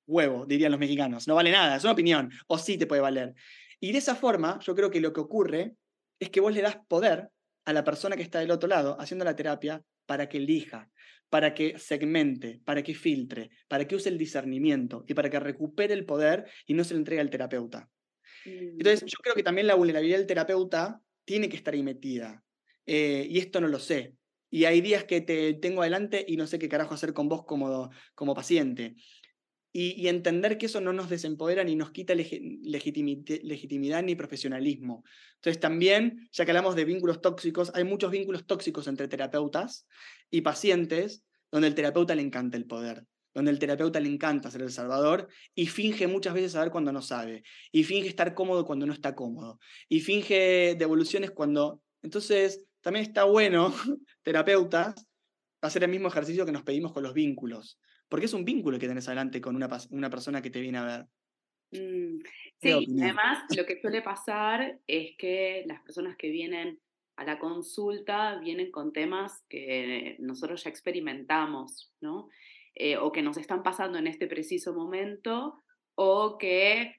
huevo, 0.06 0.46
dirían 0.46 0.70
los 0.70 0.80
mexicanos. 0.80 1.26
No 1.26 1.34
vale 1.34 1.50
nada, 1.50 1.76
es 1.76 1.84
una 1.84 1.92
opinión, 1.92 2.30
o 2.46 2.58
sí 2.58 2.78
te 2.78 2.86
puede 2.86 3.02
valer. 3.02 3.34
Y 3.80 3.92
de 3.92 3.98
esa 3.98 4.14
forma, 4.14 4.58
yo 4.60 4.74
creo 4.74 4.90
que 4.90 5.00
lo 5.00 5.12
que 5.12 5.20
ocurre 5.20 5.74
es 6.18 6.30
que 6.30 6.40
vos 6.40 6.54
le 6.54 6.62
das 6.62 6.78
poder 6.88 7.30
a 7.64 7.72
la 7.72 7.84
persona 7.84 8.16
que 8.16 8.22
está 8.22 8.40
del 8.40 8.50
otro 8.50 8.68
lado 8.68 8.96
haciendo 9.00 9.24
la 9.24 9.36
terapia 9.36 9.82
para 10.06 10.28
que 10.28 10.38
elija, 10.38 10.90
para 11.30 11.54
que 11.54 11.78
segmente, 11.78 12.60
para 12.64 12.82
que 12.82 12.94
filtre, 12.94 13.50
para 13.68 13.86
que 13.86 13.96
use 13.96 14.08
el 14.08 14.18
discernimiento 14.18 15.04
y 15.08 15.14
para 15.14 15.30
que 15.30 15.40
recupere 15.40 15.94
el 15.94 16.04
poder 16.04 16.44
y 16.66 16.74
no 16.74 16.84
se 16.84 16.94
lo 16.94 16.98
entregue 16.98 17.20
al 17.20 17.30
terapeuta. 17.30 17.88
Entonces, 18.44 19.02
mm. 19.02 19.06
yo 19.06 19.16
creo 19.22 19.34
que 19.34 19.42
también 19.42 19.66
la 19.66 19.74
vulnerabilidad 19.74 20.18
del 20.18 20.26
terapeuta 20.26 21.00
tiene 21.24 21.48
que 21.48 21.56
estar 21.56 21.74
ahí 21.74 21.82
metida. 21.82 22.44
Eh, 22.86 23.26
y 23.28 23.38
esto 23.38 23.60
no 23.60 23.68
lo 23.68 23.78
sé. 23.78 24.14
Y 24.50 24.66
hay 24.66 24.80
días 24.80 25.04
que 25.04 25.20
te 25.20 25.54
tengo 25.54 25.82
adelante 25.82 26.24
y 26.26 26.36
no 26.36 26.46
sé 26.46 26.58
qué 26.58 26.68
carajo 26.68 26.94
hacer 26.94 27.12
con 27.12 27.28
vos 27.28 27.44
como, 27.44 27.90
como 28.14 28.34
paciente. 28.34 28.94
Y, 29.76 30.06
entender 30.06 30.56
que 30.56 30.66
eso 30.66 30.80
no 30.80 30.92
nos 30.92 31.10
desempodera 31.10 31.64
ni 31.64 31.74
nos 31.74 31.90
quita 31.90 32.14
legitimidad 32.14 34.04
ni 34.04 34.14
profesionalismo. 34.14 35.02
Entonces 35.34 35.58
también, 35.58 36.28
ya 36.30 36.44
que 36.44 36.52
hablamos 36.52 36.76
de 36.76 36.84
vínculos 36.84 37.20
tóxicos, 37.20 37.72
hay 37.74 37.82
muchos 37.82 38.12
vínculos 38.12 38.46
tóxicos 38.46 38.86
entre 38.86 39.08
terapeutas 39.08 39.88
y 40.30 40.42
pacientes 40.42 41.24
donde 41.50 41.66
el 41.66 41.74
terapeuta 41.74 42.14
le 42.14 42.22
encanta 42.22 42.56
el 42.56 42.66
poder, 42.66 43.04
donde 43.34 43.50
el 43.50 43.58
terapeuta 43.58 44.00
le 44.00 44.08
encanta 44.08 44.50
ser 44.50 44.62
el 44.62 44.70
salvador 44.70 45.28
y 45.54 45.66
finge 45.66 46.06
muchas 46.06 46.34
veces 46.34 46.52
saber 46.52 46.70
cuando 46.70 46.92
no 46.92 47.02
sabe, 47.02 47.42
y 47.72 47.84
finge 47.84 48.08
estar 48.08 48.32
cómodo 48.34 48.64
cuando 48.64 48.86
no 48.86 48.92
está 48.92 49.14
cómodo, 49.14 49.58
y 49.88 50.00
finge 50.00 50.76
devoluciones 50.78 51.32
cuando... 51.32 51.82
Entonces, 52.02 52.64
también 52.80 53.04
está 53.04 53.24
bueno, 53.24 53.74
terapeutas, 54.22 54.94
hacer 55.60 55.82
el 55.82 55.90
mismo 55.90 56.08
ejercicio 56.08 56.46
que 56.46 56.52
nos 56.52 56.62
pedimos 56.62 56.92
con 56.92 57.02
los 57.02 57.14
vínculos, 57.14 57.80
porque 58.08 58.26
es 58.26 58.32
un 58.34 58.44
vínculo 58.44 58.78
que 58.78 58.86
tenés 58.88 59.08
adelante 59.08 59.40
con 59.40 59.56
una, 59.56 59.68
una 59.90 60.10
persona 60.10 60.40
que 60.40 60.50
te 60.50 60.60
viene 60.60 60.78
a 60.78 60.84
ver. 60.84 61.06
Mm, 61.72 62.20
sí, 62.60 62.86
además 63.02 63.44
lo 63.56 63.66
que 63.66 63.80
suele 63.80 64.02
pasar 64.02 64.78
es 64.86 65.16
que 65.16 65.64
las 65.66 65.80
personas 65.82 66.16
que 66.16 66.30
vienen 66.30 66.78
a 67.16 67.24
la 67.24 67.38
consulta 67.38 68.38
vienen 68.38 68.70
con 68.70 68.92
temas 68.92 69.44
que 69.48 70.16
nosotros 70.18 70.62
ya 70.62 70.70
experimentamos, 70.70 71.92
¿no? 72.00 72.28
Eh, 72.74 72.96
o 72.96 73.12
que 73.12 73.22
nos 73.22 73.36
están 73.36 73.62
pasando 73.62 73.98
en 73.98 74.06
este 74.06 74.26
preciso 74.26 74.74
momento, 74.74 75.62
o 75.94 76.38
que 76.38 76.96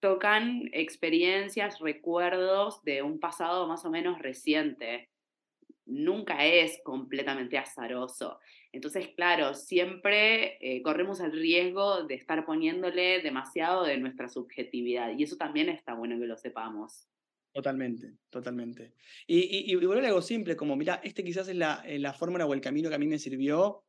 tocan 0.00 0.68
experiencias, 0.72 1.80
recuerdos 1.80 2.82
de 2.84 3.02
un 3.02 3.18
pasado 3.18 3.66
más 3.66 3.84
o 3.84 3.90
menos 3.90 4.20
reciente. 4.20 5.08
Nunca 5.86 6.46
es 6.46 6.80
completamente 6.84 7.58
azaroso. 7.58 8.38
Entonces, 8.72 9.08
claro, 9.16 9.54
siempre 9.54 10.58
eh, 10.60 10.82
corremos 10.82 11.20
el 11.20 11.32
riesgo 11.32 12.04
de 12.04 12.14
estar 12.14 12.44
poniéndole 12.44 13.22
demasiado 13.22 13.84
de 13.84 13.96
nuestra 13.96 14.28
subjetividad 14.28 15.16
y 15.16 15.22
eso 15.22 15.36
también 15.36 15.68
está 15.70 15.94
bueno 15.94 16.18
que 16.20 16.26
lo 16.26 16.36
sepamos. 16.36 17.08
Totalmente, 17.52 18.12
totalmente. 18.30 18.92
Y, 19.26 19.72
y, 19.72 19.72
y 19.72 20.06
algo 20.06 20.22
simple, 20.22 20.54
como, 20.54 20.76
mira, 20.76 21.00
este 21.02 21.24
quizás 21.24 21.48
es 21.48 21.56
la, 21.56 21.82
eh, 21.86 21.98
la, 21.98 22.12
fórmula 22.12 22.46
o 22.46 22.54
el 22.54 22.60
camino 22.60 22.88
que 22.88 22.94
a 22.94 22.98
mí 22.98 23.06
me 23.06 23.18
sirvió, 23.18 23.82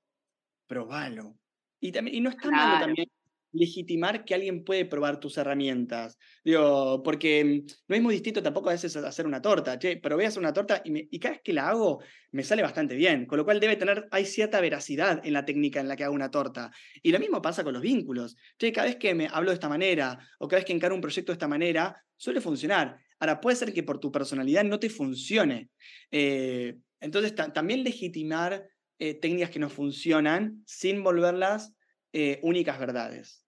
probalo. 0.69 1.35
Y, 1.81 1.91
también, 1.91 2.15
y 2.15 2.21
no 2.21 2.29
está 2.29 2.49
mal 2.51 2.79
también 2.79 3.07
legitimar 3.51 4.25
que 4.25 4.35
alguien 4.35 4.63
puede 4.63 4.85
probar 4.85 5.19
tus 5.19 5.37
herramientas. 5.37 6.17
Digo, 6.43 7.01
porque 7.03 7.43
mm, 7.43 7.73
no 7.87 7.95
es 7.95 8.01
muy 8.01 8.13
distinto 8.13 8.43
tampoco 8.43 8.69
a 8.69 8.73
veces 8.73 8.95
hacer 8.95 9.25
una 9.25 9.41
torta. 9.41 9.79
Che, 9.79 9.97
probé 9.97 10.27
hacer 10.27 10.39
una 10.39 10.53
torta 10.53 10.81
y, 10.85 11.15
y, 11.15 11.19
cada 11.19 11.33
vez 11.33 11.41
que 11.43 11.53
la 11.53 11.69
hago 11.69 12.01
me 12.31 12.43
sale 12.43 12.61
bastante 12.61 12.95
bien. 12.95 13.25
Con 13.25 13.37
lo 13.37 13.45
cual 13.45 13.59
debe 13.59 13.75
tener, 13.75 14.07
hay 14.11 14.25
cierta 14.25 14.61
veracidad 14.61 15.25
en 15.25 15.33
la 15.33 15.45
técnica 15.45 15.79
en 15.79 15.87
la 15.87 15.95
que 15.95 16.03
hago 16.03 16.13
una 16.13 16.31
torta. 16.31 16.71
Y 17.01 17.11
lo 17.11 17.19
mismo 17.19 17.41
pasa 17.41 17.63
con 17.63 17.73
los 17.73 17.81
vínculos. 17.81 18.35
Che, 18.57 18.71
cada 18.71 18.87
vez 18.87 18.97
que 18.97 19.15
me 19.15 19.27
hablo 19.27 19.49
de 19.49 19.55
esta 19.55 19.69
manera 19.69 20.19
o 20.37 20.47
cada 20.47 20.59
vez 20.59 20.65
que 20.65 20.73
encaro 20.73 20.95
un 20.95 21.01
proyecto 21.01 21.31
de 21.31 21.35
esta 21.35 21.47
manera, 21.47 21.95
suele 22.15 22.41
funcionar. 22.41 22.99
Ahora, 23.19 23.41
puede 23.41 23.57
ser 23.57 23.73
que 23.73 23.83
por 23.83 23.99
tu 23.99 24.11
personalidad 24.11 24.63
no 24.63 24.79
te 24.79 24.89
funcione. 24.89 25.69
Eh, 26.11 26.77
entonces, 27.01 27.33
también 27.35 27.83
legitimar 27.83 28.65
eh, 28.99 29.15
técnicas 29.15 29.49
que 29.49 29.59
no 29.59 29.69
funcionan 29.69 30.61
sin 30.65 31.03
volverlas 31.03 31.73
eh, 32.13 32.39
únicas 32.43 32.79
verdades. 32.79 33.45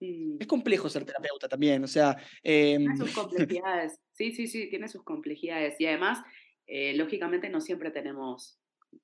Es 0.00 0.46
complejo 0.46 0.90
ser 0.90 1.04
terapeuta 1.04 1.48
también, 1.48 1.82
o 1.82 1.86
sea... 1.86 2.16
tiene 2.42 2.96
sus 2.96 3.08
em, 3.08 3.14
complejidades, 3.14 4.00
sí, 4.12 4.32
sí, 4.32 4.48
sí, 4.48 4.68
tiene 4.68 4.88
sus 4.88 5.02
complejidades. 5.02 5.80
Y 5.80 5.86
además, 5.86 6.18
lógicamente 6.66 7.48
no 7.48 7.62
siempre 7.62 7.90
tenemos, 7.90 8.58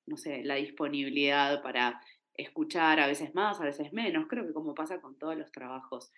no 0.05 0.19
sé, 0.19 0.45
la 0.45 0.57
disponibilidad 0.57 1.63
para 1.63 2.03
escuchar, 2.35 3.01
a 3.01 3.07
veces 3.07 3.35
más, 3.35 3.61
a 3.61 3.65
veces 3.65 3.93
menos, 3.93 4.27
creo 4.29 4.47
que 4.47 4.53
como 4.53 4.75
pasa 4.75 5.01
con 5.01 5.19
todos 5.19 5.37
los 5.37 5.51
trabajos. 5.53 6.13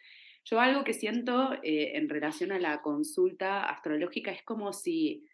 Yo 0.44 0.60
algo 0.60 0.84
que 0.84 0.94
siento 0.94 1.52
eh, 1.62 1.96
en 1.96 2.08
relación 2.08 2.52
a 2.52 2.58
la 2.58 2.82
consulta 2.82 3.64
astrológica 3.64 4.32
es 4.32 4.42
como 4.42 4.72
si, 4.72 5.24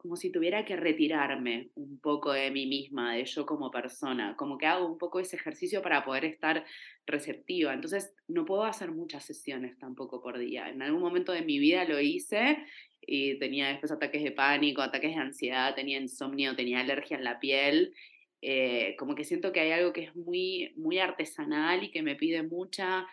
como 0.00 0.16
si 0.16 0.32
tuviera 0.32 0.64
que 0.64 0.76
retirarme 0.76 1.68
un 1.74 2.00
poco 2.00 2.32
de 2.32 2.50
mí 2.50 2.64
misma, 2.64 3.14
de 3.14 3.26
yo 3.26 3.44
como 3.44 3.70
persona, 3.70 4.34
como 4.34 4.56
que 4.56 4.64
hago 4.64 4.86
un 4.86 4.96
poco 4.96 5.20
ese 5.20 5.36
ejercicio 5.36 5.82
para 5.82 6.06
poder 6.06 6.24
estar 6.24 6.64
receptiva. 7.06 7.74
Entonces 7.74 8.14
no 8.26 8.46
puedo 8.46 8.64
hacer 8.64 8.92
muchas 8.92 9.26
sesiones 9.26 9.78
tampoco 9.78 10.22
por 10.22 10.38
día. 10.38 10.70
En 10.70 10.80
algún 10.80 11.02
momento 11.02 11.32
de 11.32 11.42
mi 11.42 11.58
vida 11.58 11.84
lo 11.84 12.00
hice 12.00 12.56
y 13.02 13.38
tenía 13.38 13.68
después 13.68 13.92
ataques 13.92 14.24
de 14.24 14.32
pánico, 14.32 14.80
ataques 14.80 15.14
de 15.14 15.20
ansiedad, 15.20 15.74
tenía 15.74 16.00
insomnio, 16.00 16.56
tenía 16.56 16.80
alergia 16.80 17.18
en 17.18 17.24
la 17.24 17.38
piel. 17.38 17.92
Eh, 18.40 18.96
como 18.98 19.14
que 19.14 19.24
siento 19.24 19.52
que 19.52 19.60
hay 19.60 19.72
algo 19.72 19.92
que 19.92 20.04
es 20.04 20.16
muy, 20.16 20.72
muy 20.76 20.98
artesanal 20.98 21.84
y 21.84 21.90
que 21.90 22.02
me 22.02 22.16
pide 22.16 22.42
mucha 22.42 23.06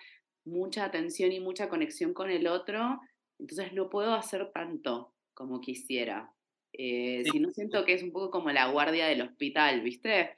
mucha 0.45 0.85
atención 0.85 1.33
y 1.33 1.41
mucha 1.41 1.67
conexión 1.67 2.13
con 2.13 2.31
el 2.31 2.47
otro, 2.47 3.01
entonces 3.39 3.73
no 3.73 3.89
puedo 3.89 4.13
hacer 4.13 4.49
tanto 4.53 5.13
como 5.33 5.59
quisiera. 5.59 6.31
Eh, 6.74 7.24
si 7.32 7.39
no 7.39 7.49
siento 7.51 7.86
que 7.86 7.93
es 7.93 8.03
un 8.03 8.11
poco 8.11 8.30
como 8.30 8.51
la 8.51 8.68
guardia 8.68 9.07
del 9.07 9.22
hospital, 9.22 9.82
¿viste? 9.82 10.34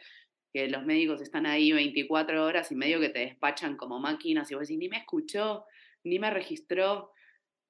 Que 0.54 0.68
los 0.68 0.86
médicos 0.86 1.22
están 1.22 1.46
ahí 1.46 1.72
24 1.72 2.44
horas 2.44 2.72
y 2.72 2.76
medio 2.76 3.00
que 3.00 3.10
te 3.10 3.20
despachan 3.20 3.78
como 3.78 4.00
máquinas 4.00 4.50
y 4.50 4.56
vos 4.56 4.62
decís, 4.62 4.80
ni 4.80 4.90
me 4.90 4.98
escuchó, 4.98 5.66
ni 6.04 6.20
me 6.20 6.30
registró. 6.30 7.12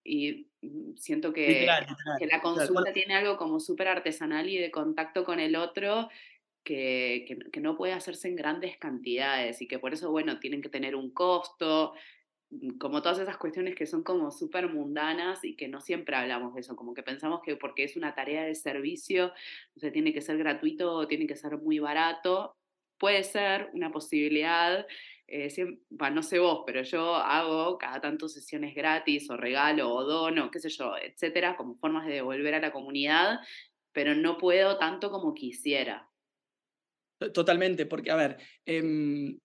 Y 0.03 0.49
mm, 0.62 0.95
siento 0.97 1.34
que, 1.34 1.68
que 2.20 2.28
la 2.28 2.41
consulta 2.41 2.93
tiene 2.93 3.16
algo 3.16 3.38
como 3.38 3.60
súper 3.60 3.88
artesanal 3.88 4.49
y 4.49 4.57
de 4.57 4.72
contacto 4.72 5.24
con 5.24 5.39
el 5.39 5.55
otro 5.55 6.10
que, 6.64 7.26
que, 7.28 7.38
que, 7.51 7.60
no 7.62 7.76
puede 7.76 7.93
hacerse 7.93 8.28
en 8.28 8.36
grandes 8.36 8.78
cantidades 8.78 9.62
y 9.62 9.68
que 9.68 9.80
por 9.80 9.93
eso, 9.93 10.12
bueno, 10.12 10.39
tienen 10.39 10.62
que 10.62 10.70
tener 10.70 10.95
un 10.95 11.12
costo, 11.12 11.93
como 12.80 13.02
todas 13.02 13.20
esas 13.20 13.38
cuestiones 13.38 13.76
que 13.76 13.86
son 13.86 14.04
como 14.04 14.32
súper 14.32 14.70
mundanas 14.70 15.43
y 15.43 15.56
que 15.56 15.68
no 15.68 15.82
siempre 15.82 16.16
hablamos 16.16 16.54
de 16.56 16.62
eso, 16.62 16.76
como 16.76 16.93
que 16.93 17.04
pensamos 17.04 17.41
que 17.43 17.56
porque 17.56 17.84
es 17.84 17.95
una 17.95 18.16
tarea 18.16 18.43
de 18.43 18.56
servicio, 18.56 19.34
o 19.76 19.91
tiene 19.91 20.14
que 20.14 20.22
ser 20.22 20.38
gratuito 20.38 20.93
o 20.93 21.08
tiene 21.08 21.28
que 21.28 21.36
ser 21.36 21.58
muy 21.58 21.80
barato. 21.80 22.56
Puede 22.97 23.24
ser 23.24 23.70
una 23.74 23.91
posibilidad, 23.91 24.86
eh, 25.28 25.54
no 25.89 26.24
sé 26.24 26.39
vos, 26.39 26.64
pero 26.66 26.82
yo 26.82 27.16
hago 27.16 27.78
cada 27.78 28.02
tanto 28.02 28.28
sesiones 28.28 28.74
gratis 28.74 29.30
o 29.30 29.38
regalo 29.38 29.93
o 29.93 30.04
dono, 30.04 30.50
qué 30.50 30.60
sé 30.60 30.70
yo, 30.70 30.97
etcétera, 30.97 31.56
como 31.56 31.76
formas 31.76 32.08
de 32.08 32.16
devolver 32.16 32.56
a 32.56 32.60
la 32.60 32.72
comunidad, 32.72 33.39
pero 33.93 34.16
no 34.16 34.38
puedo 34.38 34.78
tanto 34.80 35.12
como 35.12 35.34
quisiera. 35.34 36.10
Totalmente, 37.34 37.86
porque, 37.86 38.12
a 38.12 38.16
ver, 38.16 38.38
em, 38.66 39.38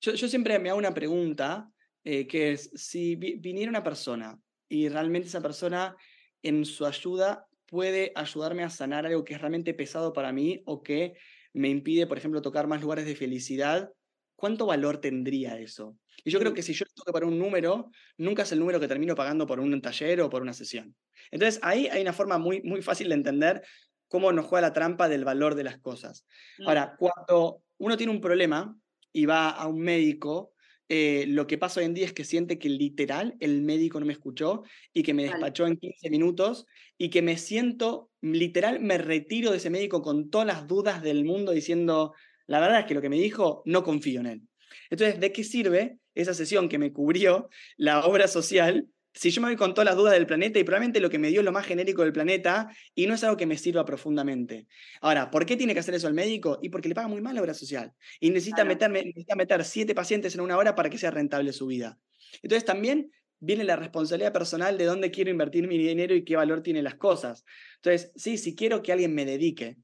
yo, 0.00 0.12
yo 0.14 0.28
siempre 0.28 0.58
me 0.58 0.68
hago 0.68 0.78
una 0.78 0.94
pregunta 0.94 1.72
eh, 2.04 2.26
que 2.26 2.52
es, 2.52 2.70
si 2.74 3.16
viniera 3.16 3.70
una 3.70 3.82
persona 3.82 4.38
y 4.68 4.88
realmente 4.88 5.28
esa 5.28 5.40
persona 5.40 5.96
en 6.42 6.64
su 6.64 6.86
ayuda 6.86 7.46
puede 7.66 8.12
ayudarme 8.14 8.62
a 8.64 8.70
sanar 8.70 9.06
algo 9.06 9.24
que 9.24 9.34
es 9.34 9.40
realmente 9.40 9.74
pesado 9.74 10.12
para 10.12 10.32
mí 10.32 10.62
o 10.64 10.82
que 10.82 11.14
me 11.52 11.68
impide, 11.68 12.06
por 12.06 12.18
ejemplo, 12.18 12.42
tocar 12.42 12.66
más 12.66 12.80
lugares 12.80 13.04
de 13.04 13.16
felicidad, 13.16 13.90
¿cuánto 14.36 14.66
valor 14.66 14.98
tendría 14.98 15.58
eso? 15.58 15.96
Y 16.24 16.30
yo 16.30 16.38
creo 16.38 16.54
que 16.54 16.62
si 16.62 16.72
yo 16.72 16.84
toco 16.94 17.12
para 17.12 17.26
un 17.26 17.38
número, 17.38 17.90
nunca 18.16 18.42
es 18.42 18.52
el 18.52 18.58
número 18.58 18.80
que 18.80 18.88
termino 18.88 19.14
pagando 19.14 19.46
por 19.46 19.60
un 19.60 19.80
taller 19.80 20.20
o 20.20 20.30
por 20.30 20.42
una 20.42 20.52
sesión. 20.52 20.94
Entonces, 21.30 21.60
ahí 21.62 21.86
hay 21.88 22.02
una 22.02 22.12
forma 22.12 22.38
muy, 22.38 22.62
muy 22.62 22.82
fácil 22.82 23.08
de 23.08 23.14
entender 23.14 23.62
cómo 24.08 24.32
nos 24.32 24.46
juega 24.46 24.68
la 24.68 24.72
trampa 24.72 25.08
del 25.08 25.24
valor 25.24 25.54
de 25.54 25.64
las 25.64 25.78
cosas. 25.78 26.26
Mm. 26.58 26.68
Ahora, 26.68 26.96
cuando 26.98 27.62
uno 27.78 27.96
tiene 27.96 28.12
un 28.12 28.20
problema 28.20 28.76
y 29.12 29.26
va 29.26 29.50
a 29.50 29.66
un 29.66 29.80
médico, 29.80 30.52
eh, 30.88 31.26
lo 31.28 31.46
que 31.46 31.58
pasa 31.58 31.80
hoy 31.80 31.86
en 31.86 31.94
día 31.94 32.06
es 32.06 32.12
que 32.12 32.24
siente 32.24 32.58
que 32.58 32.68
literal 32.68 33.36
el 33.40 33.62
médico 33.62 34.00
no 34.00 34.06
me 34.06 34.12
escuchó 34.12 34.62
y 34.92 35.02
que 35.02 35.12
me 35.14 35.24
despachó 35.24 35.66
en 35.66 35.76
15 35.76 36.08
minutos 36.10 36.66
y 36.96 37.10
que 37.10 37.20
me 37.20 37.36
siento, 37.36 38.10
literal, 38.22 38.80
me 38.80 38.96
retiro 38.96 39.50
de 39.50 39.58
ese 39.58 39.70
médico 39.70 40.00
con 40.00 40.30
todas 40.30 40.46
las 40.46 40.66
dudas 40.66 41.02
del 41.02 41.24
mundo 41.24 41.52
diciendo, 41.52 42.14
la 42.46 42.60
verdad 42.60 42.80
es 42.80 42.86
que 42.86 42.94
lo 42.94 43.02
que 43.02 43.10
me 43.10 43.18
dijo, 43.20 43.62
no 43.66 43.84
confío 43.84 44.20
en 44.20 44.26
él. 44.26 44.42
Entonces, 44.90 45.20
¿de 45.20 45.32
qué 45.32 45.44
sirve 45.44 45.98
esa 46.14 46.34
sesión 46.34 46.68
que 46.68 46.78
me 46.78 46.92
cubrió 46.92 47.48
la 47.76 48.04
obra 48.06 48.26
social 48.26 48.88
si 49.14 49.30
yo 49.30 49.40
me 49.40 49.48
voy 49.48 49.56
con 49.56 49.74
todas 49.74 49.86
las 49.86 49.96
dudas 49.96 50.12
del 50.12 50.26
planeta 50.26 50.58
y 50.58 50.64
probablemente 50.64 51.00
lo 51.00 51.10
que 51.10 51.18
me 51.18 51.28
dio 51.28 51.40
es 51.40 51.44
lo 51.44 51.52
más 51.52 51.66
genérico 51.66 52.02
del 52.02 52.12
planeta 52.12 52.68
y 52.94 53.06
no 53.06 53.14
es 53.14 53.24
algo 53.24 53.36
que 53.36 53.46
me 53.46 53.58
sirva 53.58 53.84
profundamente. 53.84 54.66
Ahora, 55.00 55.30
¿por 55.30 55.46
qué 55.46 55.56
tiene 55.56 55.74
que 55.74 55.80
hacer 55.80 55.94
eso 55.94 56.08
el 56.08 56.14
médico? 56.14 56.58
Y 56.62 56.68
porque 56.68 56.88
le 56.88 56.94
paga 56.94 57.08
muy 57.08 57.20
mal 57.20 57.34
la 57.34 57.40
obra 57.40 57.54
social 57.54 57.92
y 58.20 58.30
necesita, 58.30 58.64
meterme, 58.64 59.02
necesita 59.02 59.34
meter 59.34 59.64
siete 59.64 59.94
pacientes 59.94 60.34
en 60.34 60.40
una 60.40 60.56
hora 60.56 60.74
para 60.74 60.90
que 60.90 60.98
sea 60.98 61.10
rentable 61.10 61.52
su 61.52 61.66
vida. 61.66 61.98
Entonces 62.42 62.64
también 62.64 63.10
viene 63.40 63.64
la 63.64 63.76
responsabilidad 63.76 64.32
personal 64.32 64.78
de 64.78 64.84
dónde 64.84 65.10
quiero 65.10 65.30
invertir 65.30 65.66
mi 65.68 65.78
dinero 65.78 66.14
y 66.14 66.24
qué 66.24 66.36
valor 66.36 66.62
tienen 66.62 66.84
las 66.84 66.96
cosas. 66.96 67.44
Entonces, 67.76 68.12
sí, 68.16 68.36
si 68.38 68.54
quiero 68.54 68.82
que 68.82 68.92
alguien 68.92 69.14
me 69.14 69.24
dedique 69.24 69.76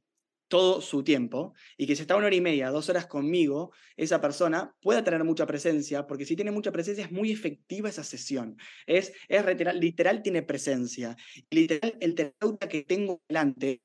todo 0.48 0.80
su 0.80 1.02
tiempo 1.02 1.54
y 1.76 1.86
que 1.86 1.96
si 1.96 2.02
está 2.02 2.16
una 2.16 2.26
hora 2.26 2.36
y 2.36 2.40
media, 2.40 2.70
dos 2.70 2.88
horas 2.88 3.06
conmigo, 3.06 3.72
esa 3.96 4.20
persona 4.20 4.74
pueda 4.80 5.02
tener 5.02 5.24
mucha 5.24 5.46
presencia, 5.46 6.06
porque 6.06 6.26
si 6.26 6.36
tiene 6.36 6.50
mucha 6.50 6.72
presencia 6.72 7.04
es 7.04 7.12
muy 7.12 7.32
efectiva 7.32 7.88
esa 7.88 8.04
sesión. 8.04 8.56
Es, 8.86 9.12
es 9.28 9.44
literal, 9.44 9.80
literal 9.80 10.22
tiene 10.22 10.42
presencia. 10.42 11.16
Literal, 11.50 11.96
el 12.00 12.14
terapeuta 12.14 12.68
que 12.68 12.82
tengo 12.82 13.20
delante 13.28 13.82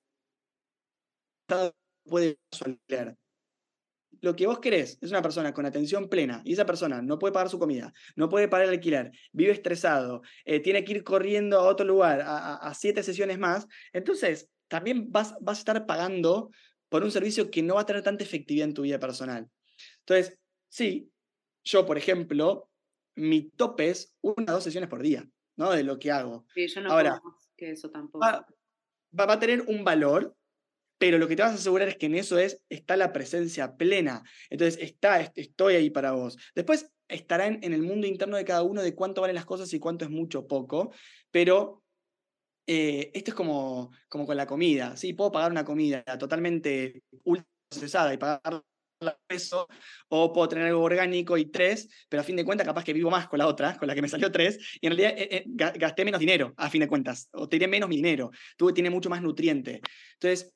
puede 2.03 2.38
leer. 2.88 3.16
Lo 4.22 4.36
que 4.36 4.47
vos 4.47 4.60
querés 4.60 4.97
es 5.01 5.12
una 5.12 5.22
persona 5.22 5.53
con 5.53 5.66
atención 5.66 6.10
plena 6.10 6.41
y 6.43 6.53
esa 6.53 6.66
persona 6.66 7.01
no 7.01 7.20
puede 7.20 7.32
pagar 7.32 7.49
su 7.49 7.57
comida, 7.57 7.93
no 8.18 8.28
puede 8.28 8.49
pagar 8.49 8.68
el 8.68 8.74
alquiler, 8.74 9.12
vive 9.32 9.51
estresado, 9.51 10.24
eh, 10.43 10.60
tiene 10.60 10.84
que 10.84 10.91
ir 10.91 11.03
corriendo 11.03 11.57
a 11.57 11.64
otro 11.64 11.86
lugar 11.86 12.22
a 12.22 12.74
siete 12.74 13.01
sesiones 13.01 13.39
más. 13.39 13.66
Entonces, 13.93 14.49
también 14.70 15.11
vas, 15.11 15.36
vas 15.41 15.57
a 15.57 15.59
estar 15.59 15.86
pagando 15.86 16.51
por 16.88 17.03
un 17.03 17.11
servicio 17.11 17.51
que 17.51 17.61
no 17.61 17.76
va 17.76 17.82
a 17.82 17.86
tener 17.86 18.03
tanta 18.03 18.24
efectividad 18.24 18.67
en 18.67 18.74
tu 18.74 18.84
vida 18.84 18.99
personal. 18.99 19.49
Entonces, 19.99 20.38
sí, 20.70 21.11
yo, 21.63 21.86
por 21.86 21.97
ejemplo, 21.97 22.70
mi 23.15 23.49
tope 23.49 23.89
es 23.89 24.15
una 24.22 24.53
o 24.53 24.55
dos 24.55 24.63
sesiones 24.63 24.89
por 24.89 25.01
día, 25.01 25.28
¿no? 25.57 25.72
De 25.72 25.84
lo 25.84 25.99
que 25.99 26.11
hago. 26.11 26.45
Sí, 26.53 26.67
yo 26.67 26.82
no 26.82 26.91
Ahora, 26.91 27.22
que 27.55 27.72
eso 27.72 27.89
tampoco. 27.89 28.26
Va, 28.26 28.45
va, 29.17 29.34
a 29.34 29.39
tener 29.39 29.61
un 29.67 29.84
valor, 29.84 30.36
pero 30.97 31.17
lo 31.17 31.28
que 31.28 31.36
te 31.36 31.41
vas 31.41 31.51
a 31.51 31.55
asegurar 31.55 31.88
es 31.88 31.97
que 31.97 32.07
en 32.07 32.15
eso 32.15 32.39
es, 32.39 32.63
está 32.70 32.97
la 32.97 33.11
presencia 33.11 33.76
plena. 33.76 34.24
Entonces, 34.49 34.82
está, 34.82 35.20
estoy 35.36 35.76
ahí 35.76 35.89
para 35.89 36.13
vos. 36.13 36.38
Después 36.55 36.91
estará 37.07 37.47
en, 37.47 37.59
en 37.63 37.74
el 37.74 37.82
mundo 37.82 38.07
interno 38.07 38.38
de 38.38 38.45
cada 38.45 38.63
uno 38.63 38.82
de 38.82 38.95
cuánto 38.95 39.22
valen 39.22 39.36
las 39.36 39.45
cosas 39.45 39.74
y 39.74 39.80
cuánto 39.80 40.05
es 40.05 40.11
mucho 40.11 40.39
o 40.39 40.47
poco, 40.47 40.93
pero 41.32 41.84
eh, 42.72 43.09
esto 43.15 43.32
es 43.32 43.36
como, 43.36 43.91
como 44.07 44.28
con 44.28 44.38
la 44.38 44.45
comida, 44.45 44.95
¿sí? 44.95 45.13
Puedo 45.13 45.32
pagar 45.32 45.49
una 45.49 45.65
comida 45.65 46.03
totalmente 46.20 47.01
ultra 47.24 47.47
procesada 47.67 48.13
y 48.13 48.17
pagar 48.17 48.63
peso, 49.26 49.67
o 50.09 50.32
puedo 50.32 50.49
tener 50.49 50.65
algo 50.65 50.84
orgánico 50.84 51.36
y 51.36 51.45
tres, 51.45 51.89
pero 52.09 52.22
a 52.22 52.24
fin 52.24 52.36
de 52.36 52.45
cuentas 52.45 52.67
capaz 52.67 52.84
que 52.84 52.93
vivo 52.93 53.09
más 53.09 53.28
con 53.28 53.39
la 53.39 53.47
otra, 53.47 53.76
con 53.76 53.88
la 53.88 53.95
que 53.95 54.03
me 54.03 54.07
salió 54.07 54.32
tres, 54.32 54.78
y 54.80 54.86
en 54.86 54.95
realidad 54.95 55.13
eh, 55.17 55.38
eh, 55.38 55.43
gasté 55.47 56.05
menos 56.05 56.20
dinero, 56.20 56.53
a 56.57 56.70
fin 56.70 56.82
de 56.82 56.88
cuentas, 56.88 57.28
o 57.32 57.49
tiré 57.49 57.67
menos 57.67 57.89
dinero, 57.89 58.30
tuve, 58.55 58.74
tiene 58.74 58.91
mucho 58.91 59.09
más 59.09 59.24
nutriente. 59.24 59.82
Entonces, 60.13 60.53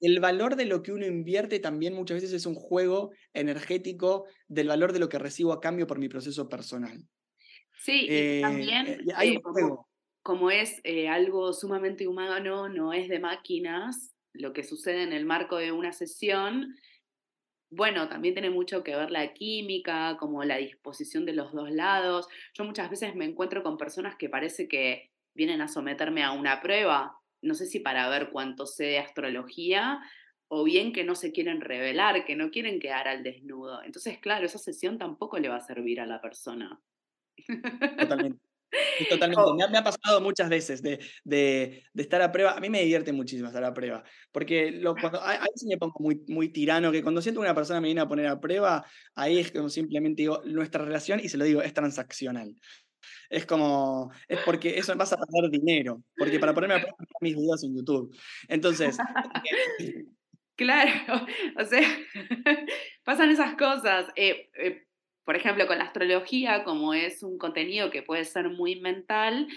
el 0.00 0.20
valor 0.20 0.54
de 0.54 0.66
lo 0.66 0.80
que 0.80 0.92
uno 0.92 1.06
invierte 1.06 1.58
también 1.58 1.92
muchas 1.92 2.18
veces 2.18 2.34
es 2.34 2.46
un 2.46 2.54
juego 2.54 3.10
energético 3.32 4.26
del 4.46 4.68
valor 4.68 4.92
de 4.92 5.00
lo 5.00 5.08
que 5.08 5.18
recibo 5.18 5.52
a 5.52 5.60
cambio 5.60 5.88
por 5.88 5.98
mi 5.98 6.08
proceso 6.08 6.48
personal. 6.48 7.02
Sí, 7.82 8.06
y 8.08 8.42
también 8.42 9.00
hay 9.16 9.38
un 9.38 9.42
juego 9.42 9.88
como 10.26 10.50
es 10.50 10.80
eh, 10.82 11.08
algo 11.08 11.52
sumamente 11.52 12.08
humano, 12.08 12.68
no 12.68 12.92
es 12.92 13.08
de 13.08 13.20
máquinas, 13.20 14.12
lo 14.32 14.52
que 14.52 14.64
sucede 14.64 15.04
en 15.04 15.12
el 15.12 15.24
marco 15.24 15.56
de 15.56 15.70
una 15.70 15.92
sesión, 15.92 16.74
bueno, 17.70 18.08
también 18.08 18.34
tiene 18.34 18.50
mucho 18.50 18.82
que 18.82 18.96
ver 18.96 19.12
la 19.12 19.32
química, 19.34 20.16
como 20.18 20.42
la 20.42 20.56
disposición 20.56 21.26
de 21.26 21.32
los 21.34 21.52
dos 21.52 21.70
lados. 21.70 22.26
Yo 22.54 22.64
muchas 22.64 22.90
veces 22.90 23.14
me 23.14 23.24
encuentro 23.24 23.62
con 23.62 23.78
personas 23.78 24.16
que 24.16 24.28
parece 24.28 24.66
que 24.66 25.12
vienen 25.32 25.60
a 25.60 25.68
someterme 25.68 26.24
a 26.24 26.32
una 26.32 26.60
prueba, 26.60 27.16
no 27.40 27.54
sé 27.54 27.66
si 27.66 27.78
para 27.78 28.08
ver 28.08 28.30
cuánto 28.30 28.66
sé 28.66 28.86
de 28.86 28.98
astrología 28.98 30.00
o 30.48 30.64
bien 30.64 30.92
que 30.92 31.04
no 31.04 31.14
se 31.14 31.30
quieren 31.30 31.60
revelar, 31.60 32.24
que 32.24 32.34
no 32.34 32.50
quieren 32.50 32.80
quedar 32.80 33.06
al 33.06 33.22
desnudo. 33.22 33.80
Entonces, 33.84 34.18
claro, 34.18 34.46
esa 34.46 34.58
sesión 34.58 34.98
tampoco 34.98 35.38
le 35.38 35.50
va 35.50 35.58
a 35.58 35.60
servir 35.60 36.00
a 36.00 36.06
la 36.06 36.20
persona. 36.20 36.80
Totalmente. 37.96 38.45
Totalmente. 39.08 39.42
Me, 39.70 39.78
ha, 39.78 39.84
pasado 39.84 40.20
muchas 40.20 40.48
veces 40.48 40.82
de, 40.82 40.98
de, 41.24 41.84
estar 41.94 42.20
a 42.22 42.32
prueba. 42.32 42.52
A 42.52 42.60
mí 42.60 42.68
me 42.70 42.80
divierte 42.80 43.12
muchísimo 43.12 43.48
estar 43.48 43.64
a 43.64 43.74
prueba. 43.74 44.02
Porque 44.32 44.70
lo, 44.70 44.94
cuando, 44.94 45.20
a, 45.20 45.38
veces 45.38 45.66
me 45.68 45.78
pongo 45.78 45.94
muy, 46.00 46.22
muy 46.28 46.48
tirano, 46.48 46.92
que 46.92 47.02
cuando 47.02 47.22
siento 47.22 47.40
que 47.40 47.46
una 47.46 47.54
persona 47.54 47.80
me 47.80 47.88
viene 47.88 48.00
a 48.00 48.08
poner 48.08 48.26
a 48.26 48.40
prueba, 48.40 48.84
ahí 49.14 49.38
es 49.38 49.52
como 49.52 49.68
simplemente 49.68 50.22
digo, 50.22 50.42
nuestra 50.44 50.84
relación, 50.84 51.20
y 51.20 51.28
se 51.28 51.38
lo 51.38 51.44
digo, 51.44 51.62
es 51.62 51.74
transaccional. 51.74 52.54
Es 53.30 53.46
como, 53.46 54.10
es 54.28 54.40
porque 54.44 54.78
eso 54.78 54.94
vas 54.96 55.12
a 55.12 55.16
perder 55.18 55.50
dinero. 55.50 56.02
Porque 56.16 56.38
para 56.38 56.54
ponerme 56.54 56.74
a 56.76 56.80
prueba 56.80 56.96
mis 57.20 57.36
videos 57.36 57.64
en 57.64 57.76
YouTube. 57.76 58.16
Entonces. 58.48 58.96
claro, 60.56 61.26
o 61.58 61.64
sea, 61.64 61.82
pasan 63.04 63.30
esas 63.30 63.54
cosas. 63.56 64.06
Eh, 64.16 64.50
eh, 64.58 64.85
por 65.26 65.34
ejemplo, 65.34 65.66
con 65.66 65.78
la 65.78 65.84
astrología, 65.84 66.62
como 66.62 66.94
es 66.94 67.24
un 67.24 67.36
contenido 67.36 67.90
que 67.90 68.02
puede 68.02 68.24
ser 68.24 68.48
muy 68.48 68.80
mental, 68.80 69.48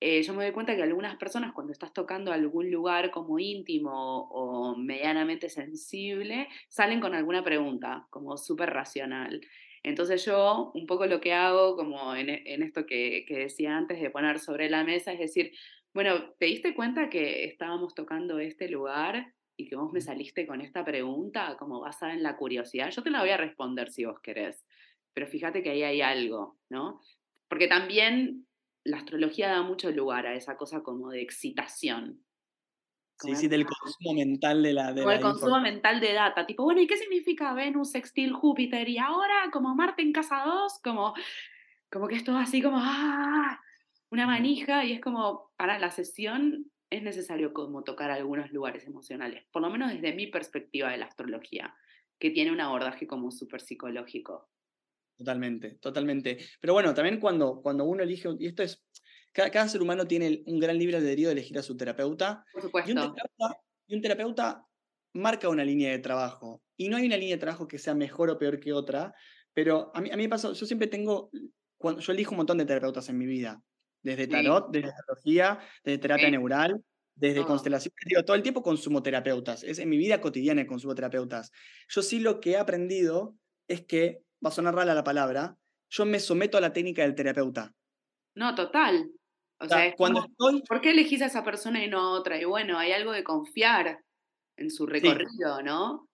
eh, 0.00 0.20
yo 0.24 0.34
me 0.34 0.42
doy 0.42 0.52
cuenta 0.52 0.74
que 0.74 0.82
algunas 0.82 1.14
personas 1.16 1.52
cuando 1.52 1.72
estás 1.72 1.92
tocando 1.92 2.32
algún 2.32 2.72
lugar 2.72 3.12
como 3.12 3.38
íntimo 3.38 4.28
o 4.32 4.76
medianamente 4.76 5.48
sensible, 5.48 6.48
salen 6.68 6.98
con 7.00 7.14
alguna 7.14 7.44
pregunta, 7.44 8.08
como 8.10 8.36
súper 8.36 8.70
racional. 8.70 9.40
Entonces 9.84 10.24
yo 10.24 10.72
un 10.74 10.88
poco 10.88 11.06
lo 11.06 11.20
que 11.20 11.32
hago, 11.32 11.76
como 11.76 12.16
en, 12.16 12.28
esto 12.28 12.84
que, 12.84 13.24
que, 13.28 13.38
decía 13.38 13.76
antes 13.76 14.00
de 14.00 14.10
poner 14.10 14.40
sobre 14.40 14.68
la 14.68 14.82
mesa, 14.82 15.12
es 15.12 15.20
decir, 15.20 15.52
bueno, 15.94 16.32
¿te 16.40 16.46
diste 16.46 16.74
cuenta 16.74 17.08
que 17.08 17.44
estábamos 17.44 17.94
tocando 17.94 18.40
este 18.40 18.68
lugar 18.68 19.32
y 19.56 19.68
que 19.68 19.76
vos 19.76 19.92
me 19.92 20.00
saliste 20.00 20.48
con 20.48 20.62
esta 20.62 20.84
pregunta 20.84 21.56
como 21.60 21.80
basada 21.80 22.12
en 22.12 22.24
la 22.24 22.36
curiosidad? 22.36 22.90
Yo 22.90 23.04
te 23.04 23.10
la 23.10 23.20
voy 23.20 23.30
a 23.30 23.36
responder 23.36 23.88
si 23.88 24.04
vos 24.04 24.18
querés 24.20 24.64
pero 25.14 25.26
fíjate 25.26 25.62
que 25.62 25.70
ahí 25.70 25.82
hay 25.82 26.00
algo, 26.00 26.58
¿no? 26.70 27.00
Porque 27.48 27.68
también 27.68 28.46
la 28.84 28.98
astrología 28.98 29.50
da 29.50 29.62
mucho 29.62 29.90
lugar 29.90 30.26
a 30.26 30.34
esa 30.34 30.56
cosa 30.56 30.82
como 30.82 31.10
de 31.10 31.22
excitación. 31.22 32.24
Sí, 33.18 33.36
sí, 33.36 33.48
del 33.48 33.66
consumo 33.66 34.14
mental 34.14 34.62
de 34.62 34.72
la... 34.72 34.92
De 34.92 35.02
el 35.02 35.20
consumo 35.20 35.60
mental 35.60 36.00
de 36.00 36.12
data, 36.12 36.44
tipo, 36.44 36.64
bueno, 36.64 36.80
¿y 36.80 36.88
qué 36.88 36.96
significa 36.96 37.54
Venus 37.54 37.92
sextil 37.92 38.32
Júpiter? 38.32 38.88
Y 38.88 38.98
ahora, 38.98 39.48
como 39.52 39.76
Marte 39.76 40.02
en 40.02 40.12
casa 40.12 40.42
2, 40.44 40.80
como, 40.82 41.14
como 41.90 42.08
que 42.08 42.16
esto 42.16 42.36
así 42.36 42.60
como, 42.60 42.78
¡ah! 42.80 43.60
Una 44.10 44.26
manija, 44.26 44.84
y 44.84 44.92
es 44.92 45.00
como, 45.00 45.52
para 45.56 45.78
la 45.78 45.90
sesión 45.90 46.70
es 46.90 47.02
necesario 47.02 47.52
como 47.52 47.84
tocar 47.84 48.10
algunos 48.10 48.52
lugares 48.52 48.86
emocionales, 48.86 49.44
por 49.50 49.62
lo 49.62 49.70
menos 49.70 49.92
desde 49.92 50.14
mi 50.14 50.26
perspectiva 50.26 50.90
de 50.90 50.98
la 50.98 51.06
astrología, 51.06 51.74
que 52.18 52.30
tiene 52.30 52.52
un 52.52 52.60
abordaje 52.60 53.06
como 53.06 53.30
súper 53.30 53.62
psicológico. 53.62 54.50
Totalmente, 55.22 55.78
totalmente. 55.80 56.38
Pero 56.60 56.72
bueno, 56.72 56.92
también 56.94 57.20
cuando, 57.20 57.60
cuando 57.62 57.84
uno 57.84 58.02
elige, 58.02 58.28
y 58.38 58.46
esto 58.46 58.62
es, 58.62 58.84
cada, 59.32 59.68
ser 59.68 59.80
humano 59.80 60.06
tiene 60.06 60.42
un 60.46 60.58
gran 60.58 60.76
libre 60.78 60.96
albedrío 60.96 61.28
de 61.28 61.32
elegir 61.32 61.58
a 61.58 61.62
su 61.62 61.76
terapeuta. 61.76 62.44
Por 62.52 62.62
supuesto. 62.62 62.90
Y 63.86 63.94
un 63.94 64.02
terapeuta, 64.02 64.66
marca 65.14 65.48
una 65.48 65.64
línea 65.64 65.90
de 65.90 65.98
trabajo. 65.98 66.62
Y 66.76 66.88
no 66.88 66.96
hay 66.96 67.06
una 67.06 67.16
línea 67.16 67.36
de 67.36 67.40
trabajo 67.40 67.68
que 67.68 67.78
sea 67.78 67.94
mejor 67.94 68.30
o 68.30 68.38
peor 68.38 68.58
que 68.58 68.72
otra, 68.72 69.14
pero 69.54 69.90
a 69.94 70.00
mí, 70.00 70.10
a 70.10 70.16
mí 70.16 70.24
me 70.24 70.28
pasa, 70.28 70.52
yo 70.52 70.66
siempre 70.66 70.88
tengo, 70.88 71.30
cuando, 71.76 72.00
yo 72.00 72.12
elijo 72.12 72.32
un 72.32 72.38
montón 72.38 72.58
de 72.58 72.64
terapeutas 72.64 73.08
en 73.08 73.18
mi 73.18 73.26
vida, 73.26 73.62
desde 74.02 74.26
tarot, 74.26 74.70
desde 74.72 74.88
astrología, 74.88 75.60
desde 75.84 75.98
terapia 75.98 76.30
neural, 76.30 76.82
desde 77.14 77.44
constelación, 77.44 77.92
digo, 78.06 78.24
todo 78.24 78.36
el 78.36 78.42
tiempo 78.42 78.62
consumo 78.62 79.02
terapeutas, 79.02 79.62
es 79.62 79.78
en 79.78 79.88
mi 79.88 79.96
vida 79.96 80.20
cotidiana 80.20 80.66
consumo 80.66 80.94
terapeutas. 80.94 81.50
Yo 81.88 82.02
sí 82.02 82.20
lo 82.20 82.40
que 82.40 82.52
he 82.52 82.56
aprendido 82.56 83.36
es 83.68 83.84
que 83.84 84.22
va 84.44 84.48
a 84.48 84.52
sonar 84.52 84.74
rara 84.74 84.94
la 84.94 85.04
palabra, 85.04 85.56
yo 85.90 86.04
me 86.04 86.18
someto 86.18 86.56
a 86.56 86.60
la 86.60 86.72
técnica 86.72 87.02
del 87.02 87.14
terapeuta. 87.14 87.72
No, 88.34 88.54
total. 88.54 89.10
O, 89.60 89.68
sea, 89.68 89.94
cuando 89.94 90.24
estoy... 90.24 90.62
¿por 90.62 90.80
qué 90.80 90.90
elegís 90.90 91.22
a 91.22 91.26
esa 91.26 91.44
persona 91.44 91.84
y 91.84 91.88
no 91.88 92.00
a 92.00 92.10
otra? 92.18 92.40
Y 92.40 92.44
bueno, 92.44 92.78
hay 92.78 92.92
algo 92.92 93.12
de 93.12 93.22
confiar 93.22 94.00
en 94.56 94.70
su 94.70 94.86
recorrido, 94.86 95.62
¿no? 95.62 96.08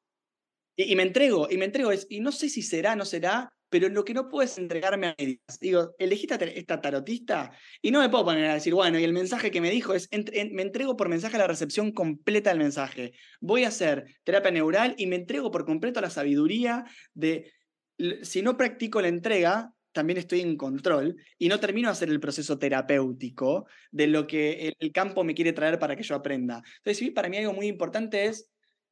Y, 0.76 0.94
me 0.94 1.02
entrego, 1.02 1.48
y 1.50 1.56
me 1.56 1.64
entrego, 1.64 1.90
es, 1.90 2.06
y 2.08 2.20
no 2.20 2.30
sé 2.30 2.48
si 2.48 2.62
será, 2.62 2.94
no 2.94 3.04
será, 3.04 3.52
pero 3.70 3.88
lo 3.88 4.04
que 4.04 4.14
no 4.14 4.28
puedo 4.28 4.44
es 4.44 4.58
entregarme 4.58 5.08
a 5.08 5.14
medias. 5.18 5.58
Digo, 5.60 5.94
elegí 5.98 6.26
esta, 6.30 6.80
tarotista 6.80 7.50
y 7.82 7.90
no 7.90 8.00
me 8.00 8.08
puedo 8.08 8.26
poner 8.26 8.50
a 8.50 8.54
decir, 8.54 8.74
bueno, 8.74 8.98
y 8.98 9.04
el 9.04 9.12
mensaje 9.12 9.50
que 9.50 9.60
me 9.60 9.70
dijo 9.70 9.94
es, 9.94 10.08
me 10.10 10.62
entrego 10.62 10.96
por 10.96 11.08
mensaje 11.08 11.36
a 11.36 11.40
la 11.40 11.46
recepción 11.46 11.92
completa 11.92 12.50
del 12.50 12.60
mensaje. 12.60 13.12
Voy 13.40 13.64
a 13.64 13.68
hacer 13.68 14.18
terapia 14.24 14.50
neural 14.50 14.94
y 14.98 15.06
me 15.06 15.16
entrego 15.16 15.50
por 15.50 15.64
completo 15.64 15.98
a 15.98 16.02
la 16.02 16.10
sabiduría 16.10 16.84
de 17.12 17.52
si 18.22 18.42
no 18.42 18.56
practico 18.56 19.00
la 19.00 19.08
entrega, 19.08 19.72
también 19.92 20.18
estoy 20.18 20.40
en 20.40 20.56
control 20.56 21.16
y 21.38 21.48
no 21.48 21.58
termino 21.58 21.88
de 21.88 21.92
hacer 21.92 22.08
el 22.08 22.20
proceso 22.20 22.58
terapéutico 22.58 23.66
de 23.90 24.06
lo 24.06 24.26
que 24.26 24.74
el 24.78 24.92
campo 24.92 25.24
me 25.24 25.34
quiere 25.34 25.52
traer 25.52 25.78
para 25.78 25.96
que 25.96 26.02
yo 26.02 26.14
aprenda. 26.14 26.62
Entonces, 26.78 27.10
para 27.10 27.28
mí 27.28 27.36
algo 27.38 27.52
muy 27.52 27.66
importante 27.66 28.26
es, 28.26 28.50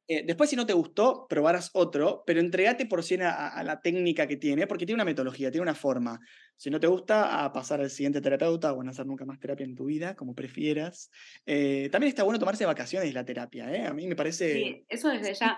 eh, 0.09 0.23
después 0.25 0.49
si 0.49 0.55
no 0.55 0.65
te 0.65 0.73
gustó, 0.73 1.25
probarás 1.29 1.69
otro, 1.73 2.23
pero 2.25 2.39
entregate 2.39 2.85
por 2.85 3.03
cien 3.03 3.21
a, 3.23 3.61
la 3.63 3.81
técnica 3.81 4.27
que 4.27 4.37
tiene, 4.37 4.65
porque 4.65 4.85
tiene 4.85 4.97
una 4.97 5.05
metodología, 5.05 5.51
tiene 5.51 5.63
una 5.63 5.75
forma. 5.75 6.19
Si 6.55 6.69
no 6.69 6.79
te 6.79 6.87
gusta, 6.87 7.43
a 7.43 7.51
pasar 7.51 7.81
al 7.81 7.89
siguiente 7.89 8.21
terapeuta 8.21 8.73
o 8.73 8.81
a 8.81 8.83
no 8.83 8.91
hacer 8.91 9.05
nunca 9.05 9.25
más 9.25 9.39
terapia 9.39 9.65
en 9.65 9.75
tu 9.75 9.85
vida, 9.85 10.15
como 10.15 10.33
prefieras. 10.33 11.11
Eh, 11.45 11.89
también 11.91 12.09
está 12.09 12.23
bueno 12.23 12.39
tomarse 12.39 12.65
vacaciones 12.65 13.13
la 13.13 13.25
terapia, 13.25 13.71
¿eh? 13.73 13.85
A 13.85 13.93
mí 13.93 14.07
me 14.07 14.15
parece... 14.15 14.53
Sí, 14.53 14.85
eso 14.89 15.09
desde 15.09 15.33
ya 15.33 15.55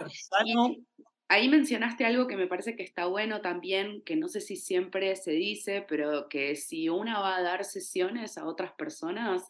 ahí 1.30 1.48
mencionaste 1.48 2.06
algo 2.06 2.28
que 2.28 2.36
me 2.36 2.48
parece 2.48 2.76
que 2.76 2.84
está 2.84 3.06
bueno 3.06 3.42
también, 3.42 4.02
que 4.02 4.16
no 4.16 4.28
sé 4.28 4.42
si 4.42 4.56
siempre 4.56 5.16
se 5.16 5.32
dice, 5.32 5.86
pero 5.88 6.28
que 6.28 6.56
si 6.56 6.90
una 6.90 7.20
va 7.20 7.38
a 7.38 7.42
dar 7.42 7.64
sesiones 7.64 8.38
a 8.38 8.46
otras 8.46 8.74
personas, 8.74 9.48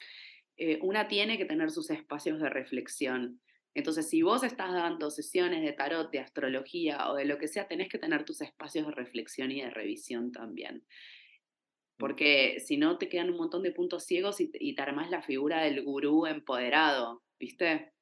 eh, 0.57 0.77
una 0.81 1.07
tiene 1.07 1.37
que 1.37 1.45
tener 1.45 1.71
sus 1.71 1.89
espacios 1.89 2.41
de 2.41 2.49
reflexión. 2.49 3.41
Entonces, 3.73 4.09
si 4.09 4.21
vos 4.21 4.43
estás 4.43 4.73
dando 4.73 5.09
sesiones 5.09 5.61
de 5.61 5.71
tarot, 5.71 6.11
de 6.11 6.19
astrología 6.19 7.09
o 7.09 7.15
de 7.15 7.23
lo 7.23 7.37
que 7.37 7.47
sea, 7.47 7.67
tenés 7.67 7.87
que 7.87 7.97
tener 7.97 8.25
tus 8.25 8.41
espacios 8.41 8.87
de 8.87 8.93
reflexión 8.93 9.51
y 9.51 9.61
de 9.61 9.69
revisión 9.69 10.33
también. 10.33 10.77
Mm. 10.77 10.85
Porque 11.97 12.59
si 12.59 12.75
no, 12.75 12.97
te 12.97 13.07
quedan 13.07 13.29
un 13.29 13.37
montón 13.37 13.63
de 13.63 13.71
puntos 13.71 14.05
ciegos 14.05 14.41
y, 14.41 14.51
y 14.53 14.75
te 14.75 14.81
armás 14.81 15.09
la 15.09 15.21
figura 15.21 15.63
del 15.63 15.81
gurú 15.81 16.25
empoderado, 16.25 17.23
¿viste? 17.39 17.93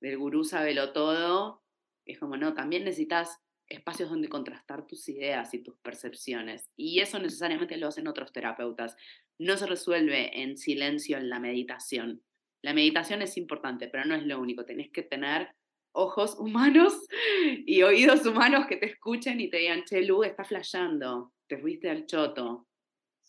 Del 0.00 0.16
gurú 0.16 0.44
sabelo 0.44 0.92
todo 0.92 1.62
es 2.08 2.18
como, 2.18 2.36
no, 2.36 2.54
también 2.54 2.84
necesitas 2.84 3.38
espacios 3.68 4.08
donde 4.08 4.28
contrastar 4.28 4.86
tus 4.86 5.08
ideas 5.08 5.52
y 5.54 5.62
tus 5.62 5.76
percepciones. 5.78 6.70
Y 6.76 7.00
eso 7.00 7.18
necesariamente 7.18 7.76
lo 7.76 7.88
hacen 7.88 8.08
otros 8.08 8.32
terapeutas. 8.32 8.96
No 9.38 9.56
se 9.56 9.66
resuelve 9.66 10.42
en 10.42 10.56
silencio 10.56 11.18
en 11.18 11.28
la 11.28 11.38
meditación. 11.38 12.22
La 12.62 12.74
meditación 12.74 13.22
es 13.22 13.36
importante, 13.36 13.88
pero 13.88 14.04
no 14.04 14.14
es 14.14 14.24
lo 14.24 14.40
único. 14.40 14.64
Tenés 14.64 14.90
que 14.90 15.02
tener 15.02 15.54
ojos 15.92 16.36
humanos 16.38 17.06
y 17.66 17.82
oídos 17.82 18.24
humanos 18.26 18.66
que 18.66 18.76
te 18.76 18.86
escuchen 18.86 19.40
y 19.40 19.50
te 19.50 19.58
digan, 19.58 19.84
che, 19.84 20.02
Lu, 20.02 20.22
está 20.22 20.44
flasheando, 20.44 21.32
te 21.46 21.58
fuiste 21.58 21.90
al 21.90 22.06
choto. 22.06 22.66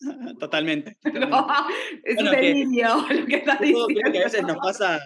Totalmente. 0.40 0.96
es 2.04 2.18
un 2.18 2.30
delirio 2.30 3.06
lo 3.10 3.26
que 3.26 3.36
estás 3.36 3.60
diciendo. 3.60 3.86
Creo 3.88 4.12
que 4.12 4.18
a 4.20 4.24
veces 4.24 4.42
nos 4.42 4.56
pasa, 4.56 5.00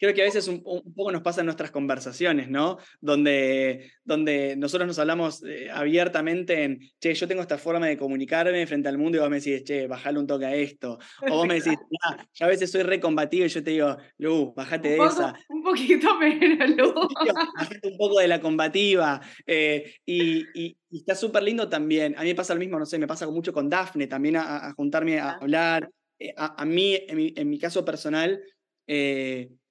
creo 0.00 0.14
que 0.14 0.22
a 0.22 0.24
veces 0.24 0.48
un, 0.48 0.62
poco 0.62 1.12
nos 1.12 1.20
pasa 1.20 1.40
en 1.40 1.46
nuestras 1.46 1.70
conversaciones, 1.70 2.48
¿no? 2.48 2.78
Donde, 3.00 3.92
donde 4.02 4.56
nosotros 4.56 4.86
nos 4.86 4.98
hablamos 4.98 5.44
eh, 5.44 5.68
abiertamente 5.70 6.64
en, 6.64 6.80
che, 6.98 7.12
yo 7.12 7.28
tengo 7.28 7.42
esta 7.42 7.58
forma 7.58 7.86
de 7.86 7.98
comunicarme 7.98 8.66
frente 8.66 8.88
al 8.88 8.96
mundo 8.96 9.18
y 9.18 9.20
vos 9.20 9.28
me 9.28 9.40
decís, 9.40 9.62
che, 9.62 9.86
bajale 9.86 10.18
un 10.18 10.26
toque 10.26 10.46
a 10.46 10.54
esto. 10.54 10.98
O 11.30 11.36
vos 11.36 11.46
me 11.46 11.60
decís, 11.60 11.74
ah, 12.04 12.26
yo 12.32 12.46
a 12.46 12.48
veces 12.48 12.70
soy 12.70 12.82
recombativo 12.82 13.44
y 13.44 13.48
yo 13.48 13.62
te 13.62 13.72
digo, 13.72 13.94
Lu, 14.16 14.54
bajate 14.56 14.88
de 14.88 14.96
esa. 14.96 15.34
Un 15.50 15.62
poquito 15.62 16.16
menos, 16.18 16.70
Lu. 16.70 16.94
Bajate 17.58 17.88
un 17.88 17.98
poco 17.98 18.20
de 18.20 18.28
la 18.28 18.40
combativa. 18.40 19.20
Eh, 19.46 19.96
y, 20.06 20.46
y, 20.54 20.76
está 20.90 21.14
súper 21.14 21.42
lindo 21.42 21.68
también. 21.68 22.14
A 22.16 22.22
mí 22.22 22.28
me 22.28 22.34
pasa 22.34 22.54
lo 22.54 22.60
mismo, 22.60 22.78
no 22.78 22.86
sé, 22.86 22.98
me 22.98 23.06
pasa 23.06 23.28
mucho 23.28 23.52
con 23.52 23.68
Dafne 23.68 24.06
también 24.06 24.36
a, 24.36 24.72
juntarme 24.72 25.20
a 25.20 25.32
hablar. 25.32 25.90
Eh, 26.18 26.32
a, 26.36 26.64
mí, 26.64 26.98
en 27.06 27.16
mi, 27.16 27.34
en 27.36 27.50
mi, 27.50 27.58
caso 27.58 27.84
personal, 27.84 28.42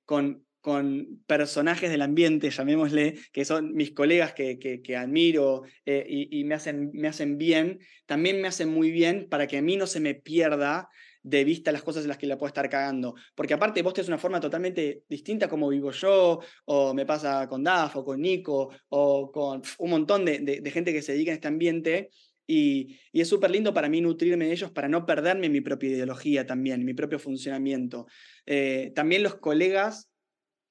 con, 0.09 0.43
con 0.59 1.21
personajes 1.27 1.91
del 1.91 2.01
ambiente, 2.01 2.49
llamémosle, 2.49 3.19
que 3.31 3.45
son 3.45 3.75
mis 3.75 3.91
colegas 3.91 4.33
que, 4.33 4.57
que, 4.57 4.97
admiro 4.97 5.61
eh, 5.85 6.03
y, 6.07 6.43
me, 6.45 6.55
hacen, 6.55 6.89
me 6.95 7.07
hacen 7.07 7.37
bien, 7.37 7.77
también 8.07 8.41
me 8.41 8.47
hacen 8.47 8.69
muy 8.69 8.89
bien 8.89 9.27
para 9.29 9.45
que 9.45 9.59
a 9.59 9.61
mí 9.61 9.77
no 9.77 9.85
se 9.85 9.99
me 9.99 10.15
pierda 10.15 10.89
de 11.21 11.43
vista 11.43 11.71
las 11.71 11.83
cosas 11.83 12.05
en 12.05 12.07
las 12.07 12.17
que 12.17 12.25
la 12.25 12.39
puedo 12.39 12.47
estar 12.47 12.67
cagando. 12.69 13.13
Porque 13.35 13.53
aparte 13.53 13.83
vos 13.83 13.93
tenés 13.93 14.07
una 14.07 14.17
forma 14.17 14.39
totalmente 14.39 15.03
distinta 15.07 15.47
como 15.47 15.69
vivo 15.69 15.91
yo, 15.91 16.39
o 16.65 16.93
me 16.95 17.05
pasa 17.05 17.47
con 17.47 17.63
Daf, 17.63 17.97
o 17.97 18.03
con 18.03 18.19
Nico, 18.19 18.71
o 18.87 19.31
con 19.31 19.61
un 19.77 19.89
montón 19.91 20.25
de, 20.25 20.39
de, 20.39 20.71
gente 20.71 20.91
que 20.91 21.03
se 21.03 21.11
dedica 21.11 21.29
a 21.29 21.35
este 21.35 21.47
ambiente. 21.47 22.09
Y, 22.51 22.99
y 23.11 23.21
es 23.21 23.29
súper 23.29 23.51
lindo 23.51 23.75
para 23.75 23.89
mí 23.89 24.01
nutrirme 24.01 24.47
de 24.47 24.53
ellos 24.53 24.71
para 24.71 24.87
no 24.87 25.05
perderme 25.05 25.49
mi 25.49 25.61
propia 25.61 25.91
ideología 25.91 26.47
también, 26.47 26.83
mi 26.83 26.95
propio 26.95 27.19
funcionamiento. 27.19 28.07
Eh, 28.47 28.91
también 28.95 29.21
los 29.21 29.35
colegas 29.35 30.09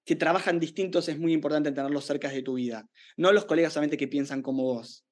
que 0.04 0.16
trabajan 0.16 0.58
distintos 0.58 1.08
es 1.08 1.20
muy 1.20 1.32
importante 1.32 1.70
tenerlos 1.70 2.04
cerca 2.04 2.30
de 2.30 2.42
tu 2.42 2.54
vida. 2.54 2.88
No 3.16 3.30
los 3.30 3.44
colegas 3.44 3.74
solamente 3.74 3.96
que 3.96 4.08
piensan 4.08 4.42
como 4.42 4.64
vos. 4.64 5.06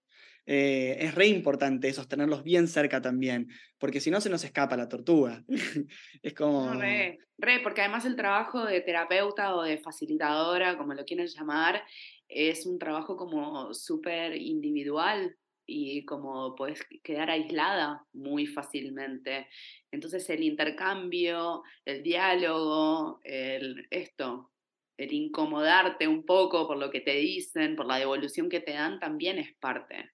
Eh, 0.45 0.97
es 0.99 1.15
re 1.15 1.29
importante 1.29 1.87
eso, 1.87 2.05
tenerlos 2.09 2.43
bien 2.43 2.67
cerca 2.67 3.01
también, 3.01 3.47
porque 3.79 4.01
si 4.01 4.11
no 4.11 4.21
se 4.21 4.29
nos 4.29 4.43
escapa 4.43 4.77
la 4.77 4.89
tortuga. 4.89 5.45
es 6.23 6.35
como... 6.35 6.75
re, 6.75 7.21
re, 7.39 7.61
porque 7.61 7.83
además 7.83 8.05
el 8.07 8.17
trabajo 8.17 8.65
de 8.65 8.81
terapeuta 8.81 9.55
o 9.55 9.63
de 9.63 9.79
facilitadora, 9.79 10.77
como 10.77 10.95
lo 10.95 11.05
quieren 11.05 11.29
llamar, 11.29 11.85
es 12.27 12.67
un 12.67 12.81
trabajo 12.81 13.17
como 13.17 13.73
súper 13.73 14.35
individual 14.35 15.37
y 15.67 16.05
como 16.05 16.55
puedes 16.55 16.85
quedar 17.03 17.31
aislada 17.31 18.07
muy 18.13 18.47
fácilmente. 18.47 19.49
Entonces 19.91 20.29
el 20.31 20.43
intercambio, 20.43 21.63
el 21.85 22.03
diálogo, 22.03 23.21
el, 23.25 23.87
esto, 23.91 24.53
el 24.97 25.13
incomodarte 25.13 26.09
un 26.09 26.25
poco 26.25 26.67
por 26.67 26.79
lo 26.79 26.91
que 26.91 27.01
te 27.01 27.17
dicen, 27.17 27.77
por 27.77 27.87
la 27.87 27.99
devolución 27.99 28.49
que 28.49 28.61
te 28.61 28.73
dan, 28.73 28.99
también 29.01 29.39
es 29.39 29.55
parte. 29.59 30.13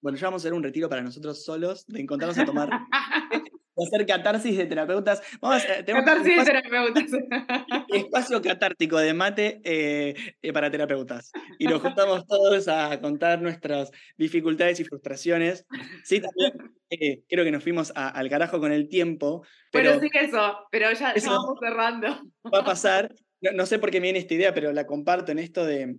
Bueno, 0.00 0.16
ya 0.16 0.28
vamos 0.28 0.42
a 0.42 0.44
hacer 0.44 0.54
un 0.54 0.62
retiro 0.62 0.88
para 0.88 1.02
nosotros 1.02 1.44
solos, 1.44 1.84
de 1.86 2.00
encontrarnos 2.00 2.38
a 2.38 2.44
tomar 2.44 2.70
hacer 3.86 4.06
catarsis 4.06 4.56
de 4.56 4.66
terapeutas. 4.66 5.22
Vamos 5.40 5.62
a, 5.64 5.84
catarsis 5.84 6.36
de 6.36 6.44
terapeutas. 6.44 7.04
Espacio 7.88 8.42
catártico 8.42 8.98
de 8.98 9.14
mate 9.14 9.60
eh, 9.64 10.14
eh, 10.42 10.52
para 10.52 10.70
terapeutas. 10.70 11.30
Y 11.58 11.66
nos 11.66 11.80
juntamos 11.82 12.26
todos 12.26 12.68
a 12.68 13.00
contar 13.00 13.40
nuestras 13.42 13.90
dificultades 14.16 14.80
y 14.80 14.84
frustraciones. 14.84 15.66
Sí, 16.04 16.20
también 16.20 16.72
eh, 16.90 17.22
creo 17.28 17.44
que 17.44 17.50
nos 17.50 17.62
fuimos 17.62 17.92
al 17.94 18.28
carajo 18.28 18.60
con 18.60 18.72
el 18.72 18.88
tiempo. 18.88 19.44
Pero 19.72 20.00
sí 20.00 20.08
eso, 20.12 20.66
pero 20.70 20.92
ya, 20.92 21.12
estamos 21.12 21.58
cerrando. 21.60 22.08
Va 22.52 22.60
a 22.60 22.64
pasar. 22.64 23.14
No, 23.40 23.66
sé 23.66 23.78
por 23.78 23.90
qué 23.90 24.00
me 24.00 24.06
viene 24.06 24.18
esta 24.18 24.34
idea, 24.34 24.52
pero 24.52 24.72
la 24.72 24.86
comparto 24.86 25.30
en 25.30 25.38
esto 25.38 25.64
de, 25.64 25.96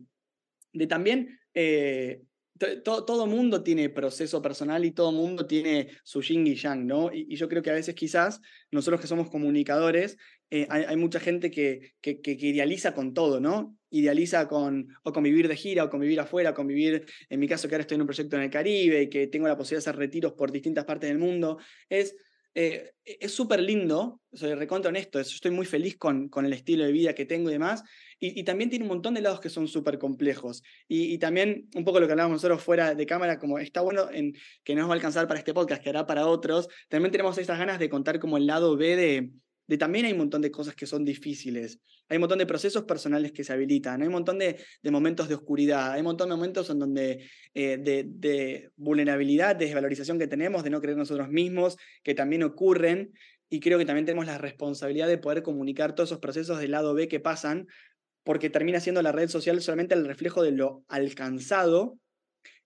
de 0.73 0.87
también 0.87 1.39
todo, 2.83 3.25
mundo 3.27 3.63
tiene 3.63 3.89
proceso 3.89 4.41
personal 4.41 4.83
y 4.85 4.91
todo 4.91 5.11
mundo 5.11 5.45
tiene 5.45 5.89
su 6.03 6.21
yin 6.21 6.45
y 6.45 6.55
yang, 6.55 6.85
¿no? 6.85 7.09
Y, 7.13 7.35
yo 7.35 7.47
creo 7.47 7.61
que 7.61 7.69
a 7.69 7.73
veces 7.73 7.95
quizás 7.95 8.41
nosotros 8.71 9.01
que 9.01 9.07
somos 9.07 9.29
comunicadores, 9.29 10.17
eh, 10.51 10.67
hay, 10.69 10.97
mucha 10.97 11.19
gente 11.19 11.51
que, 11.51 11.93
que, 12.01 12.19
idealiza 12.23 12.93
con 12.93 13.13
todo, 13.13 13.39
¿no? 13.39 13.77
Idealiza 13.91 14.47
con 14.47 14.87
o 15.03 15.13
convivir 15.13 15.47
de 15.47 15.55
gira, 15.55 15.83
o 15.83 15.89
convivir 15.89 16.19
afuera, 16.19 16.53
convivir, 16.53 17.05
en 17.29 17.39
mi 17.39 17.47
caso 17.47 17.67
que 17.67 17.75
ahora 17.75 17.83
estoy 17.83 17.95
en 17.95 18.01
un 18.01 18.07
proyecto 18.07 18.35
en 18.35 18.43
el 18.43 18.49
Caribe 18.49 19.03
y 19.03 19.09
que 19.09 19.27
tengo 19.27 19.47
la 19.47 19.57
posibilidad 19.57 19.85
de 19.85 19.89
hacer 19.89 19.99
retiros 19.99 20.33
por 20.33 20.51
distintas 20.51 20.85
partes 20.85 21.09
del 21.09 21.19
mundo, 21.19 21.59
es 21.87 22.15
eh, 22.61 22.91
es 23.05 23.33
súper 23.33 23.61
lindo, 23.61 24.19
soy 24.33 24.53
recontra 24.53 24.89
honesto, 24.89 25.17
estoy 25.17 25.51
muy 25.51 25.65
feliz 25.65 25.97
con, 25.97 26.27
con, 26.27 26.45
el 26.45 26.51
estilo 26.51 26.83
de 26.83 26.91
vida 26.91 27.15
que 27.15 27.25
tengo 27.25 27.49
y 27.49 27.53
demás, 27.53 27.85
y, 28.19 28.43
también 28.43 28.69
tiene 28.69 28.83
un 28.83 28.89
montón 28.89 29.13
de 29.13 29.21
lados 29.21 29.39
que 29.39 29.49
son 29.49 29.69
súper 29.69 29.97
complejos. 29.97 30.61
Y, 30.89 31.17
también 31.19 31.69
un 31.73 31.85
poco 31.85 32.01
lo 32.01 32.05
que 32.05 32.11
hablábamos 32.11 32.35
nosotros 32.35 32.61
fuera 32.61 32.95
de 32.95 33.05
cámara, 33.05 33.39
como 33.39 33.59
está 33.59 33.79
bueno 33.79 34.11
en 34.11 34.33
que 34.65 34.75
no 34.75 34.81
nos 34.81 34.89
va 34.89 34.93
a 34.93 34.95
alcanzar 34.95 35.25
para 35.25 35.39
este 35.39 35.53
podcast, 35.53 35.81
que 35.81 35.89
hará 35.89 36.05
para 36.05 36.27
otros, 36.27 36.67
también 36.89 37.13
tenemos 37.13 37.37
esas 37.37 37.57
ganas 37.57 37.79
de 37.79 37.87
contar 37.87 38.19
como 38.19 38.35
el 38.35 38.45
lado 38.45 38.75
B 38.75 38.97
de, 38.97 39.31
de 39.69 39.77
también 39.77 40.05
hay 40.05 40.13
un 40.13 40.17
montón 40.17 40.41
de 40.41 40.49
cosas 40.49 40.73
que 40.73 40.87
son 40.87 41.05
difíciles, 41.05 41.79
hay 42.07 42.17
un 42.17 42.21
montón 42.21 42.39
de 42.39 42.47
procesos 42.47 42.85
personales 42.85 43.31
que 43.31 43.43
se 43.43 43.53
habilitan, 43.53 44.01
hay 44.01 44.07
un 44.07 44.13
montón 44.13 44.39
de, 44.39 44.57
momentos 44.85 45.29
de 45.29 45.35
oscuridad, 45.35 45.91
hay 45.91 45.99
un 45.99 46.07
montón 46.07 46.29
de 46.29 46.35
momentos 46.35 46.71
en 46.71 46.79
donde 46.79 47.29
eh, 47.53 47.77
de, 47.77 48.71
vulnerabilidad, 48.77 49.55
de 49.55 49.65
desvalorización 49.65 50.17
que 50.17 50.25
tenemos, 50.25 50.63
de 50.63 50.71
no 50.71 50.81
creer 50.81 50.97
nosotros 50.97 51.29
mismos, 51.29 51.77
que 52.01 52.15
también 52.15 52.41
ocurren, 52.41 53.13
y 53.47 53.59
creo 53.59 53.77
que 53.77 53.85
también 53.85 54.07
tenemos 54.07 54.25
la 54.25 54.39
responsabilidad 54.39 55.07
de 55.07 55.19
poder 55.19 55.43
comunicar 55.43 55.93
todos 55.93 56.09
esos 56.09 56.19
procesos 56.19 56.59
del 56.59 56.71
lado 56.71 56.95
B 56.95 57.07
que 57.07 57.19
pasan 57.19 57.67
porque 58.23 58.49
termina 58.49 58.79
siendo 58.79 59.03
la 59.03 59.11
red 59.11 59.29
social 59.29 59.61
solamente 59.61 59.93
el 59.93 60.07
reflejo 60.07 60.41
de 60.41 60.51
lo 60.51 60.83
alcanzado 60.87 61.99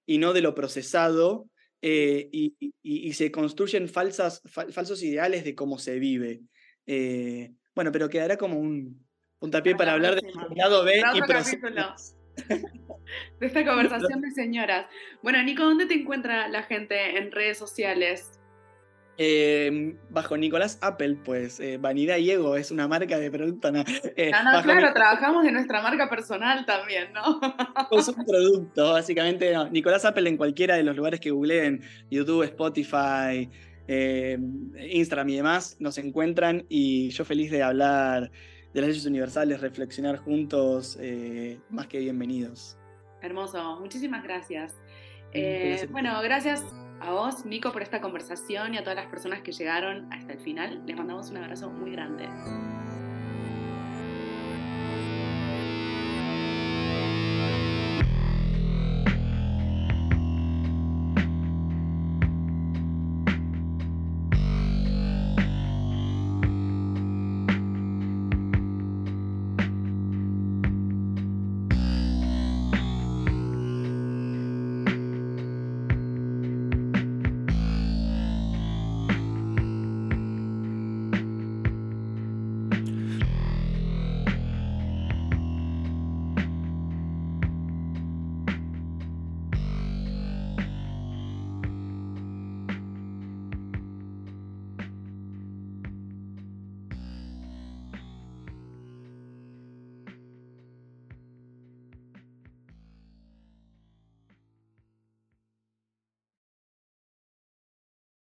y 0.05 0.19
no 0.19 0.31
de 0.31 0.41
lo 0.41 0.55
procesado, 0.55 1.49
eh, 1.81 2.29
y, 2.31 3.13
se 3.13 3.29
construyen 3.29 3.89
falsos 3.89 5.03
ideales 5.03 5.43
de 5.43 5.53
cómo 5.53 5.77
se 5.77 5.99
vive. 5.99 6.43
Eh, 6.85 7.53
bueno, 7.75 7.91
pero 7.91 8.09
quedará 8.09 8.37
como 8.37 8.59
un 8.59 9.05
puntapié 9.39 9.75
para 9.75 9.93
hablar 9.93 10.15
del 10.15 10.33
lado 10.55 10.83
B 10.83 11.03
y 11.15 11.21
procesos. 11.21 12.15
De 13.39 13.47
esta 13.47 13.65
conversación 13.65 14.21
de 14.21 14.31
señoras. 14.31 14.87
Bueno, 15.21 15.41
Nico, 15.43 15.63
¿dónde 15.63 15.85
te 15.85 15.93
encuentra 15.93 16.47
la 16.47 16.63
gente 16.63 17.17
en 17.17 17.31
redes 17.31 17.57
sociales? 17.57 18.39
Em, 19.15 19.95
bajo 20.09 20.35
Nicolás 20.37 20.79
Apple, 20.81 21.17
pues 21.23 21.59
eh, 21.59 21.77
Vanidad 21.77 22.17
y 22.17 22.31
Ego 22.31 22.55
es 22.55 22.71
una 22.71 22.87
marca 22.87 23.19
de 23.19 23.29
producto. 23.29 23.71
No, 23.71 23.83
eh, 24.17 24.31
ah, 24.33 24.61
claro, 24.63 24.91
trabajamos 24.93 25.45
en 25.45 25.53
nuestra 25.53 25.81
marca 25.81 26.09
personal 26.09 26.65
también, 26.65 27.13
¿no? 27.13 27.39
Es 27.91 28.07
un 28.07 28.25
producto, 28.25 28.93
básicamente. 28.93 29.53
Nicolás 29.69 30.05
Apple 30.05 30.27
en 30.27 30.37
cualquiera 30.37 30.75
de 30.75 30.83
los 30.83 30.95
lugares 30.95 31.19
que 31.19 31.29
googleen, 31.29 31.83
YouTube, 32.09 32.43
Spotify, 32.43 33.51
em, 33.87 34.71
Instagram 34.77 35.29
y 35.29 35.35
demás, 35.35 35.77
nos 35.79 35.97
encuentran 35.97 36.65
y 36.69 37.09
yo 37.09 37.25
feliz 37.25 37.51
de 37.51 37.63
hablar 37.63 38.31
de 38.73 38.81
las 38.81 38.89
leyes 38.89 39.05
universales, 39.05 39.61
reflexionar 39.61 40.17
juntos, 40.17 40.97
eh, 40.99 41.59
más 41.69 41.87
que 41.87 41.99
bienvenidos. 41.99 42.77
Hermoso, 43.21 43.79
muchísimas 43.79 44.23
gracias. 44.23 44.75
bueno, 45.91 46.21
gracias 46.21 46.63
a 46.99 47.11
vos, 47.11 47.45
Nico, 47.45 47.71
por 47.71 47.81
esta 47.81 48.01
conversación 48.01 48.73
y 48.73 48.77
a 48.77 48.83
todas 48.83 48.95
las 48.95 49.07
personas 49.07 49.41
que 49.41 49.51
llegaron 49.51 50.11
hasta 50.11 50.33
el 50.33 50.39
final. 50.39 50.81
Les 50.85 50.95
mandamos 50.95 51.29
un 51.29 51.37
abrazo 51.37 51.69
muy 51.69 51.91
grande. 51.91 52.27